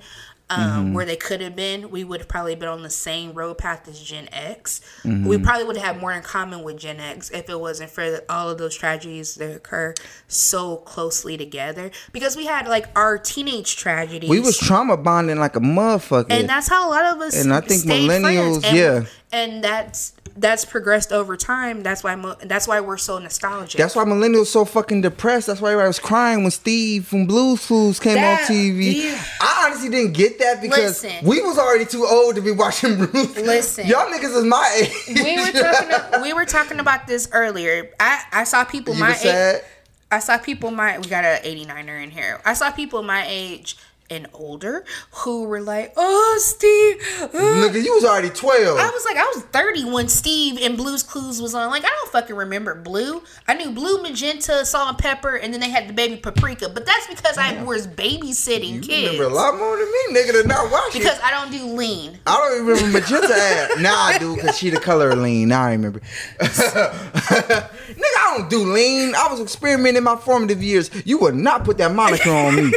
Um, 0.51 0.95
Where 0.95 1.05
they 1.05 1.17
could 1.17 1.43
have 1.43 1.55
been, 1.55 1.91
we 1.91 2.05
would 2.05 2.21
have 2.21 2.29
probably 2.29 2.55
been 2.55 2.71
on 2.71 2.83
the 2.83 2.89
same 2.89 3.35
road 3.35 3.59
path 3.59 3.87
as 3.87 4.01
Gen 4.01 4.29
X. 4.33 4.81
We 5.05 5.37
probably 5.37 5.65
would 5.65 5.77
have 5.77 5.95
had 5.95 6.01
more 6.01 6.13
in 6.13 6.23
common 6.23 6.63
with 6.63 6.79
Gen 6.79 7.01
X 7.01 7.31
if 7.31 7.51
it 7.51 7.61
wasn't 7.61 7.91
for 7.91 8.21
all 8.31 8.49
of 8.49 8.57
those 8.57 8.75
tragedies 8.75 9.35
that 9.35 9.57
occur 9.57 9.93
so 10.27 10.77
closely 10.79 11.37
together. 11.37 11.91
Because 12.13 12.35
we 12.35 12.47
had 12.47 12.67
like 12.67 12.87
our 12.97 13.19
teenage 13.19 13.77
tragedies. 13.77 14.31
We 14.31 14.41
was 14.41 14.57
trauma 14.57 14.97
bonding 14.97 15.39
like 15.39 15.55
a 15.57 15.61
motherfucker. 15.61 16.31
and 16.31 16.49
that's 16.49 16.69
how 16.69 16.89
a 16.89 16.91
lot 16.91 17.05
of 17.15 17.21
us 17.21 17.37
And 17.37 17.53
I 17.53 17.61
think 17.61 17.85
millennials, 17.85 18.61
friends. 18.61 18.65
And, 18.65 18.77
yeah. 18.77 19.05
and 19.33 19.63
that's 19.65 20.15
that's 20.41 20.65
progressed 20.65 21.13
over 21.13 21.37
time. 21.37 21.83
That's 21.83 22.03
why 22.05 22.15
that's 22.45 22.69
why 22.69 22.81
we're 22.81 22.97
so 22.97 23.19
nostalgic. 23.19 23.79
That's 23.79 23.97
why 23.97 24.05
millennials 24.05 24.47
so 24.47 24.65
fucking 24.65 25.01
depressed. 25.03 25.47
That's 25.49 25.61
why 25.61 25.73
I 25.73 25.87
was 25.87 25.99
crying 25.99 26.43
when 26.43 26.51
Steve 26.51 27.07
from 27.07 27.27
Blues 27.27 27.67
Clues 27.67 27.99
came 28.01 28.15
That- 28.15 28.43
on 28.43 28.47
TV. 28.57 29.05
yeah. 29.05 29.25
I 29.41 29.65
honestly 29.67 29.89
didn't 29.91 30.13
get 30.13 30.39
that 30.39 30.63
because 30.63 31.03
Listen. 31.03 31.27
we 31.27 31.41
was 31.43 31.59
already 31.59 31.85
too 31.85 32.07
old 32.07 32.35
to 32.37 32.41
be 32.41 32.53
watching 32.53 32.97
Blues. 33.07 33.37
Listen. 33.37 33.87
y'all 33.87 34.07
niggas 34.07 34.37
is 34.37 34.45
my 34.45 34.81
age. 34.81 35.23
we 35.25 35.37
were 35.39 35.53
talking. 35.53 36.23
we 36.23 36.33
were 36.33 36.45
talking 36.45 36.81
about 36.81 37.07
this 37.07 37.29
earlier. 37.33 37.91
I 38.01 38.23
I 38.33 38.45
saw 38.45 38.65
people 38.65 38.95
you 38.95 39.01
my 39.01 39.17
age. 39.23 39.63
I 40.11 40.21
saw 40.21 40.39
people 40.39 40.71
my 40.71 40.99
we 40.99 41.05
got 41.09 41.25
an 41.25 41.43
89er 41.43 42.03
in 42.03 42.11
here. 42.11 42.41
I 42.45 42.55
saw 42.55 42.71
people 42.71 43.03
my 43.03 43.25
age 43.29 43.77
and 44.11 44.27
older 44.33 44.85
who 45.11 45.45
were 45.45 45.61
like, 45.61 45.93
"Oh, 45.97 46.39
Steve." 46.41 46.97
uh." 47.23 47.29
Nigga, 47.29 47.83
you 47.83 47.95
was 47.95 48.05
already 48.05 48.31
twelve. 48.31 48.79
I 48.79 48.91
was 48.91 49.05
like, 49.05 49.17
I 49.17 49.25
was 49.35 49.43
30 49.53 49.85
when 49.91 50.09
Steve 50.09 50.59
and 50.61 50.77
Blue's 50.77 51.03
Clues 51.03 51.41
was 51.41 51.55
on. 51.55 51.71
Like, 51.71 51.85
I 51.85 51.89
don't 51.89 52.13
fucking 52.13 52.37
remember 52.37 52.75
Blue. 52.75 53.23
I 53.47 53.55
knew 53.55 53.71
Blue, 53.71 54.03
Magenta, 54.03 54.65
Salt 54.65 54.89
and 54.89 54.99
Pepper, 54.99 55.37
and 55.37 55.53
then 55.53 55.61
they 55.61 55.71
had 55.71 55.89
the 55.89 55.93
baby 55.93 56.17
Paprika. 56.17 56.69
But 56.69 56.87
that's 56.87 57.07
because 57.07 57.39
I 57.39 57.63
was 57.63 57.87
babysitting 57.87 58.75
you 58.75 58.81
kids. 58.81 59.13
remember 59.13 59.25
a 59.25 59.35
lot 59.35 59.57
more 59.59 59.77
than 59.77 59.87
me, 59.87 60.21
nigga, 60.21 60.43
to 60.43 60.49
not 60.49 60.71
watch 60.71 60.95
it. 60.95 60.99
Because 61.01 61.19
I 61.23 61.31
don't 61.31 61.51
do 61.51 61.65
lean. 61.67 62.19
I 62.27 62.37
don't 62.37 62.55
even 62.55 62.67
remember 62.67 62.99
Magenta 63.01 63.35
ad. 63.35 63.71
Now 63.89 63.97
I 64.01 64.19
do 64.19 64.35
because 64.35 64.59
she 64.59 64.71
the 64.71 64.81
color 64.81 65.11
of 65.11 65.19
lean. 65.19 65.49
Now 65.49 65.63
I 65.63 65.73
remember. 65.73 66.01
Nigga, 66.41 67.71
I 68.01 68.35
don't 68.37 68.51
do 68.51 68.73
lean. 68.73 69.15
I 69.15 69.29
was 69.31 69.41
experimenting 69.41 69.99
in 69.99 70.05
my 70.05 70.17
formative 70.17 70.63
years. 70.63 70.91
You 71.05 71.19
would 71.19 71.35
not 71.35 71.65
put 71.65 71.79
that 71.79 71.95
moniker 71.95 72.31
on 72.31 72.57
me. 72.57 72.73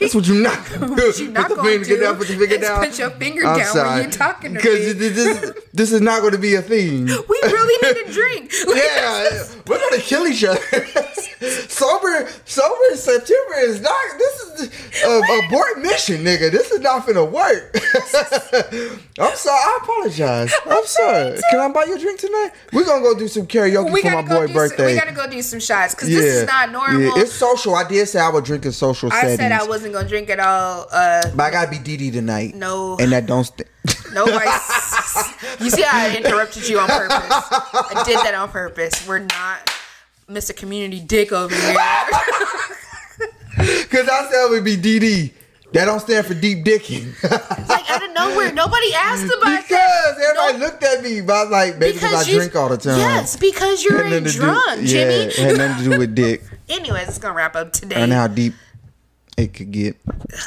That's 0.00 0.14
what 0.14 0.26
you 0.26 0.42
not 0.42 0.58
gonna 0.80 0.96
do. 0.96 1.02
What 1.06 1.18
you 1.18 1.28
not 1.30 1.48
put 1.48 1.56
the 1.56 1.62
finger 1.62 1.84
do 1.84 2.00
down, 2.00 2.16
put 2.16 2.28
your 2.30 2.38
finger 2.38 2.58
down. 2.58 2.84
put 2.84 2.98
your 2.98 3.10
finger 3.10 3.42
down 3.42 3.56
when 3.76 4.02
you're 4.02 4.10
talking 4.10 4.54
to 4.54 4.56
Because 4.56 4.86
me. 4.86 4.92
this, 4.92 5.14
this, 5.14 5.52
this 5.72 5.92
is 5.92 6.00
not 6.00 6.20
going 6.20 6.32
to 6.32 6.38
be 6.38 6.54
a 6.54 6.62
thing. 6.62 7.06
We 7.28 7.40
really 7.42 7.94
need 7.94 8.08
a 8.08 8.12
drink. 8.12 8.52
Yeah, 8.74 9.44
we're 9.66 9.78
gonna 9.78 10.02
kill 10.02 10.26
each 10.26 10.44
other. 10.44 10.60
sober, 11.68 12.28
sober 12.44 12.96
September 12.96 13.54
is 13.58 13.80
not. 13.80 14.18
This 14.18 14.40
is 14.42 15.04
a 15.04 15.20
abort 15.46 15.78
mission, 15.80 16.24
nigga. 16.24 16.50
This 16.50 16.70
is 16.70 16.80
not 16.80 17.06
gonna 17.06 17.24
work. 17.24 17.74
I'm 19.18 19.36
sorry. 19.36 19.58
I 19.58 19.78
apologize. 19.82 20.52
I'm 20.66 20.86
sorry. 20.86 21.38
Can 21.50 21.60
I 21.60 21.68
buy 21.72 21.84
you 21.84 21.96
a 21.96 21.98
drink 21.98 22.18
tonight? 22.20 22.50
We're 22.72 22.84
gonna 22.84 23.02
go 23.02 23.18
do 23.18 23.28
some 23.28 23.46
karaoke 23.46 23.92
we 23.92 24.02
for 24.02 24.10
my 24.10 24.22
boy 24.22 24.52
birthday. 24.52 24.76
Some, 24.76 24.86
we 24.86 24.94
gotta 24.96 25.12
go 25.12 25.28
do 25.30 25.42
some 25.42 25.60
shots 25.60 25.94
because 25.94 26.08
this 26.08 26.24
is 26.24 26.46
not 26.46 26.70
normal. 26.70 27.00
Yeah, 27.00 27.12
it's 27.16 27.32
social. 27.32 27.74
I 27.74 27.86
did 27.86 28.06
say 28.08 28.20
I 28.20 28.28
would 28.30 28.44
drink 28.44 28.64
in 28.64 28.72
social 28.72 29.12
I 29.12 29.20
settings. 29.20 29.38
said 29.38 29.52
I 29.52 29.64
wasn't 29.64 29.94
gonna 29.94 30.08
drink 30.08 30.30
at 30.30 30.40
all. 30.40 30.63
Uh, 30.90 31.22
but 31.34 31.42
I 31.44 31.50
gotta 31.50 31.70
be 31.70 31.78
DD 31.78 32.12
tonight. 32.12 32.54
No. 32.54 32.96
and 32.98 33.12
that 33.12 33.26
don't. 33.26 33.44
St- 33.44 33.68
Nobody. 34.12 34.36
you 35.60 35.70
see, 35.70 35.82
how 35.82 35.98
I 35.98 36.16
interrupted 36.16 36.68
you 36.68 36.78
on 36.78 36.86
purpose. 36.88 37.18
I 37.20 38.02
did 38.06 38.16
that 38.18 38.34
on 38.34 38.48
purpose. 38.48 39.06
We're 39.06 39.18
not 39.20 39.70
Mr. 40.28 40.54
Community 40.56 41.00
Dick 41.00 41.32
over 41.32 41.54
here. 41.54 41.74
Cause 43.56 44.08
I 44.08 44.28
said 44.30 44.46
it 44.46 44.50
would 44.50 44.64
be 44.64 44.76
DD. 44.76 45.32
That 45.72 45.86
don't 45.86 45.98
stand 46.00 46.24
for 46.26 46.34
deep 46.34 46.64
dicking. 46.64 47.20
like 47.68 47.90
out 47.90 48.04
of 48.04 48.12
nowhere, 48.14 48.52
nobody 48.52 48.94
asked 48.94 49.24
about 49.24 49.40
that. 49.42 49.62
because 49.62 50.16
that. 50.18 50.36
everybody 50.36 50.58
No, 50.58 50.64
looked 50.66 50.84
at 50.84 51.02
me, 51.02 51.20
but 51.20 51.32
I 51.32 51.42
was 51.42 51.50
like, 51.50 51.78
maybe 51.78 51.94
because 51.94 52.28
I 52.28 52.32
drink 52.32 52.54
all 52.54 52.68
the 52.68 52.76
time. 52.76 52.98
Yes, 52.98 53.36
because 53.36 53.82
you're 53.84 54.04
a 54.04 54.20
do- 54.20 54.30
drunk, 54.30 54.82
Yeah, 54.82 54.86
Jimmy. 54.86 55.12
it 55.32 55.36
had 55.36 55.56
nothing 55.58 55.84
to 55.84 55.90
do 55.90 55.98
with 55.98 56.14
dick. 56.14 56.42
Anyways, 56.68 57.08
it's 57.08 57.18
gonna 57.18 57.34
wrap 57.34 57.56
up 57.56 57.72
today. 57.72 57.96
and 57.96 58.12
how 58.12 58.28
deep 58.28 58.54
it 59.36 59.54
could 59.54 59.70
get. 59.70 59.96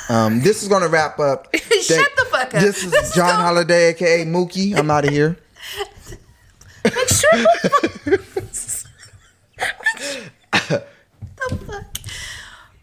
Um, 0.10 0.42
this 0.42 0.64
is 0.64 0.70
gonna 0.70 0.88
wrap 0.88 1.20
up. 1.20 1.54
Shut 1.56 2.12
the 2.16 2.26
fuck 2.32 2.54
up. 2.54 2.62
This 2.62 2.84
is 2.84 2.92
This 2.92 3.10
is 3.10 3.16
John 3.16 3.36
Holiday, 3.36 3.90
aka 3.90 4.26
Mookie. 4.26 4.78
I'm 4.78 4.90
out 4.90 5.06
of 5.06 5.12
here. 5.12 5.38
Make 6.86 7.10
sure. 7.10 7.46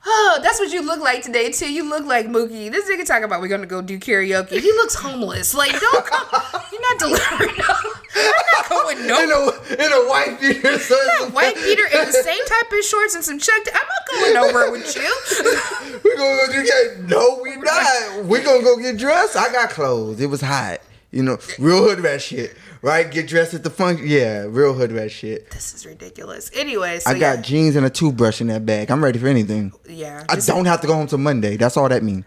Oh, 0.06 0.38
that's 0.42 0.58
what 0.58 0.70
you 0.72 0.82
look 0.82 1.00
like 1.00 1.22
today 1.22 1.50
too. 1.50 1.72
You 1.72 1.88
look 1.88 2.04
like 2.04 2.26
Mookie. 2.26 2.70
This 2.70 2.88
nigga 2.90 3.06
talking 3.06 3.24
about 3.24 3.40
we're 3.40 3.48
gonna 3.48 3.66
go 3.66 3.80
do 3.80 3.98
karaoke. 3.98 4.60
He 4.60 4.72
looks 4.72 4.94
homeless. 4.94 5.54
Like, 5.54 5.72
don't 5.80 6.04
come. 6.06 6.62
You're 6.72 6.80
not 6.82 6.98
delivering. 6.98 7.56
No. 7.56 7.74
I'm 8.16 8.32
not 8.52 8.68
going 8.68 8.98
In 8.98 9.10
a 9.10 9.84
in 9.84 9.92
a 9.92 10.08
white 10.08 10.38
beater, 10.40 10.78
so 10.78 10.96
White 11.30 11.56
beater 11.56 11.84
in 11.86 12.06
the 12.06 12.12
same 12.24 12.44
type 12.46 12.72
of 12.72 12.84
shorts 12.84 13.14
and 13.14 13.24
some 13.24 13.38
check. 13.38 13.60
I'm 13.66 13.74
not 13.74 14.20
going 14.20 14.34
nowhere 14.34 14.70
with 14.70 14.94
you. 14.94 16.00
we're 16.04 16.16
gonna 16.16 16.46
go 16.46 16.52
do 16.52 16.62
that. 16.62 17.04
No, 17.08 17.40
we 17.42 17.56
not. 17.56 18.24
We 18.26 18.40
gonna 18.40 18.62
go 18.62 18.76
get 18.76 18.98
dressed. 18.98 19.36
I 19.36 19.50
got 19.52 19.70
clothes. 19.70 20.20
It 20.20 20.26
was 20.26 20.40
hot. 20.42 20.80
You 21.10 21.22
know, 21.22 21.38
real 21.58 21.82
hood 21.82 22.00
rat 22.00 22.20
shit. 22.22 22.56
Right? 22.84 23.10
Get 23.10 23.26
dressed 23.26 23.54
at 23.54 23.64
the 23.64 23.70
function. 23.70 24.06
Yeah, 24.06 24.46
real 24.48 24.74
hood 24.74 24.92
rat 24.92 25.10
shit. 25.10 25.50
This 25.50 25.74
is 25.74 25.86
ridiculous. 25.86 26.50
Anyway, 26.54 27.00
so 27.00 27.10
I 27.10 27.14
got 27.14 27.36
yeah, 27.38 27.42
jeans 27.42 27.76
and 27.76 27.86
a 27.86 27.90
toothbrush 27.90 28.40
in 28.40 28.48
that 28.48 28.64
bag. 28.66 28.90
I'm 28.90 29.02
ready 29.02 29.18
for 29.18 29.26
anything. 29.26 29.72
yeah. 29.88 30.24
I 30.28 30.36
don't 30.36 30.66
have 30.66 30.80
to 30.82 30.86
go 30.86 30.94
home 30.94 31.06
till 31.06 31.18
Monday. 31.18 31.56
That's 31.56 31.76
all 31.76 31.88
that 31.88 32.02
means. 32.02 32.24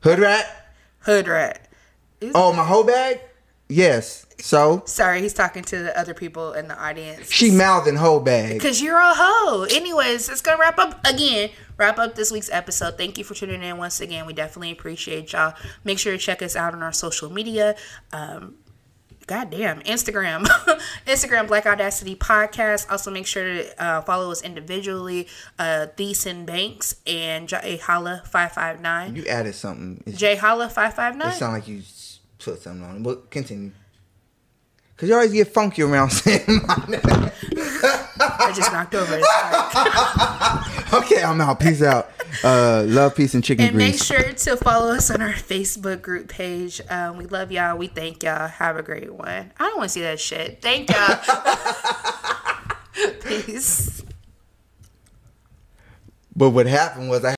Hood 0.00 0.18
rat? 0.18 0.58
hood 1.00 1.28
rat. 1.28 1.68
Oh, 2.34 2.52
my 2.52 2.64
whole 2.64 2.84
bag? 2.84 3.20
Yes. 3.68 4.26
So 4.38 4.82
Sorry, 4.86 5.20
he's 5.20 5.34
talking 5.34 5.62
to 5.64 5.78
the 5.78 5.98
other 5.98 6.14
people 6.14 6.52
in 6.52 6.68
the 6.68 6.76
audience. 6.76 7.30
she 7.30 7.50
mouthing 7.50 7.96
whole 7.96 8.20
bag. 8.20 8.60
Cause 8.60 8.80
you're 8.82 8.98
a 8.98 9.14
hoe. 9.14 9.66
Anyways, 9.70 10.28
it's 10.28 10.40
gonna 10.40 10.58
wrap 10.58 10.78
up 10.78 11.00
again. 11.06 11.50
Wrap 11.76 11.98
up 11.98 12.16
this 12.16 12.30
week's 12.30 12.50
episode. 12.50 12.98
Thank 12.98 13.18
you 13.18 13.24
for 13.24 13.34
tuning 13.34 13.62
in 13.62 13.78
once 13.78 14.00
again. 14.00 14.26
We 14.26 14.32
definitely 14.32 14.72
appreciate 14.72 15.32
y'all. 15.32 15.54
Make 15.84 15.98
sure 15.98 16.12
to 16.12 16.18
check 16.18 16.42
us 16.42 16.56
out 16.56 16.74
on 16.74 16.82
our 16.82 16.92
social 16.92 17.30
media. 17.30 17.76
Um, 18.12 18.56
goddamn, 19.26 19.80
Instagram, 19.82 20.44
Instagram 21.06 21.46
Black 21.46 21.66
Audacity 21.66 22.14
Podcast. 22.16 22.90
Also, 22.90 23.10
make 23.10 23.26
sure 23.26 23.44
to 23.44 23.82
uh, 23.82 24.00
follow 24.02 24.30
us 24.30 24.42
individually. 24.42 25.26
Uh, 25.58 25.86
Thiessen 25.96 26.44
Banks 26.46 26.96
and 27.06 27.48
J 27.48 27.76
Holla 27.78 28.22
five 28.26 28.52
five 28.52 28.80
nine. 28.80 29.16
You 29.16 29.24
added 29.26 29.54
something. 29.54 30.02
It, 30.06 30.16
J 30.16 30.36
Holla 30.36 30.68
five 30.68 30.94
five 30.94 31.14
it 31.14 31.18
nine. 31.18 31.32
sound 31.32 31.54
like 31.54 31.68
you 31.68 31.82
put 32.38 32.60
something 32.62 32.82
on 32.82 32.96
it. 32.96 33.02
But 33.02 33.30
continue. 33.30 33.72
Cause 34.96 35.08
you 35.08 35.14
always 35.16 35.32
get 35.32 35.48
funky 35.48 35.82
around 35.82 36.10
saying 36.12 36.44
my 36.46 36.84
name. 36.88 37.30
I 37.82 38.52
just 38.54 38.72
knocked 38.72 38.94
over. 38.94 39.16
his 39.16 39.26
mic. 39.26 40.78
Okay, 40.92 41.22
I'm 41.22 41.40
out. 41.40 41.58
Peace 41.58 41.82
out. 41.82 42.10
Uh, 42.44 42.84
love, 42.86 43.16
peace, 43.16 43.32
and 43.32 43.42
chicken 43.42 43.64
And 43.64 43.76
make 43.76 43.94
sure 43.94 44.22
to 44.22 44.56
follow 44.58 44.92
us 44.92 45.10
on 45.10 45.22
our 45.22 45.32
Facebook 45.32 46.02
group 46.02 46.28
page. 46.28 46.82
Um, 46.90 47.16
we 47.16 47.24
love 47.24 47.50
y'all. 47.50 47.78
We 47.78 47.86
thank 47.86 48.22
y'all. 48.22 48.46
Have 48.46 48.76
a 48.76 48.82
great 48.82 49.10
one. 49.10 49.52
I 49.58 49.68
don't 49.68 49.78
want 49.78 49.88
to 49.88 49.92
see 49.92 50.02
that 50.02 50.20
shit. 50.20 50.60
Thank 50.60 50.90
y'all. 50.90 51.18
Peace. 53.22 54.02
But 56.36 56.50
what 56.50 56.66
happened 56.66 57.08
was 57.08 57.24
I 57.24 57.30